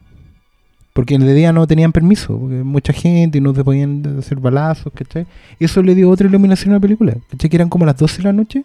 [0.93, 4.91] Porque de día no tenían permiso, porque mucha gente y no se podían hacer balazos,
[4.93, 5.25] ¿cachai?
[5.59, 7.49] Eso le dio otra iluminación a la película, ¿cachai?
[7.49, 8.63] Que eran como las 12 de la noche.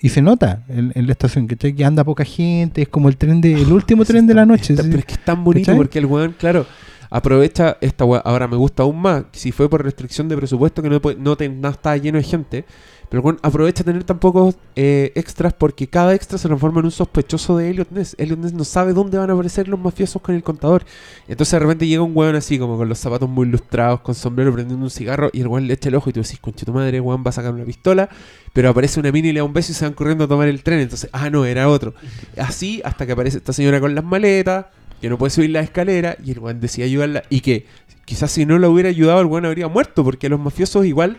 [0.00, 1.74] Y se nota en, en la estación, ¿cachai?
[1.74, 4.72] Que anda poca gente, es como el tren de, el último tren de la noche.
[4.74, 4.88] está- ¿sí?
[4.90, 5.76] pero es que es tan bonito ¿Cachai?
[5.76, 6.66] porque el weón, claro,
[7.10, 8.20] aprovecha esta weá.
[8.20, 9.24] Ahora me gusta aún más.
[9.32, 12.24] Si fue por restricción de presupuesto que no, puede- no, te- no estaba lleno de
[12.24, 12.64] gente.
[13.08, 16.90] Pero weón aprovecha tener tan pocos eh, extras porque cada extra se transforma en un
[16.90, 18.14] sospechoso de Elliot Ness.
[18.18, 20.84] Elliot Ness no sabe dónde van a aparecer los mafiosos con el contador.
[21.26, 24.52] Entonces de repente llega un weón así, como con los zapatos muy ilustrados, con sombrero,
[24.52, 26.72] prendiendo un cigarro, y el weón le echa el ojo y tú decís, conche tu
[26.72, 28.10] madre, weón va a sacar una pistola,
[28.52, 30.48] pero aparece una mina y le da un beso y se van corriendo a tomar
[30.48, 30.80] el tren.
[30.80, 31.94] Entonces, ah, no, era otro.
[32.36, 34.66] Así hasta que aparece esta señora con las maletas,
[35.00, 37.66] que no puede subir la escalera, y el weón decide ayudarla, y que
[38.04, 41.16] quizás si no la hubiera ayudado, el weón habría muerto, porque los mafiosos igual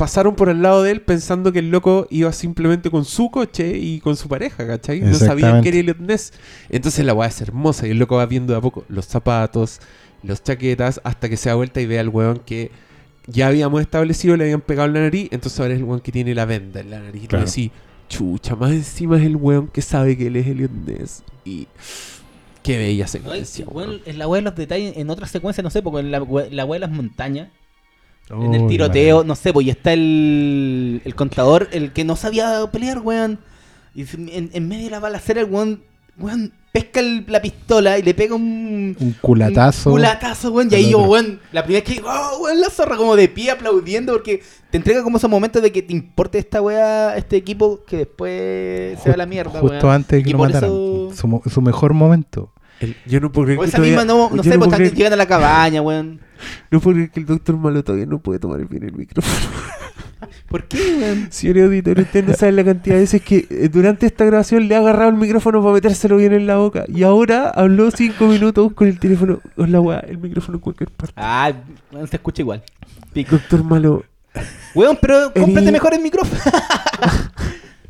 [0.00, 3.76] pasaron por al lado de él pensando que el loco iba simplemente con su coche
[3.76, 5.02] y con su pareja, ¿cachai?
[5.02, 6.32] No sabían que era Elliot Ness.
[6.70, 9.78] Entonces la weá es hermosa y el loco va viendo de a poco los zapatos,
[10.22, 12.70] los chaquetas, hasta que se da vuelta y ve al weón que
[13.26, 16.12] ya habíamos establecido, le habían pegado en la nariz, entonces ahora es el weón que
[16.12, 17.28] tiene la venda en la nariz.
[17.28, 17.44] Claro.
[17.44, 17.70] Y así,
[18.08, 21.22] chucha, más encima es el weón que sabe que él es Elliot Ness.
[21.44, 21.68] Y
[22.62, 23.66] qué bella Ay, secuencia.
[23.66, 26.20] bueno, en la wea de los detalles, en otras secuencias, no sé, porque en la,
[26.20, 27.48] la wea de las montañas,
[28.30, 32.60] en el tiroteo, no sé, pues y está el, el contador, el que no sabía
[32.72, 33.38] pelear, weón.
[33.94, 35.82] Y en, en medio de la balacera, el weón,
[36.18, 38.96] weón, pesca el- la pistola y le pega un.
[39.00, 39.90] Un culatazo.
[39.90, 40.68] Un culatazo, weón.
[40.70, 43.50] Y ahí yo, weón, la primera vez que, oh, weón, la zorra como de pie
[43.50, 47.80] aplaudiendo porque te entrega como esos momentos de que te importe esta weá, este equipo
[47.84, 49.96] que después se va a la mierda, Justo weón.
[49.96, 50.70] antes de que Y lo mataran.
[50.70, 51.10] eso-
[51.50, 52.52] Su, mejor momento.
[52.78, 54.88] El- yo no puedo creer O que esa todavía- misma, no, no sé, pues están
[54.94, 56.20] llegando a la cabaña, weón.
[56.70, 59.46] No puedo creer que el doctor Malo todavía no puede tomar bien el micrófono.
[60.48, 61.28] ¿Por qué, weón?
[61.30, 64.74] Señor auditor, usted no sabe la cantidad de veces que eh, durante esta grabación le
[64.74, 66.84] ha agarrado el micrófono para metérselo bien en la boca.
[66.88, 70.90] Y ahora habló cinco minutos con el teléfono, con la weá, el micrófono en cualquier
[70.90, 71.14] parte.
[71.16, 71.52] Ah,
[72.08, 72.62] se escucha igual.
[73.12, 73.36] Pico.
[73.36, 74.04] Doctor Malo,
[74.74, 76.40] Weón, pero cómprate Eri- mejor el micrófono.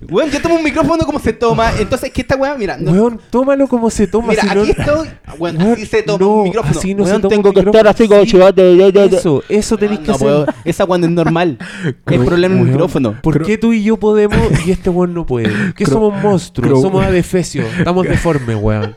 [0.09, 1.73] weón, yo tomo un micrófono como se toma.
[1.79, 4.29] Entonces, es que esta weá, mira, no- weón, tómalo como se toma.
[4.29, 5.09] mira, si no- aquí estoy.
[5.39, 6.79] Weón, Weón, así se toma no, un micrófono.
[6.79, 9.17] así no se Weón, toma tengo un que estar así como Sí.
[9.17, 10.27] Eso, eso tenés No, que hacer.
[10.27, 11.59] weón, esa weón es normal.
[11.85, 13.21] Es Cro- problema en el weón, micrófono.
[13.23, 15.49] ¿Por qué tú y yo podemos y este weón no puede?
[15.75, 18.97] Que Cro- somos monstruos, cro- somos adefesios, estamos deformes, weón.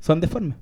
[0.00, 0.56] Son deformes.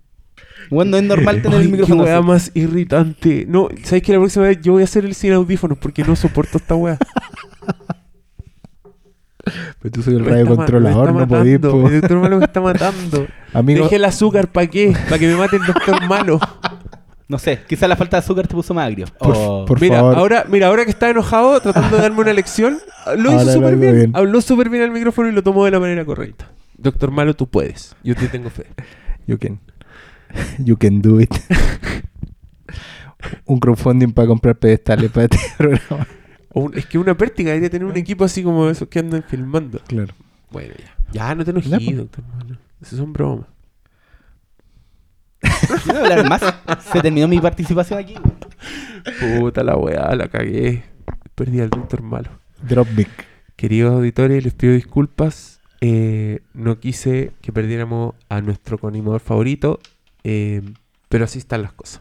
[0.70, 2.05] Weón, no es normal tener Ay, el micrófono.
[2.05, 2.26] Qué weá así.
[2.26, 3.45] más irritante.
[3.47, 6.16] No, ¿sabes que la próxima vez yo voy a hacer el sin audífonos porque no
[6.16, 6.99] soporto esta weá?
[9.80, 11.59] Pero tú soy el radio controlador, no podís.
[11.59, 11.88] po.
[11.88, 13.26] El doctor malo me está matando.
[13.53, 14.92] Amigo, Deje el azúcar, ¿para qué?
[15.09, 16.38] Para que me mate el doctor malo.
[17.26, 19.07] No sé, quizá la falta de azúcar te puso más agrio.
[19.18, 20.14] Por- O- por- mira, favor.
[20.18, 22.78] ahora, mira, ahora que está enojado tratando de darme una lección,
[23.16, 24.11] lo Ahora hizo súper bien.
[24.14, 26.51] Habló súper bien al micrófono y lo tomó de la manera correcta.
[26.76, 27.97] Doctor Malo, tú puedes.
[28.05, 28.66] Yo te tengo fe.
[29.26, 29.59] you can,
[30.59, 31.30] you can do it.
[33.47, 36.07] un crowdfunding para comprar pedestales para este programa.
[36.55, 39.22] O un- es que una pértiga debería tener un equipo así como esos que andan
[39.22, 39.80] filmando.
[39.86, 40.14] Claro.
[40.50, 40.94] Bueno, ya.
[41.12, 42.57] Ya, no te enojes, doctor Malo.
[42.80, 43.46] Esas son bromas.
[45.84, 46.42] ¿Quiero hablar más?
[46.92, 48.14] Se terminó mi participación aquí.
[49.38, 50.84] Puta la weá, la cagué.
[51.34, 52.30] Perdí al doctor Malo.
[52.62, 53.09] Drop mic.
[53.57, 55.61] Queridos auditores, les pido disculpas.
[55.80, 59.80] Eh, no quise que perdiéramos a nuestro coanimador favorito,
[60.22, 60.62] eh,
[61.09, 62.00] pero así están las cosas.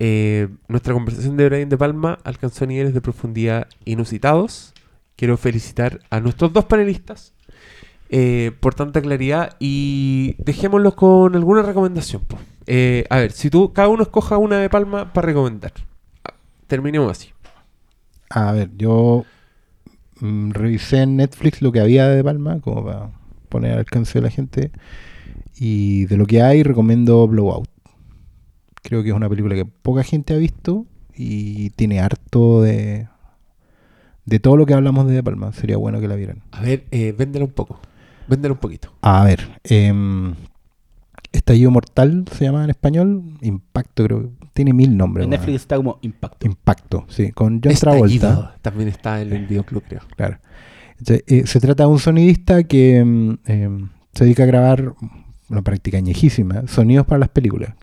[0.00, 4.74] Eh, nuestra conversación de Brian De Palma alcanzó niveles de profundidad inusitados.
[5.16, 7.34] Quiero felicitar a nuestros dos panelistas
[8.10, 12.22] eh, por tanta claridad y dejémoslos con alguna recomendación.
[12.66, 15.72] Eh, a ver, si tú, cada uno escoja una de Palma para recomendar.
[16.66, 17.30] Terminemos así.
[18.30, 19.24] A ver, yo
[20.20, 23.10] mm, revisé en Netflix lo que había de Palma, como para
[23.48, 24.70] poner al alcance de la gente.
[25.58, 27.68] Y de lo que hay, recomiendo Blowout.
[28.88, 33.06] Creo que es una película que poca gente ha visto y tiene harto de,
[34.24, 35.52] de todo lo que hablamos de De Palma.
[35.52, 36.40] Sería bueno que la vieran.
[36.52, 37.80] A ver, eh, véndela un poco.
[38.28, 38.90] Véndela un poquito.
[39.02, 40.34] A ver, em,
[41.32, 43.22] Estallido Mortal se llama en español.
[43.42, 45.24] Impacto, creo tiene mil nombres.
[45.24, 45.30] En.
[45.32, 46.46] Netflix está como impacto.
[46.46, 48.56] Impacto, sí, con John Estallido Travolta.
[48.62, 50.00] También está en el videoclub, creo.
[50.16, 50.38] Claro.
[51.06, 54.94] Eh, se trata de un sonidista que mm, em, se dedica a grabar
[55.50, 57.74] una práctica añejísima, sonidos para las películas.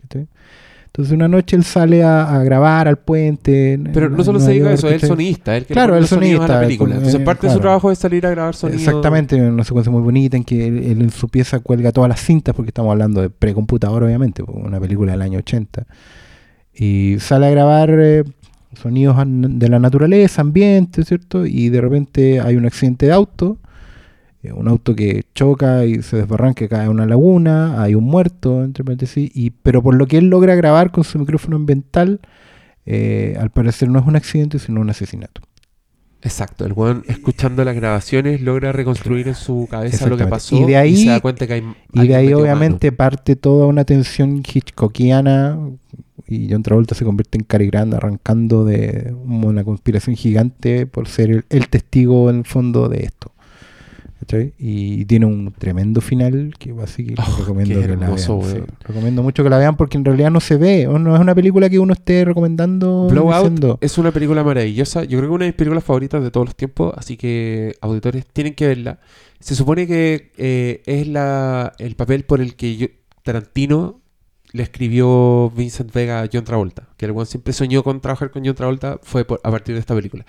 [0.96, 3.74] Entonces una noche él sale a, a grabar al puente.
[3.74, 5.64] en- Pero en no solo se Nueva dedica a York, eso, es el sonidista, el
[5.66, 6.96] que le Claro, pone el los sonidos a la película.
[6.96, 8.82] Entonces parte de su trabajo es salir a grabar sonidos.
[8.84, 12.22] Exactamente, una secuencia muy bonita en que él, él en su pieza cuelga todas las
[12.22, 15.86] cintas, porque estamos hablando de precomputador, obviamente, pues, una película del año 80.
[16.74, 18.24] Y sale a grabar eh,
[18.82, 21.46] sonidos de la naturaleza, ambiente, ¿cierto?
[21.46, 23.58] Y de repente hay un accidente de auto,
[24.54, 28.84] un auto que choca y se desbarranca, cae a una laguna, hay un muerto, entre
[28.84, 32.20] paréntesis, y, pero por lo que él logra grabar con su micrófono ambiental,
[32.86, 35.42] eh, al parecer no es un accidente, sino un asesinato.
[36.22, 40.64] Exacto, el weón escuchando las grabaciones logra reconstruir en su cabeza lo que pasó Y
[40.66, 41.64] de ahí- se da cuenta que hay
[41.94, 45.60] Y de ahí obviamente parte toda una tensión hitchcockiana
[46.28, 51.30] y John Travolta se convierte en Cary Grant arrancando de una conspiración gigante por ser
[51.30, 53.32] el, el testigo en el fondo de esto.
[54.26, 54.54] ¿Cachai?
[54.58, 58.50] Y tiene un tremendo final que así que Oh, recomiendo que la hermoso, vean.
[58.50, 58.56] sí.
[58.58, 58.68] weón.
[58.84, 61.36] Recomiendo mucho que la vean porque en realidad no se ve, o no es una
[61.36, 63.08] película que uno esté recomendando.
[63.10, 65.04] Blowout diciendo, es una película maravillosa.
[65.04, 66.94] Yo creo que una de mis películas favoritas de todos los tiempos.
[66.98, 69.00] Así que, auditores, tienen que verla.
[69.40, 72.88] Se supone que eh, es la, el papel por el que yo-
[73.24, 74.02] Tarantino
[74.54, 76.88] le escribió Vincent Vega a John Travolta.
[76.96, 79.94] Que el siempre soñó con trabajar con John Travolta, fue por- a partir de esta
[79.94, 80.26] película.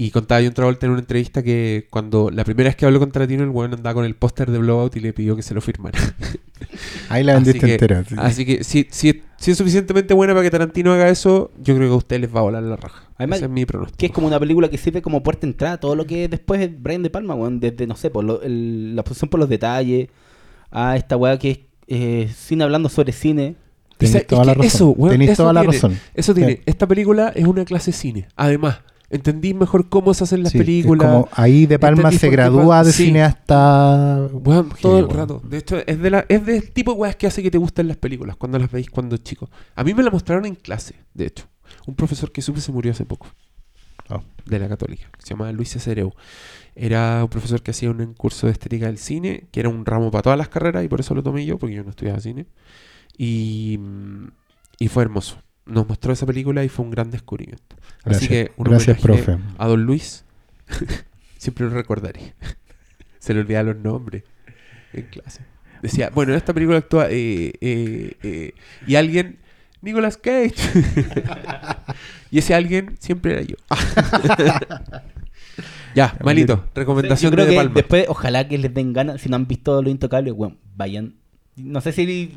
[0.00, 3.10] Y contaba John Travolta en una entrevista que cuando la primera vez que habló con
[3.10, 5.60] Tarantino, el weón andaba con el póster de Blowout y le pidió que se lo
[5.60, 5.98] firmara.
[7.08, 8.04] Ahí la Así vendiste que- entera.
[8.04, 8.14] sí.
[8.16, 11.88] Así que si, si, si es suficientemente buena para que Tarantino haga eso, yo creo
[11.88, 13.08] que a ustedes les va a volar la raja.
[13.16, 13.98] Además, Ese es mi pronóstico.
[13.98, 15.78] Que es como una película que sirve como puerta de entrada.
[15.80, 17.58] Todo lo que después es Brian De Palma, weón.
[17.58, 20.08] Desde, no sé, por lo- el- la posición por los detalles.
[20.70, 21.58] A esta weá que es
[21.88, 23.56] eh, cine hablando sobre cine.
[23.96, 24.66] Tenéis es toda la razón.
[24.66, 25.74] eso, weón, Tenéis eso toda la tiene.
[25.74, 25.98] razón.
[26.14, 26.52] Eso tiene.
[26.56, 26.62] Sí.
[26.66, 28.28] Esta película es una clase de cine.
[28.36, 28.78] Además,
[29.10, 31.08] entendí mejor cómo se hacen las Sí, películas.
[31.08, 33.06] como ahí De Palma se gradúa de sí.
[33.06, 34.28] cineasta.
[34.28, 35.40] Sí, todo el rato.
[35.44, 37.88] De hecho, es, de la, es del tipo de weas que hace que te gusten
[37.88, 39.50] las películas cuando las veis cuando chico.
[39.74, 41.46] A mí me la mostraron en clase, de hecho.
[41.86, 43.26] Un profesor que supe se murió hace poco.
[44.10, 44.22] Oh.
[44.46, 45.10] De la católica.
[45.18, 46.12] Que se llamaba Luis Cesereu.
[46.74, 50.10] Era un profesor que hacía un curso de estética del cine, que era un ramo
[50.10, 52.46] para todas las carreras y por eso lo tomé yo, porque yo no estudiaba cine.
[53.16, 53.78] Y,
[54.78, 55.38] y fue hermoso.
[55.66, 57.76] Nos mostró esa película y fue un gran descubrimiento.
[58.04, 59.38] Así Gracias, que un gracias profe.
[59.58, 60.24] a Don Luis.
[61.38, 62.34] Siempre lo recordaré.
[63.18, 64.22] Se le olvidaban los nombres
[64.92, 65.42] en clase.
[65.82, 68.52] Decía, bueno, en esta película actúa eh, eh, eh,
[68.86, 69.38] y alguien,
[69.82, 70.54] Nicolas Cage.
[72.30, 73.56] y ese alguien siempre era yo.
[75.94, 76.64] ya, malito.
[76.74, 77.74] Recomendación Yo creo de, De que Palma.
[77.74, 79.20] después, ojalá que les den ganas.
[79.20, 81.14] Si no han visto Lo Intocable, weón, vayan.
[81.56, 82.36] No sé si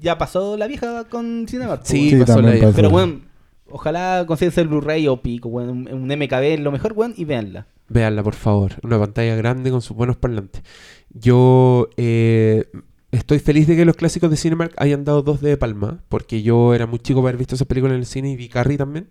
[0.00, 1.82] ya pasó la vieja con Cinemark.
[1.84, 2.66] Sí, Sí, pasó la vieja.
[2.66, 2.76] pasó.
[2.76, 3.22] Pero, weón,
[3.70, 7.66] ojalá consíguense el Blu-ray o pico, weón, un, un MKB, lo mejor, weón, y véanla.
[7.88, 8.72] Véanla, por favor.
[8.82, 10.62] Una pantalla grande con sus buenos parlantes.
[11.10, 12.64] Yo eh,
[13.12, 16.74] estoy feliz de que los clásicos de Cinemark hayan dado dos de Palma, porque yo
[16.74, 19.08] era muy chico para haber visto esa película en el cine y vi Carrie también.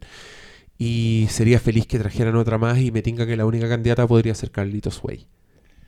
[0.77, 4.35] Y sería feliz que trajeran otra más y me tinca que la única candidata podría
[4.35, 5.25] ser Carlitos Way.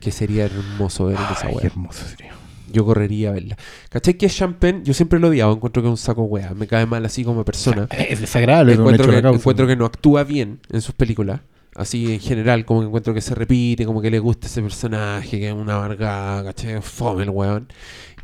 [0.00, 1.60] Que sería hermoso ver en esa Ay, wea.
[1.60, 2.32] qué hermoso sería.
[2.72, 3.56] Yo correría a verla.
[3.90, 4.82] ¿Cachai que Champagne?
[4.84, 5.52] Yo siempre lo he odiado.
[5.52, 6.54] Encuentro que es un saco wea.
[6.54, 7.88] Me cae mal así como persona.
[7.90, 8.74] Es desagradable.
[8.74, 9.38] encuentro, que, la causa.
[9.38, 11.40] encuentro que no actúa bien en sus películas.
[11.74, 15.38] Así en general, como que encuentro que se repite, como que le gusta ese personaje,
[15.38, 16.80] que es una amargada, ¿cachai?
[16.82, 17.68] Fome el weón.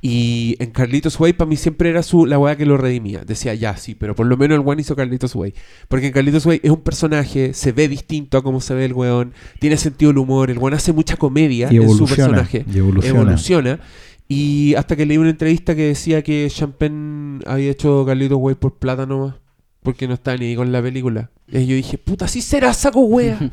[0.07, 3.21] Y en Carlitos Way, para mí siempre era su, la weá que lo redimía.
[3.25, 5.55] Decía, ya, sí, pero por lo menos el weón hizo Carlitos Way.
[5.89, 8.93] Porque en Carlitos Way es un personaje, se ve distinto a cómo se ve el
[8.93, 13.21] weón, tiene sentido el humor, el weón hace mucha comedia en su personaje Y evoluciona.
[13.21, 13.81] evoluciona.
[14.29, 18.79] Y hasta que leí una entrevista que decía que Champagne había hecho Carlitos Way por
[18.79, 19.35] plata nomás.
[19.83, 21.31] Porque no estaba ni ahí con la película.
[21.47, 23.39] Y yo dije, puta, así será, saco wea.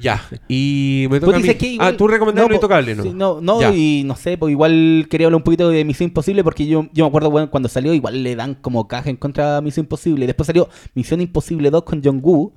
[0.00, 0.22] ya.
[0.48, 1.58] Y me toca Puta, a mí.
[1.72, 3.02] igual- Ah, tú recomendabas no, intocable, ¿no?
[3.02, 3.74] sí, no, no, Ya.
[3.74, 7.04] y no sé, pues igual quería hablar un poquito de Misión Imposible porque yo, yo
[7.04, 10.26] me acuerdo, weón, cuando salió igual le dan como caja en contra de Misión Imposible.
[10.26, 12.54] Después salió Misión Imposible 2 con John Woo,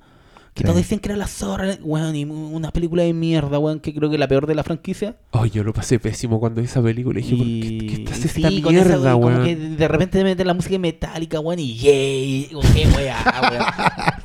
[0.54, 0.64] que Sí.
[0.64, 4.10] todos decían que era la zorra, weón, y una película de mierda, weón, que creo
[4.10, 5.16] que es la peor de la franquicia.
[5.32, 7.20] Ay, yo lo pasé pésimo cuando vi esa película.
[7.20, 9.44] Y dije, ¿por qué, qué Y estás sí, esta esa, mierda, como weón?
[9.44, 13.18] que de repente te meten la música metálica, weón, y yay, qué weá,
[13.50, 13.64] weón.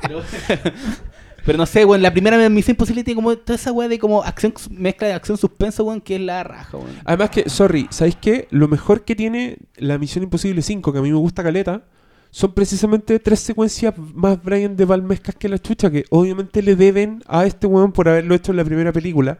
[0.02, 0.22] Pero,
[1.44, 4.22] pero no sé, weón, la primera Misión Imposible tiene como toda esa weá de como
[4.22, 6.90] acción, mezcla de acción suspenso, weón, que es la raja, weón.
[7.06, 8.48] Además que, sorry, ¿sabéis qué?
[8.50, 11.84] Lo mejor que tiene la Misión Imposible 5, que a mí me gusta caleta,
[12.30, 17.22] son precisamente tres secuencias más Brian de Palmescas que la chucha, que obviamente le deben
[17.26, 19.38] a este weón por haberlo hecho en la primera película.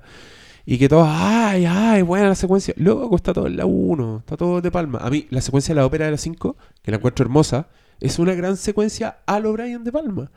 [0.65, 2.75] Y que todos, ay, ay, buena la secuencia.
[2.77, 4.99] Luego está todo en la 1, está todo de palma.
[4.99, 7.69] A mí, la secuencia de la ópera de la 5, que la encuentro hermosa,
[8.01, 10.31] es una gran secuencia a lo Brian de Palma.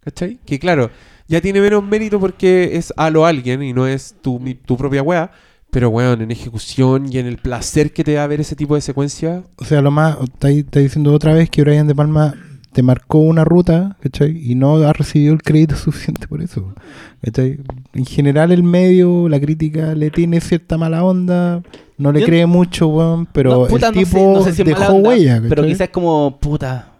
[0.00, 0.40] ¿Cachai?
[0.44, 0.90] Que claro,
[1.28, 5.02] ya tiene menos mérito porque es a lo alguien y no es tu, tu propia
[5.02, 5.30] wea.
[5.72, 8.82] Pero, weón, en ejecución y en el placer que te da ver ese tipo de
[8.82, 9.42] secuencia.
[9.56, 12.34] O sea, lo más, está, está diciendo otra vez que Brian De Palma
[12.72, 14.36] te marcó una ruta, ¿cachai?
[14.50, 16.74] Y no ha recibido el crédito suficiente por eso,
[17.22, 17.58] ¿cachai?
[17.94, 21.62] En general el medio, la crítica le tiene cierta mala onda,
[21.96, 24.52] no le Yo- cree mucho, weón, pero No, puta, el no sé- tipo no sé
[24.52, 25.68] si es mala dejó onda, huella, Pero ¿cachai?
[25.70, 26.92] quizás como, puta,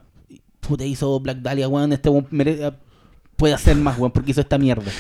[0.61, 2.27] puta hizo Black Dahlia, weón, este weón
[3.37, 4.91] puede hacer más, weón, porque hizo esta mierda.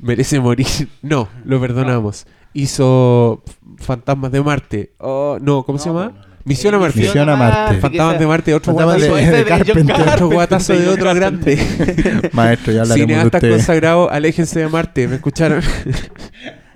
[0.00, 0.66] Merece morir.
[1.02, 2.26] No, lo perdonamos.
[2.52, 3.42] Hizo
[3.78, 4.92] Fantasmas de Marte.
[4.98, 6.06] Oh, no, ¿cómo se llama?
[6.06, 6.30] no, no.
[6.44, 7.00] Misión a Eh, Marte.
[7.00, 7.80] Misión a Marte.
[7.80, 9.30] Fantasmas de Marte, otro Fantasmas de- guatazo.
[9.30, 10.08] De de Carpenter.
[10.08, 11.56] Otro guatazo de otro grande.
[12.32, 13.50] Maestro, ya hablaremos de Cineastas usted.
[13.50, 15.62] consagrados, aléjense de Marte, ¿me escucharon?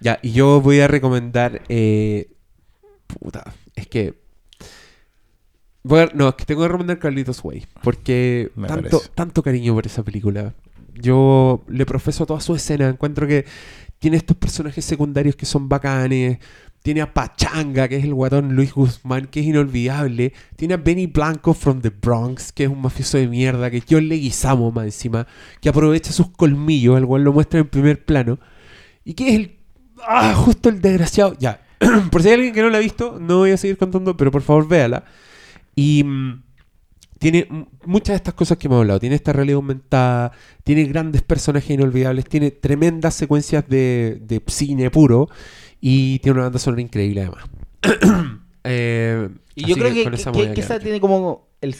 [0.00, 1.62] ya, y yo voy a recomendar.
[1.68, 2.28] eh,
[3.06, 3.44] puta,
[3.76, 4.20] es que.
[5.84, 7.66] voy a- no, es que tengo que recomendar Carlitos Way.
[7.82, 9.10] Porque Me tanto, parece.
[9.14, 10.54] tanto cariño por esa película.
[10.94, 12.88] Yo le profeso toda su escena.
[12.88, 13.46] Encuentro que
[14.02, 16.38] tiene estos personajes secundarios que son bacanes.
[16.82, 20.32] Tiene a Pachanga, que es el guatón Luis Guzmán, que es inolvidable.
[20.56, 24.08] Tiene a Benny Blanco from the Bronx, que es un mafioso de mierda, que John
[24.08, 25.28] Leguizamo más encima,
[25.60, 28.40] que aprovecha sus colmillos, el cual lo muestra en primer plano.
[29.04, 29.56] Y que es el...
[30.04, 31.36] Ah, justo el desgraciado.
[31.38, 31.62] Ya.
[32.10, 34.32] por si hay alguien que no la ha visto, no voy a seguir contando, pero
[34.32, 35.04] por favor véala.
[35.76, 36.42] Y mm,
[37.22, 37.46] tiene
[37.86, 38.98] muchas de estas cosas que hemos hablado.
[38.98, 40.32] Tiene esta realidad aumentada,
[40.64, 45.28] tiene grandes personajes inolvidables, tiene tremendas secuencias de, de cine puro
[45.80, 47.44] y tiene una banda sonora increíble además.
[48.64, 51.74] Eh, Y yo creo que, que, esa que- que tiene como el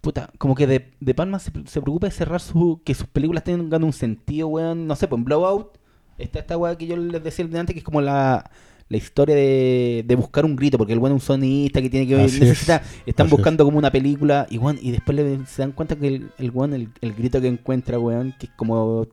[0.00, 3.42] puta, como que de, de Palma se, se preocupa de cerrar su que sus películas
[3.42, 5.76] tengan un sentido, weón, no sé, pues en Blowout
[6.18, 8.48] está esta weá que yo les decía antes que es como la
[8.90, 12.06] la historia de, de buscar un grito, porque el weón es un sonista que tiene
[12.06, 15.44] que Así necesita, es, están así buscando como una película y weón, y después le-
[15.46, 18.52] se dan cuenta que el, el weón, el, el grito que encuentra, weón, que es
[18.56, 19.06] como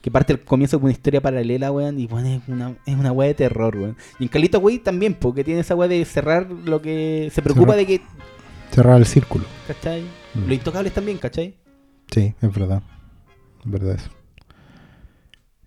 [0.00, 3.12] que parte el comienzo con una historia paralela, weón, y weón, es una, es una
[3.12, 3.96] weá de terror, weón.
[4.18, 7.30] Y en Calito, güey, también, porque tiene esa weá de cerrar lo que.
[7.32, 7.86] Se preocupa Cerrar.
[7.86, 8.04] de que.
[8.70, 9.44] Cerrar el círculo.
[9.66, 10.02] ¿Cachai?
[10.34, 10.40] Mm.
[10.44, 11.54] Los intocables también, ¿cachai?
[12.10, 12.82] Sí, es verdad.
[13.64, 14.10] Es verdad eso.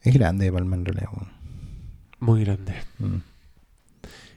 [0.01, 1.09] Es grande de Palma en realidad.
[1.15, 1.36] weón.
[2.19, 2.73] Muy grande.
[2.99, 3.17] Mm.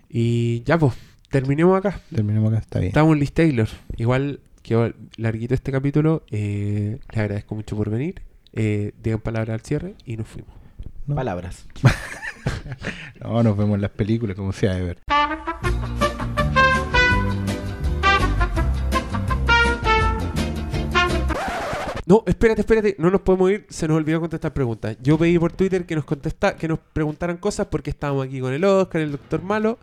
[0.08, 0.94] Y ya, pues,
[1.30, 2.00] terminemos acá.
[2.14, 2.88] Terminemos acá, está bien.
[2.88, 3.68] Estamos en Liz Taylor.
[3.96, 6.24] Igual quedó larguito este capítulo.
[6.30, 8.22] Eh, les agradezco mucho por venir.
[8.52, 10.52] Eh, digan palabras al cierre y nos fuimos.
[11.06, 11.14] ¿no?
[11.14, 11.66] Palabras.
[13.20, 14.98] No, nos vemos en las películas, como sea de ver.
[22.10, 24.96] No, espérate, espérate, no nos podemos ir, se nos olvidó contestar preguntas.
[25.00, 28.52] Yo pedí por Twitter que nos contesta, que nos preguntaran cosas porque estábamos aquí con
[28.52, 29.78] el Oscar, el Doctor Malo,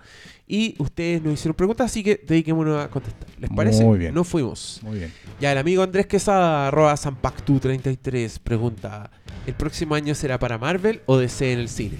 [0.45, 3.29] y ustedes nos hicieron preguntas, así que dediquémonos a contestar.
[3.39, 3.85] ¿Les parece?
[3.85, 4.13] Muy bien.
[4.13, 4.81] Nos fuimos.
[4.83, 5.13] Muy bien.
[5.39, 9.09] Ya, el amigo Andrés Quesada, arroba Sanpactu33, pregunta:
[9.45, 11.99] ¿El próximo año será para Marvel o DC en el cine?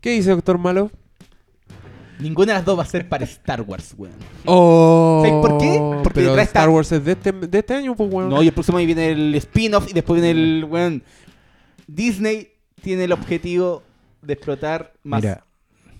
[0.00, 0.90] ¿Qué dice Doctor Malo?
[2.20, 4.14] Ninguna de las dos va a ser para Star Wars, weón.
[4.46, 5.78] Oh, ¿Sabes por qué?
[6.02, 8.28] Porque pero detrás Star Wars es de este, de este año, pues, weón.
[8.28, 10.64] No, y el próximo año viene el spin-off y después viene el.
[10.64, 11.02] Weón.
[11.86, 12.48] Disney
[12.82, 13.82] tiene el objetivo
[14.22, 15.44] de explotar más Mira,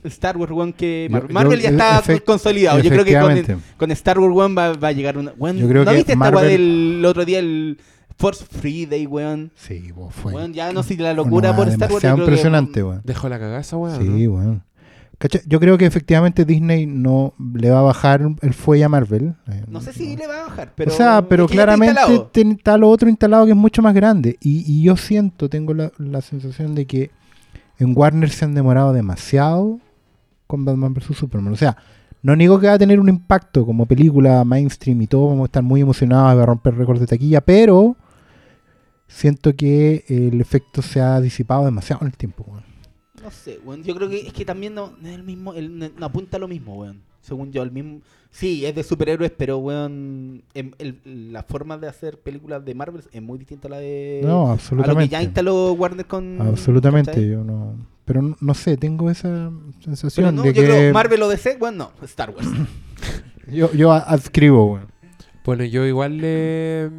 [0.04, 1.28] Star Wars, weón, que Yo- Marvel.
[1.28, 2.78] yo- Marvel ya está efect- consolidado.
[2.80, 3.68] Yo creo que con, efectivamente.
[3.76, 5.32] con Star Wars, weón, va, va a llegar una.
[5.36, 6.48] Weón, Yo creo ¿No que viste esta weá Marvel-
[6.96, 7.78] del otro día, el
[8.16, 9.50] Force Friday, weón?
[9.56, 10.32] sí, vos fue.
[10.34, 12.02] Weón, ya no sé si la locura una por Star Wars.
[12.02, 13.00] demasiado yo creo que- impresionante, weón.
[13.04, 13.98] Dejó la cagada esa weón.
[14.02, 14.62] Sí, weón.
[15.20, 19.34] Cacha, Yo creo que efectivamente Disney no le va a bajar el fuelle a Marvel.
[19.48, 20.90] eh, No sé si le va a bajar, pero.
[20.90, 23.82] o sea, pero es que ya está claramente está lo otro instalado que es mucho
[23.82, 24.38] más grande.
[24.40, 27.10] Y, y yo siento, tengo la, la sensación de que
[27.78, 29.78] en Warner se han demorado demasiado
[30.46, 31.16] con Batman vs.
[31.18, 31.52] Superman.
[31.52, 31.76] O sea,
[32.22, 35.46] no niego que va a tener un impacto como película mainstream y todo, vamos a
[35.46, 37.94] estar muy emocionados, va a romper récords de taquilla, pero
[39.06, 42.46] siento que el efecto se ha disipado demasiado en el tiempo.
[43.22, 43.82] No sé, weón.
[43.84, 46.40] Yo creo que es que también no, no es el mismo, el- no, apunta a
[46.40, 47.00] lo mismo, weón.
[47.20, 48.00] Según yo, el mismo.
[48.30, 50.42] Sí, es de superhéroes, pero weón.
[50.54, 54.20] em- el- la forma de hacer películas de Marvel es muy distinta a la de.
[54.24, 55.08] No, a lo que absolutamente.
[55.08, 56.40] ya instaló Warner con.
[56.40, 57.28] Absolutamente, ¿cachai?
[57.30, 57.74] yo no.
[58.06, 61.28] Pero no, no sé, tengo esa Pero sensación no, de yo que creo Marvel o
[61.28, 61.92] DC, weón, no.
[62.02, 62.48] Star Wars.
[63.52, 64.86] yo, yo a- adscribo, weón.
[65.44, 66.90] Bueno, yo igual le,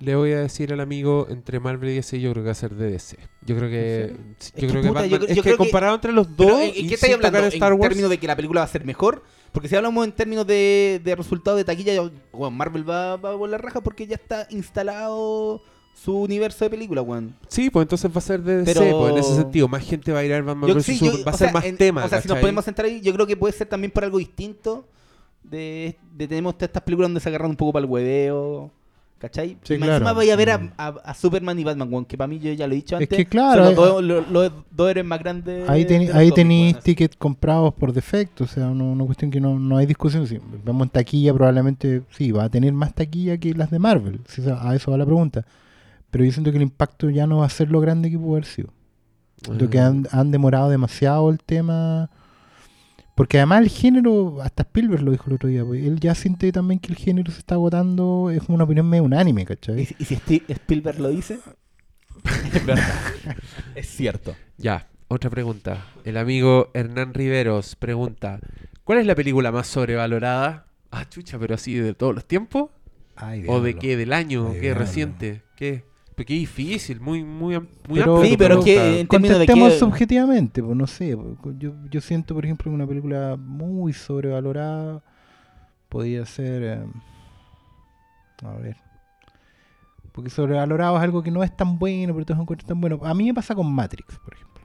[0.00, 2.54] le voy a decir al amigo entre Marvel y DC, yo creo que va a
[2.54, 3.16] ser de DC.
[3.46, 4.16] Yo creo que.
[4.38, 5.94] sí, Es Yo que creo que, puta, Batman- yo- es yo que creo que- comparado
[5.94, 6.60] entre los dos.
[6.62, 7.38] ¿en, qué estáis hablando?
[7.46, 9.22] Star ¿En Wars, términos de que la película va a ser mejor?
[9.52, 13.30] Porque si hablamos en términos de, de resultados de taquilla, yo- weón, Marvel va, va
[13.30, 15.62] a volar raja porque ya está instalado
[15.94, 17.34] su universo de películas, weón.
[17.48, 19.68] Sí, pues entonces va a ser de DC, Pero- pues en ese sentido.
[19.68, 20.84] Más gente va a ir a ver Batman Yo- vs.
[20.84, 22.04] sí, yo- Va a ser sea, más en- tema.
[22.04, 24.18] O sea, si nos podemos centrar ahí, yo creo que puede ser también por algo
[24.18, 24.86] distinto.
[25.42, 28.72] De, de tenemos estas películas donde se agarran un poco para el hueveo.
[29.18, 29.56] ¿Cachai?
[29.62, 29.94] Sí, Y más claro.
[30.04, 30.72] encima voy a ver a, Mm.
[30.76, 33.02] a- a Superman y Batman, weón, que para mí yo ya lo he dicho Es
[33.02, 33.16] antes.
[33.16, 35.66] que claro, son hay- los, dos, los- los dos héroes más grandes.
[35.70, 39.58] Ahí, teni- ahí tenéis tickets comprados por defecto, o sea, una, una cuestión que no,
[39.58, 40.26] no hay discusión.
[40.26, 44.20] Si vemos en taquilla, probablemente sí, va a tener más taquilla que las de Marvel.
[44.28, 45.46] si a eso va la pregunta.
[46.10, 48.32] Pero yo siento que el impacto ya no va a ser lo grande que pudo
[48.32, 48.68] haber sido.
[49.42, 49.86] Siento que Ah.
[49.86, 52.10] han, han demorado demasiado el tema.
[53.16, 56.52] Porque además el género, hasta Spielberg lo dijo el otro día, pues, él ya siente
[56.52, 59.86] también que el género se está agotando, es una opinión medio unánime, ¿Y, ¿cachai?
[59.86, 61.40] si- y si Steve- Spielberg lo dice?
[62.52, 62.84] es verdad.
[63.74, 64.36] es cierto.
[64.58, 65.86] Ya, otra pregunta.
[66.04, 68.38] El amigo Hernán Riveros pregunta:
[68.84, 70.66] ¿Cuál es la película más sobrevalorada?
[70.90, 72.70] Ah, chucha, pero así de todos los tiempos.
[73.16, 73.80] Ay, ¿O de diablo.
[73.80, 73.96] qué?
[73.96, 74.48] ¿Del año?
[74.48, 74.60] Ay, ¿Qué?
[74.60, 74.80] diablo.
[74.80, 75.42] ¿Reciente?
[75.56, 75.84] ¿Qué?
[76.16, 77.66] Pero qué difícil, muy, muy, muy
[78.00, 81.14] Pero- amplia Sí, pero que- en términos de subjetivamente, pues no sé.
[81.16, 85.02] pues, Yo, yo siento, por ejemplo, que una película muy sobrevalorada
[85.90, 86.62] podría ser.
[86.62, 86.84] eh,
[88.44, 88.76] a ver.
[90.12, 92.98] Porque sobrevalorado es algo que no es tan bueno, pero todos encuentran tan bueno.
[93.02, 94.64] A mí me pasa con Matrix, por ejemplo.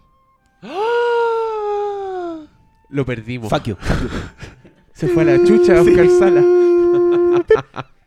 [0.62, 2.46] ¡Ah!
[2.90, 3.50] Lo perdimos.
[3.50, 3.76] Fuck you.
[4.94, 6.42] Se fue a la chucha a buscar sala.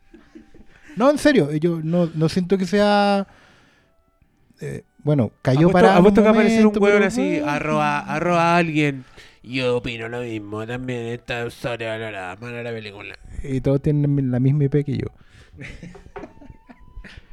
[0.97, 3.27] No, en serio, yo no, no siento que sea.
[4.61, 5.97] eh, bueno, cayó Apuesto- para.
[5.97, 9.05] apuesto que aparecer un hueón así, arroba, arroba a alguien
[9.43, 13.15] Yo opino lo mismo, también está sobrevalorada, mala la película.
[13.43, 15.09] Y todos tienen la misma IP que yo.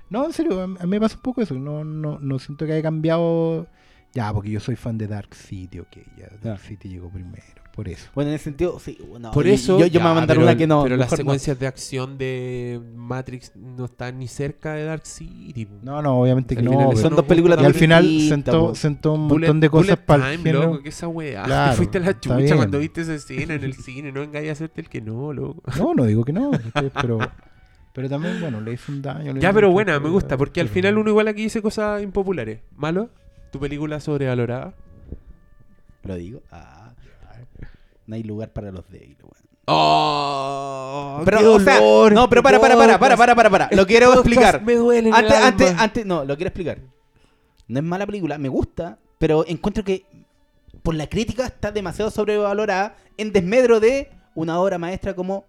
[0.10, 1.54] no, en serio, a mí me pasa un poco eso.
[1.56, 3.68] No, no, no siento que haya cambiado.
[4.14, 5.98] Ya, porque yo soy fan de Dark City, ok.
[6.18, 6.60] Ya, Dark.
[6.60, 7.61] City llegó primero.
[7.74, 8.10] Por eso.
[8.14, 8.98] Bueno, en ese sentido, sí.
[9.10, 9.80] Bueno, Por eso.
[9.80, 10.84] Yo, yo me voy a mandar pero- una que no.
[10.84, 11.18] Pero las no.
[11.18, 15.68] secuencias de acción de Matrix no están ni cerca de Dark City.
[15.82, 16.72] No, no, obviamente que Al no.
[16.72, 19.98] final Son no dos películas y al final sentó, sentó un Bullet- montón de cosas
[19.98, 20.72] para el Time, género.
[20.72, 21.44] loco, que esa weá.
[21.44, 24.12] Claro, Te fuiste a la chucha cuando viste esa escena en el cine.
[24.12, 25.64] No engañas a hacerte el que no, loco.
[25.78, 26.52] No, no digo que no.
[26.52, 26.92] ¿cachai?
[27.02, 27.20] Pero,
[27.94, 29.34] pero también, bueno, le hizo un daño.
[29.38, 30.36] Ya, pero buena, me gusta.
[30.36, 32.60] Porque al final uno igual aquí dice cosas impopulares.
[32.76, 33.10] ¿Malo?
[33.54, 34.74] ¿Tu película sobrevalorada?
[36.04, 36.42] Lo digo.
[36.52, 36.81] Ah.
[38.12, 39.46] No hay lugar para los débiles, weón.
[39.68, 41.22] ¡Oh!
[41.24, 43.70] Pero, qué o sea, dolor, no, pero para, para, para, para, para, para, para.
[43.72, 44.62] Lo quiero explicar.
[44.62, 45.84] Me duele en Antes, el antes, alma.
[45.84, 46.80] antes, no, lo quiero explicar.
[47.70, 50.04] No es mala película, me gusta, pero encuentro que
[50.84, 55.46] por la crítica está demasiado sobrevalorada en desmedro de una obra maestra como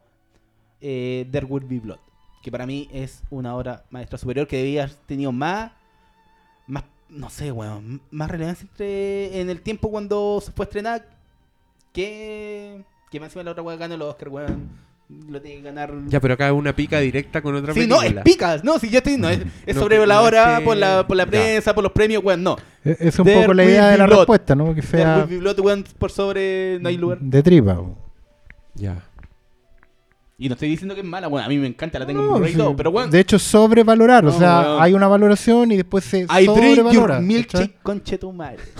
[0.80, 1.98] eh, There Will Be Blood,
[2.44, 5.72] que para mí es una obra maestra superior que debía haber tenido más,
[6.68, 11.11] más, no sé, weón, más relevancia entre, en el tiempo cuando se fue a estrenar
[11.92, 14.92] que, que más encima la otra weón ganó el Oscar, weón.
[15.28, 15.92] Lo tiene que ganar.
[16.06, 18.22] Ya, pero acá es una pica directa con otra Sí, no, película.
[18.22, 18.64] es picas.
[18.64, 19.18] No, si yo estoy.
[19.18, 21.30] No, es, es No, sobre no la es hora, que- por la, por la ya.
[21.30, 22.42] prensa, por los premios, weón.
[22.42, 22.56] No.
[22.82, 24.18] Es, es un There poco la idea de la blood.
[24.20, 24.74] respuesta, ¿no?
[24.74, 26.78] Que sea blood, weón, por sobre.
[26.80, 27.18] No hay lugar.
[27.20, 27.78] de tripa.
[28.74, 29.04] Ya.
[30.38, 31.44] Y no estoy diciendo que es mala, weón.
[31.44, 32.58] A mí me encanta, la tengo en No, Blu-ray y sí.
[32.58, 33.10] todo, pero weón.
[33.10, 34.24] De hecho, sobrevalorar.
[34.24, 34.82] o No, sea, weón.
[34.82, 36.92] hay una valoración y después se I drink sobrevalora.
[37.16, 38.60] your milkshake, conche tu madre.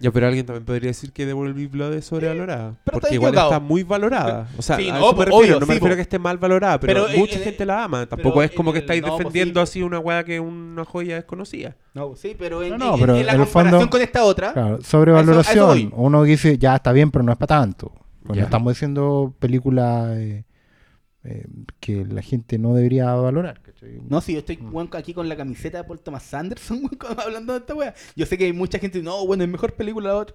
[0.00, 2.74] Ya, pero alguien también podría decir que Be Blood es sobrevalorada.
[2.84, 3.52] Pero porque está igual equivocado.
[3.52, 4.48] está muy valorada.
[4.56, 5.36] O sea, Sí, a no, eso me pues, refiero.
[5.44, 5.96] obvio, no me sí, refiero a po.
[5.96, 8.06] que esté mal valorada, pero, Pero, mucha eh, gente eh, la ama.
[8.06, 9.62] Tampoco es como que estáis no, pues, defendiendo sí.
[9.70, 11.76] así una weá que una joya desconocida.
[11.92, 14.24] No, sí, pero en, No, no, en- pero en la en comparación fondo- con esta
[14.24, 14.52] otra.
[14.54, 15.78] Claro, A eso- a sobrevaloración.
[15.78, 15.88] eso.
[15.96, 17.92] Uno dice, ya está bien, pero no es para tanto.
[18.24, 20.44] Pues no estamos diciendo películas eh,
[21.24, 21.46] eh,
[21.80, 23.60] que la gente no debería valorar.
[23.60, 24.00] ¿cachai?
[24.08, 24.88] No, si yo estoy Mm.
[24.92, 26.82] aquí con la camiseta de Paul Thomas Anderson,
[27.24, 27.94] hablando de esta wea.
[28.16, 30.34] Yo sé que hay mucha gente, no, bueno, es mejor película la otra.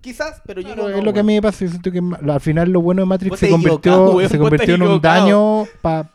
[0.00, 0.88] Quizás, pero yo Claro, no.
[0.90, 1.64] es no, lo que a mí me pasa.
[1.64, 2.00] Yo siento que
[2.30, 6.08] al final lo bueno de Matrix se convirtió, weón, se convirtió en un daño para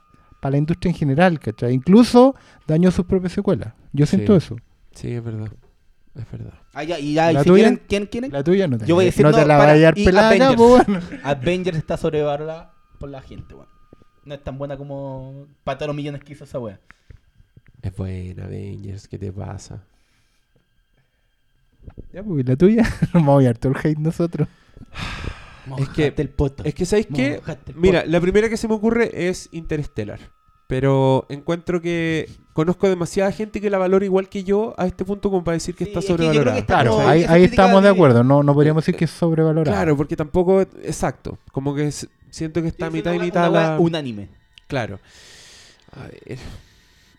[0.44, 1.40] la industria en general.
[1.40, 1.74] ¿cachai?
[1.74, 2.36] Incluso
[2.66, 3.74] dañó sus propias secuelas.
[3.92, 4.46] Yo siento Sí.
[4.46, 4.56] eso.
[4.94, 5.52] Sí, es verdad.
[6.16, 6.54] Es verdad.
[6.74, 7.64] Ah, ya, y ya, y ¿La si tuya?
[7.64, 8.32] quieren, ¿quién quieren?
[8.32, 9.94] La tuya no te, Yo voy a decir no no te la para- vaya a
[9.94, 10.56] pelada Avengers.
[10.56, 11.00] bueno.
[11.24, 13.68] Avengers está sobrevalorada por la gente, weón.
[14.26, 16.80] No es tan buena como para todos los millones que hizo esa wea.
[17.82, 19.08] Es buena, Avengers.
[19.08, 19.84] ¿Qué te pasa?
[22.14, 22.84] Ya, pues, la tuya.
[23.02, 24.48] Nos vamos a llevar todo el hate nosotros.
[25.78, 26.64] Es que- el poto.
[26.64, 27.42] Es que, ¿sabéis qué?
[27.76, 30.20] Mira, la primera que se me ocurre es Interstellar.
[30.68, 35.30] Pero encuentro que conozco demasiada gente que la valora igual que yo a este punto
[35.30, 36.54] como para decir que Sí, está es que sobrevalorada.
[36.56, 38.24] que está Claro, ahí, estamos de acuerdo.
[38.24, 39.76] No, no podríamos decir que es sobrevalorado.
[39.76, 43.80] Claro, porque tampoco, exacto, como que s- siento que está mitad y mitad una la...
[43.80, 44.30] unánime.
[44.68, 45.00] Claro.
[45.92, 46.40] A ver,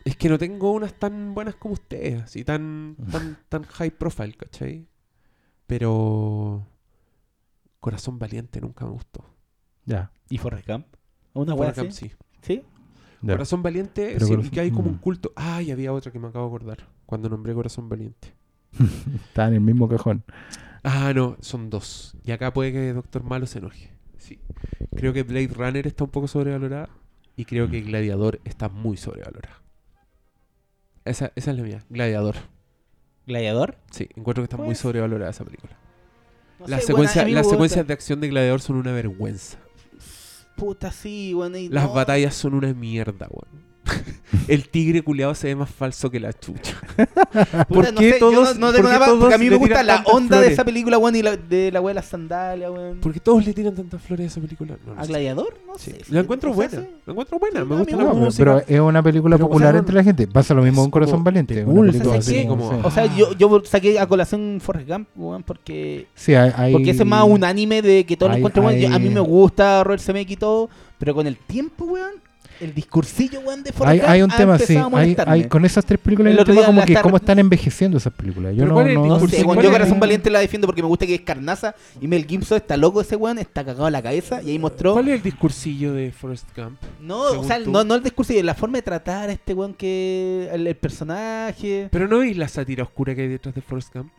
[0.05, 4.35] es que no tengo unas tan buenas como ustedes, así tan, tan, tan high profile,
[4.35, 4.87] ¿cachai?
[5.67, 6.67] Pero
[7.81, 9.25] Corazón Valiente nunca me gustó.
[9.87, 10.11] Ya.
[10.29, 10.87] ¿Y Forrest Gump?
[11.33, 12.13] ¿Una Forrest Gump sí.
[12.43, 12.63] ¿Sí?
[13.25, 15.01] Corazón Valiente, Pero sí, Corazón- que hay como un mm.
[15.01, 15.33] culto.
[15.37, 18.35] Ay, había otra que me acabo de acordar cuando nombré Corazón Valiente.
[19.29, 20.25] Está en el mismo cajón.
[20.83, 22.15] Ah, no, son dos.
[22.25, 23.94] Y acá puede que Doctor Malo se enoje.
[24.25, 24.39] Sí.
[24.97, 26.89] Creo que Blade Runner está un poco sobrevalorada.
[27.37, 29.61] Y creo que Gladiador está muy sobrevalorada.
[31.05, 31.85] Esa, esa es la mía.
[31.91, 32.37] Gladiador.
[33.27, 33.77] ¿Gladiador?
[33.91, 35.77] Sí, encuentro que está muy Pues- sobrevalorada esa película.
[36.61, 36.93] No Las, sé,
[37.33, 39.59] las secuencias de acción de Gladiador son una vergüenza.
[40.57, 41.57] Puta, sí, weón.
[41.57, 41.93] y Las no.
[41.95, 43.74] batallas son una mierda, weón.
[44.49, 46.75] El tigre culiado se ve más falso que la chucha.
[47.69, 49.35] ¿Por no qué sé, yo todos- no, no por tengo qué nada más, todos porque
[49.35, 51.91] a mí me gusta la onda de esa película, weón, y la, de la wea
[51.91, 52.99] de las sandalias, weón.
[53.01, 54.77] ¿Por qué todos le tiran tantas flores a esa película?
[54.87, 55.09] No ¿A sé.
[55.09, 55.59] Gladiador?
[55.67, 55.91] No Sí.
[55.93, 56.01] sé.
[56.09, 56.85] La encuentro buena.
[57.07, 57.61] La encuentro buena.
[57.61, 58.45] Sí, me gusta la pero, música.
[58.45, 60.27] pero es una película Pero, o popular sea, entre la gente.
[60.27, 61.55] Pasa lo mismo con Corazón como Valiente.
[61.55, 62.81] película ¿sabes así como-.
[62.83, 66.07] O sea, yo, yo saqué a colación Forrest Gump, weón, porque...
[66.15, 68.93] Sí, hay, hay- Porque ese es más unánime de que todos lo encuentran, weón.
[68.93, 72.13] A mí me gusta Robert Zemeckis y todo, pero con el tiempo, weón,
[72.61, 74.77] el discursillo, weón, de Forrest hay, Gump hay un ha tema, sí.
[74.77, 78.13] Hay, hay- con esas tres películas hay un tema como que cómo están envejeciendo esas
[78.13, 78.55] películas.
[78.57, 79.37] Yo no, ¿cuál es el no- No discurso?
[79.37, 79.73] sé, ¿cuál weón, yo?
[79.73, 83.01] Corazón Valiente la defiendo porque me gusta que es carnaza y Mel Gibson está loco
[83.01, 84.93] ese weón, está cagado en la cabeza y ahí mostró...
[84.95, 86.79] ¿Cuál es el discursillo de Forrest Gump?
[87.01, 90.49] No, o sea, no, no el discurso, la forma de tratar a este weón que...
[90.53, 91.89] El, el personaje...
[91.91, 94.11] Pero no veis la sátira oscura que hay detrás de Forrest Gump.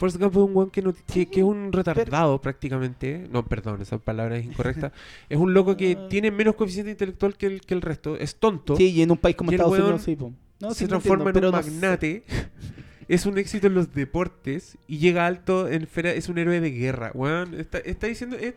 [0.00, 3.28] Forrest Gump es un weón que, no, que, que es un retardado prácticamente.
[3.30, 4.92] No, perdón, esa palabra es incorrecta.
[5.28, 6.08] es un loco que Ah.
[6.08, 8.16] tiene menos coeficiente intelectual que el, que el resto.
[8.16, 8.74] Es tonto.
[8.76, 10.32] Sí, y en un país como Estados Unidos, sí, po.
[10.58, 11.70] No, sí, se transforma entiendo, en un pero no sé.
[11.80, 12.24] magnate.
[13.08, 16.70] es un éxito en los deportes y llega alto en esfera, es un héroe de
[16.70, 17.54] guerra, weón.
[17.60, 18.36] Está, está diciendo...
[18.36, 18.54] es-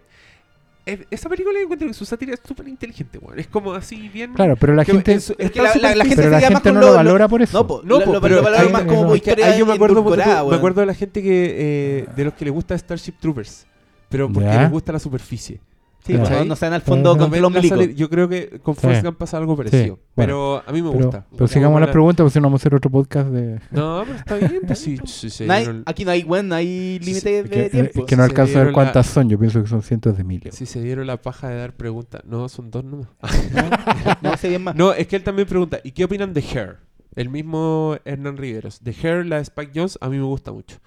[0.86, 3.40] esa película encuentro que su sátira es súper inteligente, weón.
[3.40, 4.34] Es como así bien...
[4.34, 6.08] Claro, pero la que gente, Es que la- la- la superficial.
[6.08, 7.58] gente pero se la llama gente no lo- lo lo- valora por eso.
[7.58, 9.66] No, po, No, lo, po, lo- pero lo valora más como que historia ahí yo
[9.66, 13.14] me acuerdo, me acuerdo de la gente que eh, de los que les gusta Starship
[13.20, 13.66] Troopers,
[14.10, 14.62] pero porque Ya.
[14.64, 15.60] les gusta la superficie.
[16.06, 16.36] Sí, ¿Cachai?
[16.40, 19.06] pues, no sean al fondo con salir- yo creo que con Forrest Sí.
[19.08, 21.26] Gump pasa algo parecido, Sí, pero a mí me Pero, gusta.
[21.32, 23.60] pero sigamos la- las preguntas, porque si no vamos a hacer otro podcast de...
[23.72, 26.50] No, pero está bien, pues sí, sí, sí, No hay- dieron- aquí no hay, weón,
[26.50, 28.00] no hay límite de que, tiempo.
[28.02, 30.24] es que no Se alcanzo a ver cuántas son, yo pienso que son cientos de
[30.26, 30.54] miles.
[30.56, 32.22] si se dieron la paja de dar preguntas.
[32.26, 33.08] No, son dos nomás.
[34.22, 34.76] No, no sé bien más.
[34.76, 36.78] No, es que él también pregunta, ¿y qué opinan de Hair?
[37.16, 38.84] El mismo Hernán Riveros.
[38.84, 40.78] De Hair, la de Spike Jones, a mí me gusta mucho.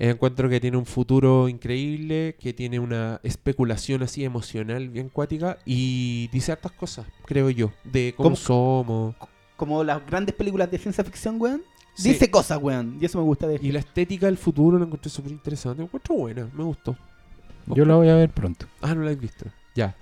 [0.00, 6.28] Encuentro que tiene un futuro increíble, que tiene una especulación así emocional bien cuática y
[6.28, 8.36] dice hartas cosas, creo yo, de cómo ¿Cómo?
[8.36, 9.16] somos.
[9.56, 11.62] Como las grandes películas de ciencia ficción, weón.
[11.94, 12.10] Sí.
[12.10, 12.96] Dice cosas, weón.
[13.00, 15.78] Y eso me gusta de Y la estética del futuro la encontré súper interesante.
[15.78, 16.96] La encuentro buena, me gustó.
[17.66, 18.66] Yo la voy a ver pronto.
[18.80, 19.46] Ah, no la has visto.
[19.74, 19.96] Ya.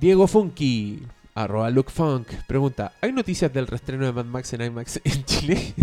[0.00, 1.02] Diego Funky,
[1.34, 5.74] arroba Luke Funk, pregunta: ¿Hay noticias del reestreno de Mad Max en IMAX en Chile?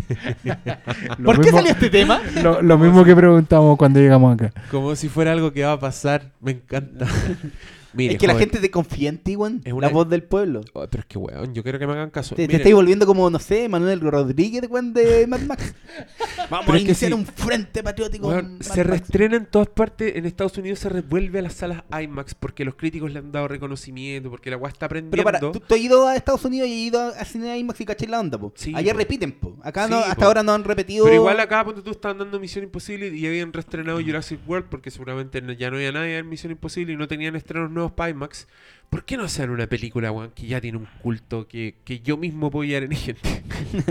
[1.24, 2.22] ¿Por qué salió este tema?
[2.42, 4.54] Lo, lo mismo que preguntamos cuando llegamos acá.
[4.72, 6.32] Como si fuera algo que va a pasar.
[6.42, 7.08] Me encanta.
[7.98, 9.62] Mire, es que la gente te confía en ti, weón.
[9.66, 10.62] Es una- La voz del pueblo.
[10.74, 12.36] Oh, pero es que, weón, yo quiero que me hagan caso.
[12.36, 15.74] Te, te estáis volviendo como, no sé, Manuel Rodríguez, weón, de Mad Max.
[16.50, 17.18] Vamos Pero a iniciar sí.
[17.18, 18.30] un frente patriótico.
[18.30, 20.16] weón, se reestrena en todas partes.
[20.16, 23.48] En Estados Unidos se revuelve a las salas IMAX porque los críticos le han dado
[23.48, 25.24] reconocimiento, porque la weá está Pero aprendiendo.
[25.24, 27.86] para, tú, tú has ido a Estados Unidos y has ido a cine IMAX y
[27.86, 28.54] caché la onda, po.
[28.56, 29.00] Sí, Allá po.
[29.00, 29.58] repiten, po.
[29.64, 30.26] Acá Sí, no, hasta po.
[30.26, 31.06] ahora no han repetido.
[31.06, 34.92] Pero igual acá, ponte tú, estaban dando Misión Imposible y habían reestrenado Jurassic World porque
[34.92, 38.48] seguramente ya no había nadie en Misión Imposible y no tenían estrenos nuevos IMAX.
[38.90, 42.16] ¿Por qué no hacer una película, weón, que ya tiene un culto que, que yo
[42.16, 43.44] mismo puedo llevar en gente?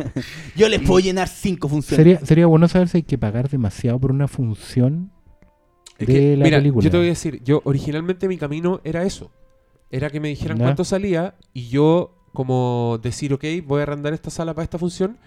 [0.57, 1.97] Yo les puedo llenar cinco funciones.
[2.03, 5.11] Sería, sería bueno saber si hay que pagar demasiado por una función
[5.99, 6.83] Es de que, la mira, película.
[6.83, 9.31] yo te voy a decir, yo originalmente mi camino era eso.
[9.91, 10.65] Era que me dijeran Ya.
[10.65, 15.19] cuánto salía y yo como decir, ok, voy a arrendar esta sala para esta función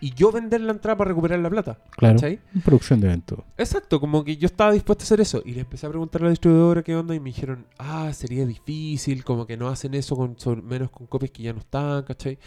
[0.00, 1.78] y yo vender la entrada para recuperar la plata.
[1.96, 2.38] Claro, ¿cachai?
[2.64, 3.44] producción de evento.
[3.56, 5.42] Exacto, como que yo estaba dispuesto a hacer eso.
[5.44, 8.46] Y le empecé a preguntar a la distribuidora qué onda y me dijeron, ah, sería
[8.46, 12.02] difícil, como que no hacen eso con sobre- menos con copias que ya no están,
[12.04, 12.38] ¿cachai?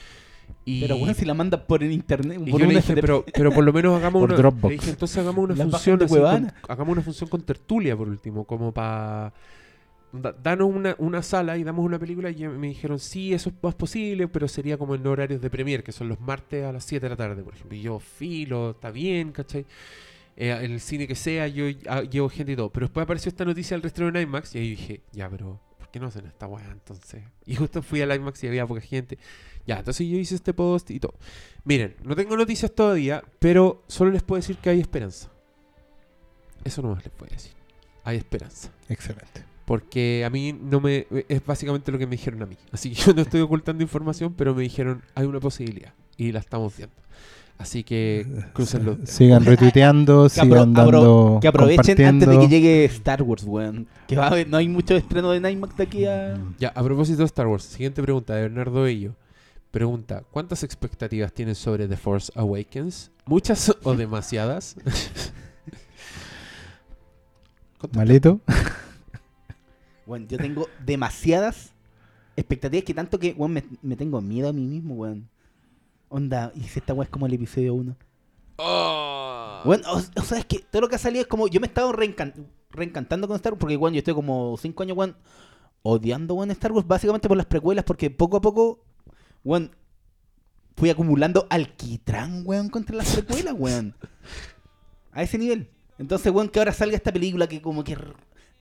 [0.65, 3.01] Y, Pero bueno, si la mandan por el internet, y por yo le dije, FTP.
[3.01, 4.37] pero, pero por lo menos hagamos Por una...
[4.37, 4.69] Dropbox.
[4.71, 8.09] le dije, entonces hagamos una La función así con- hagamos una función con tertulia por
[8.09, 9.33] último, como para...
[10.13, 14.27] danos una, sala y damos una película y me dijeron, sí, eso es más posible,
[14.27, 17.09] pero sería como en horarios de premier, que son los martes a las 7 de
[17.09, 17.77] la tarde, por ejemplo.
[17.77, 19.65] Y yo, filo, está bien, ¿cachai?
[20.37, 22.69] Eh, en el cine que sea, yo ah, llevo gente y todo.
[22.71, 25.89] Pero después apareció esta noticia del reestreno en IMAX y ahí dije, ya, pero ¿por
[25.89, 27.23] qué no hacen esta weá entonces?
[27.45, 29.17] Y justo fui al IMAX y había poca gente.
[29.65, 31.13] Ya, entonces yo hice este post y todo.
[31.63, 35.29] Miren, no tengo noticias todavía, pero solo les puedo decir que hay esperanza.
[36.63, 37.53] Eso nomás les puedo decir.
[38.03, 38.71] Hay esperanza.
[38.89, 39.50] Excelente.
[39.71, 41.07] Porque a mí no me...
[41.29, 42.57] Es básicamente lo que me dijeron a mí.
[42.73, 45.93] Así que yo no estoy ocultando información, pero me dijeron, hay una posibilidad.
[46.17, 46.93] Y la estamos viendo.
[47.57, 48.97] Así que crucen los.
[49.05, 51.39] Sigan retuiteando, Que, sigan dando.
[51.41, 53.87] que aprovechen antes de que llegue Star Wars, weón.
[54.09, 56.37] Que va a haber, no hay mucho estreno de IMAX de aquí a.
[56.59, 59.15] Ya, a propósito de Star Wars, siguiente pregunta de Bernardo Bello.
[59.71, 63.09] Pregunta, ¿cuántas expectativas tienen sobre The Force Awakens?
[63.25, 64.75] ¿Muchas o demasiadas?
[67.93, 68.41] Malito.
[70.11, 71.71] Bueno, yo tengo demasiadas
[72.35, 75.29] expectativas que tanto que, weón, me, me tengo miedo a mí mismo, weón.
[76.09, 77.95] Onda, y si esta weón es como el episodio 1.
[78.57, 79.61] Oh.
[79.63, 81.47] Bueno, o, o sea, es que todo lo que ha salido es como.
[81.47, 84.83] Yo me he estado reencan- reencantando con Star Wars porque, bueno, yo estoy como 5
[84.83, 85.15] años, weón,
[85.81, 88.83] odiando, weón, Star Wars básicamente por las precuelas porque poco a poco,
[89.45, 89.71] weón,
[90.75, 93.95] fui acumulando alquitrán, weón, contra las precuelas, weón.
[95.13, 95.69] A ese nivel.
[95.97, 97.95] Entonces, weón, que ahora salga esta película que como que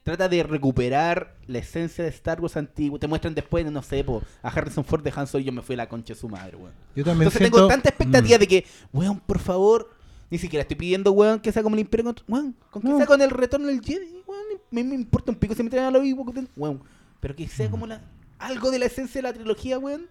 [0.02, 2.98] trata de recuperar la esencia de Star Wars antiguo.
[2.98, 5.62] Te muestran después, no sé, po, a Harrison Ford de Han Solo y yo me
[5.62, 6.72] fui a la concha de su madre, weón.
[6.96, 8.40] Yo también Entonces siento- tengo tanta expectativa Mm.
[8.40, 9.90] de que, weón, por favor,
[10.30, 12.24] ni siquiera estoy pidiendo, weón, que sea como el Imperio contra...
[12.28, 12.96] Weón, con que No.
[12.96, 15.86] sea con el retorno del Jedi, weón, me, me importa un pico si me traen
[15.86, 16.24] a lo vivo,
[16.56, 16.82] weón.
[17.20, 18.00] Pero que sea como la...
[18.38, 20.06] Algo de la esencia de la trilogía, weón.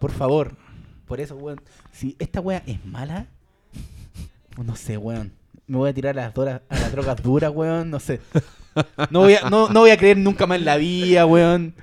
[0.00, 0.56] Por favor.
[1.06, 1.60] Por eso, weón.
[1.92, 3.26] Si esta weá es mala,
[4.64, 5.32] no sé, weón.
[5.66, 8.20] Me voy a tirar a las, dora- a las drogas duras, weón, no sé.
[9.10, 11.74] No voy, a, no, no voy a creer nunca más en la vida, weón.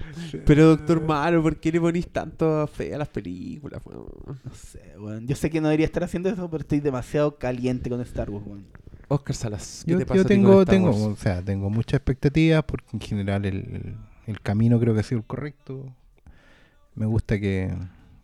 [0.45, 3.81] Pero doctor Malo, ¿por qué le ponís tanto fe a las películas?
[3.85, 4.05] weón?
[4.43, 5.27] No sé, weón.
[5.27, 8.45] Yo sé que no debería estar haciendo eso, pero estoy demasiado caliente con Star Wars,
[8.47, 8.65] weón.
[9.09, 11.01] Oscar Salas, ¿qué Yo, te pasa yo tengo, Star tengo, Wars?
[11.01, 13.95] o sea, tengo muchas expectativas porque en general el, el-
[14.27, 15.85] el camino creo que ha sido el correcto.
[16.95, 17.73] Me gusta que,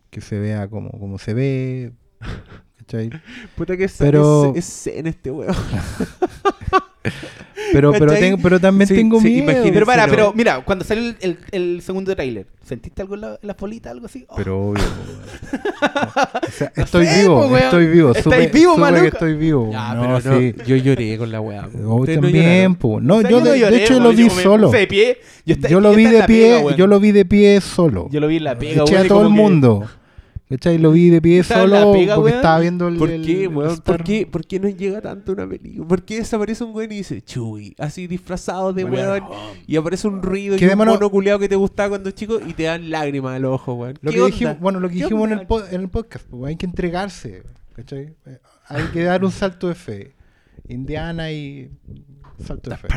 [0.10, 1.94] que se vea como, como se ve.
[2.80, 3.10] ¿cachai?
[3.56, 5.56] Puta que es, Pero- es, es en este weón.
[7.72, 9.44] Pero, pero, tengo- pero también Sí, tengo sí, miedo.
[9.44, 9.72] imagínate.
[9.74, 13.28] Pero para, pero mira, cuando salió el, el, el segundo tráiler, ¿sentiste algo en la,
[13.42, 14.26] en la bolita, algo así?
[14.30, 14.84] Oh, Pero obvio.
[16.48, 18.12] o sea, No estoy sé, vivo, po, estoy vivo.
[18.14, 19.02] Estáis supe- vivo, supe maluco.
[19.02, 19.70] que estoy vivo.
[19.72, 20.56] Ya, no, pero no, sí.
[20.68, 21.70] yo lloré con la weá.
[21.86, 23.00] Oh, también, po.
[23.02, 24.70] No, o sea, yo no de, de lloré, hecho weón, lo yo vi solo.
[24.70, 25.18] de pie.
[25.46, 27.62] Yo, esta- Yo lo yo vi de la pie, pega, yo lo vi de pie
[27.62, 28.08] solo.
[28.12, 29.88] Yo lo vi en la pega, Eché a todo el mundo.
[30.54, 30.78] ¿Cachai?
[30.78, 32.36] Lo vi de pie solo pega, porque weón.
[32.36, 32.98] estaba viendo el.
[32.98, 33.78] ¿Por qué, el weón?
[33.80, 35.88] ¿Por qué, ¿Por qué no llega tanto una película?
[35.88, 39.24] ¿Por qué desaparece un weón y dice, Chuy, así disfrazado de weón?
[39.66, 42.64] Y aparece un ruido y un mono culeado que te gustaba cuando chico y te
[42.64, 43.98] dan lágrimas a los ojos, weón.
[44.02, 44.32] Lo ¿Qué que onda?
[44.36, 46.66] dijimos, bueno, lo que ¿Qué dijimos en el, po- en el podcast, pues, hay que
[46.68, 47.44] entregarse,
[47.76, 48.14] ¿cachai?
[48.68, 50.14] Hay que dar un salto de fe.
[50.70, 51.72] Indiana y
[52.46, 52.88] salto de fe.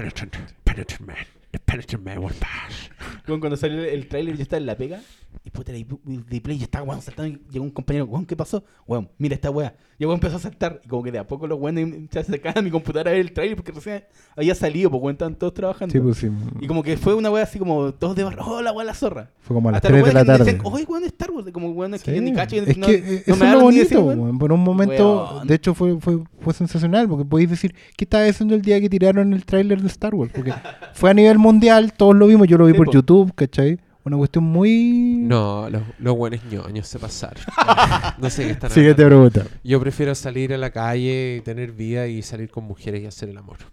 [1.67, 2.05] Penitent, Penitent Man.
[2.05, 2.91] The Penitent Man will pass.
[3.29, 5.01] Weón, cuando salió el tráiler yo estaba en la pega
[5.45, 8.35] y puta la de play yo estaba weón saltando y llegó un compañero, weón, ¿qué
[8.37, 8.65] pasó?
[8.87, 9.75] Weón, mira esta weá.
[9.99, 12.19] Y el weón empezó a saltar y como que de a poco los weones se
[12.19, 14.05] acercaban a mi computadora a ver el tráiler porque recién
[14.37, 15.93] había salido, porque weón estaban todos trabajando.
[15.93, 16.29] Sí, pues sí.
[16.61, 18.95] Y como que fue una weá así como todos de barro, oh la weá la
[18.95, 19.31] zorra.
[19.41, 20.45] Fue como a las Hasta los 3 de la tarde.
[20.45, 22.17] decían, Oye, weón, Star Wars, como weón es que Sí.
[22.17, 24.07] yo ni cacho, es no, que no me eso da es lo ni decir, bonito.
[24.09, 24.21] weón.
[24.21, 24.39] weón.
[24.39, 25.47] Por un momento, Weón.
[25.49, 28.89] de hecho, fue, fue, fue sensacional porque podéis decir, ¿qué estaba haciendo el día que
[28.89, 30.31] tiraron el tráiler de Star Wars?
[30.35, 30.53] Porque
[30.95, 31.56] fue a nivel mundial,
[31.97, 32.93] todos lo vimos, yo lo vi Sí, por po.
[32.93, 33.79] YouTube, ¿cachai?
[34.05, 35.19] Una cuestión muy...
[35.23, 37.43] No, los, los buenos ñoños se pasaron.
[38.19, 39.31] no sé qué están Siguiente hablando.
[39.31, 39.59] pregunta.
[39.65, 43.39] Yo prefiero salir a la calle tener vida y salir con mujeres y hacer el
[43.39, 43.57] amor.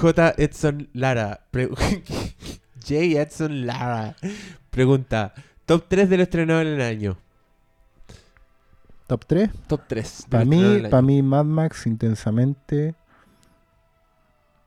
[0.00, 0.34] J.
[0.38, 1.40] Edson Lara.
[1.52, 3.20] J.
[3.20, 4.16] Edson Lara.
[4.70, 5.34] Pregunta:
[5.66, 7.18] Top 3 de lo estrenado en el año.
[9.06, 9.50] Top 3.
[9.66, 10.26] Top 3.
[10.30, 12.94] Para mí, para mí, Mad Max intensamente.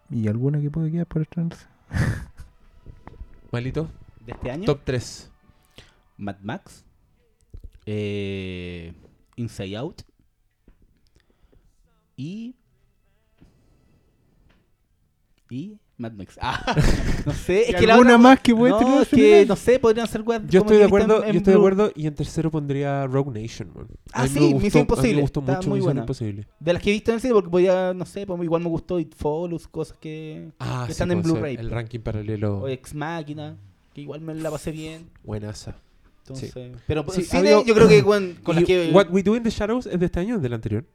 [0.10, 1.66] ¿Y alguna que puede quedar por estrenarse?
[3.52, 3.90] Malito.
[4.26, 5.32] De este año, Top 3.
[6.18, 6.86] Mad Max,
[7.86, 8.94] eh,
[9.36, 10.02] Inside Out
[12.16, 12.56] y.
[15.50, 15.80] Y.
[16.04, 16.38] Mad Max.
[16.42, 16.76] Ah,
[17.26, 19.56] no sé, es que la alguna otra- más que puede no, tener es que no
[19.56, 22.52] sé, podrían ser weas Yo estoy de acuerdo, yo estoy de acuerdo y en tercero
[22.52, 23.72] pondría Rogue Nation.
[23.76, 23.88] man.
[24.12, 25.78] Ah, A mí sí, me gustó- Misión a mí Imposible, Me gustó está mucho muy
[25.80, 26.02] Misión buena.
[26.02, 26.48] Imposible.
[26.60, 28.70] De las que he visto en el cine, porque podía, no sé, pues igual me
[28.70, 30.52] gustó It Follows, cosas que.
[30.60, 31.56] Ah, que sí, están en pues, Blu-ray.
[31.56, 32.60] El ranking paralelo.
[32.60, 33.58] O Ex Máquina,
[33.94, 35.10] que igual me la pasé bien.
[35.24, 35.76] Buenaza.
[36.26, 36.54] Entonces,
[36.88, 38.92] Pero Sí, el cine, había- yo creo que bueno, con las que.
[38.94, 40.86] What We Do in the Shadows es de este año o del anterior.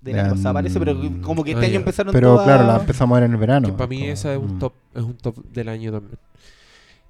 [0.00, 2.76] De la pasada parece, pero Mm, como que este año empezaron Pero todas- claro, la
[2.76, 3.66] empezamos a ver en el verano.
[3.68, 4.58] que para mí como- esa es un mm.
[4.58, 6.18] top, es un top del año también.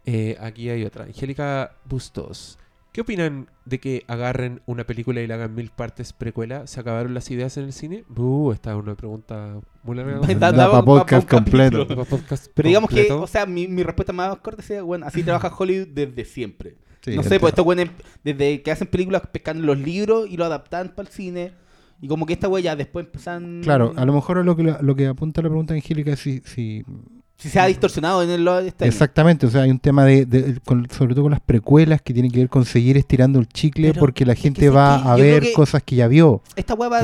[0.06, 1.05] Eh, aquí hay otra.
[1.05, 2.59] Angélica Bustos.
[2.93, 6.66] ¿Qué opinan de que agarren una película y la hagan mil partes precuela?
[6.66, 8.05] ¿Se acabaron las ideas en el cine?
[8.16, 10.19] Uh, esta es una pregunta muy larga.
[10.27, 11.86] Da- Da da- pa' pa- podcast completo.
[12.06, 15.52] Podcast Pero digamos que, o sea, mi, mi respuesta más corta sería, bueno, así trabaja
[15.56, 16.77] Hollywood desde siempre.
[17.02, 17.90] Sí, no sé, pues estos güeyes
[18.24, 21.52] desde que hacen películas pescan los libros y lo adaptan para el cine.
[22.00, 23.60] Y como que esta ya después empiezan.
[23.62, 26.40] Claro, a lo mejor lo que, lo que apunta la pregunta de Angélica es si,
[26.44, 26.84] si
[27.36, 28.74] Si se ha distorsionado en el lo de año.
[28.80, 32.14] Exactamente, o sea, hay un tema de, de- con- sobre todo con las precuelas que
[32.14, 35.02] tiene que ver con seguir estirando el chicle Pero porque la es que gente va
[35.02, 37.00] que a ver que- cosas que ya vio, Esta weá va,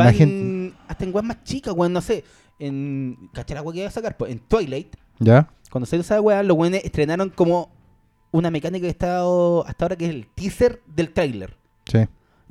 [0.00, 2.24] va en- gente, hasta en weas más chicas, weón, no sé.
[2.58, 3.16] En.
[3.32, 4.16] ¿Cachai la weá que iba a sacar?
[4.16, 5.48] Pues en Twilight, ¿ya?
[5.70, 7.70] cuando salió esa weá, los weones estrenaron como
[8.30, 9.22] una mecánica que está
[9.66, 11.56] hasta ahora que es el teaser del tráiler.
[11.86, 11.98] Sí.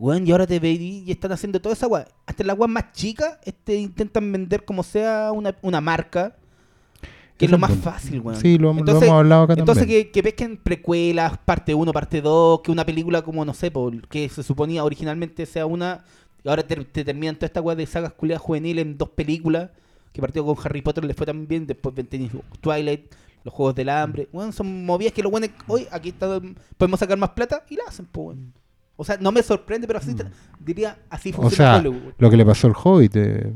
[0.01, 2.07] Weón, y ahora te veí y están haciendo toda esa weá.
[2.25, 6.35] Hasta las weas más chicas este, intentan vender como sea una, una marca.
[7.37, 8.39] Que es lo más fácil, weón.
[8.39, 10.05] Sí, lo, lo Entonces- hemos hablado acá Entonces también.
[10.05, 13.91] que, que pesquen precuelas, parte 1, parte 2, que una película como, no sé, po,
[14.09, 16.03] que se suponía originalmente sea una,
[16.43, 19.69] y ahora te, te terminan toda esta weá de sagas culiadas juveniles en dos películas,
[20.13, 23.11] que partió con Harry Potter le fue tan bien, después tenéis Twilight,
[23.43, 26.39] los Juegos del Hambre, bueno, son movidas que los buenos, hoy aquí está,
[26.77, 28.53] podemos sacar más plata y la hacen, po, weón.
[28.95, 30.26] O sea, no me sorprende, pero así, te-
[30.59, 32.13] diría, así O funciona sea, Hollywood.
[32.18, 33.53] lo que le pasó al Hobbit eh,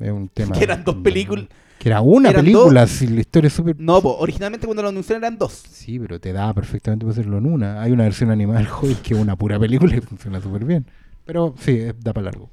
[0.00, 0.56] es un tema...
[0.56, 1.46] Que eran dos películas.
[1.78, 3.74] Que era una eran película, si la historia es súper...
[3.80, 5.52] No, po, originalmente cuando lo anunciaron eran dos.
[5.52, 7.82] Sí, pero te da perfectamente para hacerlo en una.
[7.82, 10.86] Hay una versión animada del Hobbit que es una pura película y funciona súper bien.
[11.24, 12.50] Pero sí, eh, da para largo.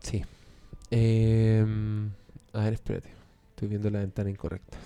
[0.00, 0.24] Sí.
[0.90, 2.10] Em,
[2.54, 3.08] a ver, espérate.
[3.50, 4.76] Estoy viendo la ventana incorrecta.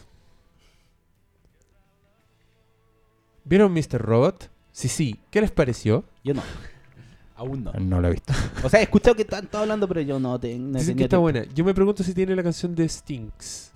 [3.45, 4.01] ¿Vieron Mr.
[4.01, 4.51] Robot?
[4.79, 5.19] Sí, sí.
[5.31, 6.05] ¿Qué les pareció?
[6.23, 6.43] Yo no.
[7.35, 7.73] Aún no.
[7.73, 8.33] No la he visto.
[8.63, 10.69] O sea, he escuchado que están todos hablando, pero yo no tengo.
[10.69, 11.23] No Dicen que está tiempo.
[11.23, 11.43] buena.
[11.53, 13.73] Yo me pregunto si tiene la canción de Stinks.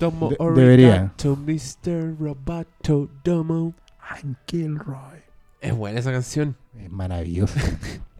[0.00, 1.12] Domo De- debería.
[1.22, 2.16] Mr.
[2.18, 3.74] Roboto Domo.
[4.22, 5.20] I'm Kilroy.
[5.60, 6.56] Es buena esa canción.
[6.78, 7.58] Es maravilloso.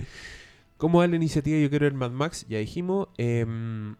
[0.76, 2.44] ¿Cómo va la iniciativa Yo quiero ver Mad Max?
[2.46, 3.08] Ya dijimos.
[3.16, 3.96] em,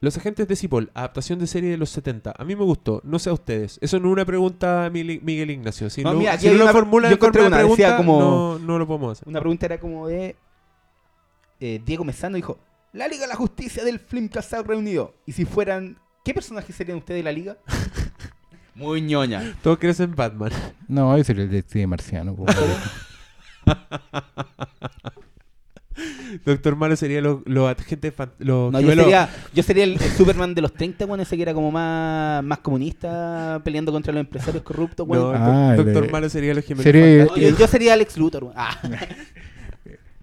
[0.00, 2.32] Los agentes de Cipoll, adaptación de serie de los 70.
[2.36, 3.78] A mí me gustó, no sé a ustedes.
[3.82, 5.90] Eso no es una pregunta, Miguel Ignacio.
[5.90, 8.58] Si No, no, mira, si no lo una- formula yo encontré pregunta, decía como- no,
[8.58, 9.28] no lo podemos hacer.
[9.28, 10.36] Una pregunta era como de.
[11.60, 12.58] eh, Diego Mesano dijo:
[12.94, 15.14] La Liga de la Justicia del Flimcast reunido.
[15.26, 15.98] Y si fueran.
[16.24, 17.58] ¿Qué personajes serían ustedes de la liga?
[18.74, 19.54] Muy ñoña.
[19.62, 20.50] Todos crecen Batman.
[20.88, 22.34] No, ese era el detective marciano.
[26.44, 30.54] Doctor Malo sería los los agentes los No, yo sería, yo sería el, el Superman
[30.54, 34.62] de los 30, bueno, ese que era como más, más comunista, peleando contra los empresarios
[34.62, 35.32] corruptos, bueno.
[35.34, 38.52] Ah, Doctor de- Malo sería los gemelos Sería- No, yo, yo sería Alex Luthor.
[38.54, 38.78] Ah.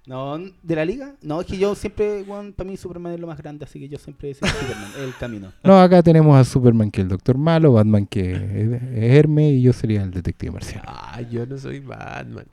[0.05, 1.15] No, ¿de la liga?
[1.21, 2.23] No, es que yo siempre,
[2.55, 5.13] para mí Superman es lo más grande, así que yo siempre soy Superman, es el
[5.19, 5.51] camino.
[5.65, 9.51] No, acá tenemos a Superman que es el Doctor Malo, Batman que es, es Hermes
[9.55, 10.83] y yo sería el detective marciano.
[10.87, 12.45] Ah, yo no soy Batman.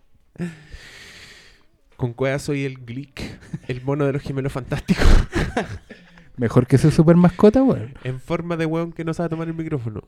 [2.05, 3.23] Con Cueva soy el Glick,
[3.67, 5.07] el mono de los gemelos fantásticos.
[6.37, 7.95] Mejor que ese super mascota, weón.
[8.05, 10.03] En forma de weón que no sabe tomar el micrófono.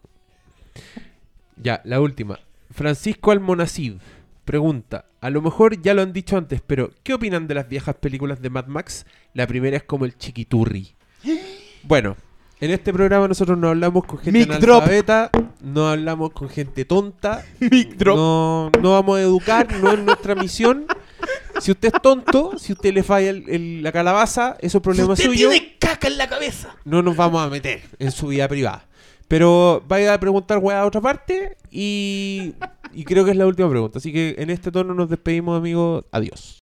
[1.56, 2.38] Ya, la última.
[2.70, 3.94] Francisco Almonacid
[4.44, 7.94] pregunta: A lo mejor ya lo han dicho antes, pero ¿qué opinan de las viejas
[7.94, 9.06] películas de Mad Max?
[9.32, 10.94] La primera es como el chiquiturri.
[11.82, 12.14] Bueno,
[12.60, 14.82] en este programa nosotros no hablamos con gente Mic drop.
[14.82, 15.30] analfabeta,
[15.62, 18.18] no hablamos con gente tonta, Mic drop.
[18.18, 20.84] no, no vamos a educar, no es nuestra misión.
[21.60, 25.12] Si usted es tonto, si usted le falla el- el- la calabaza, eso es problema
[25.14, 26.76] Usted suyo tiene caca en la cabeza.
[26.84, 28.86] no nos vamos a meter en su vida privada.
[29.28, 32.54] Pero vaya a preguntar weá a otra parte y,
[32.92, 33.98] y creo que es la última pregunta.
[33.98, 36.04] Así que en este tono nos despedimos, amigos.
[36.12, 36.60] Adiós.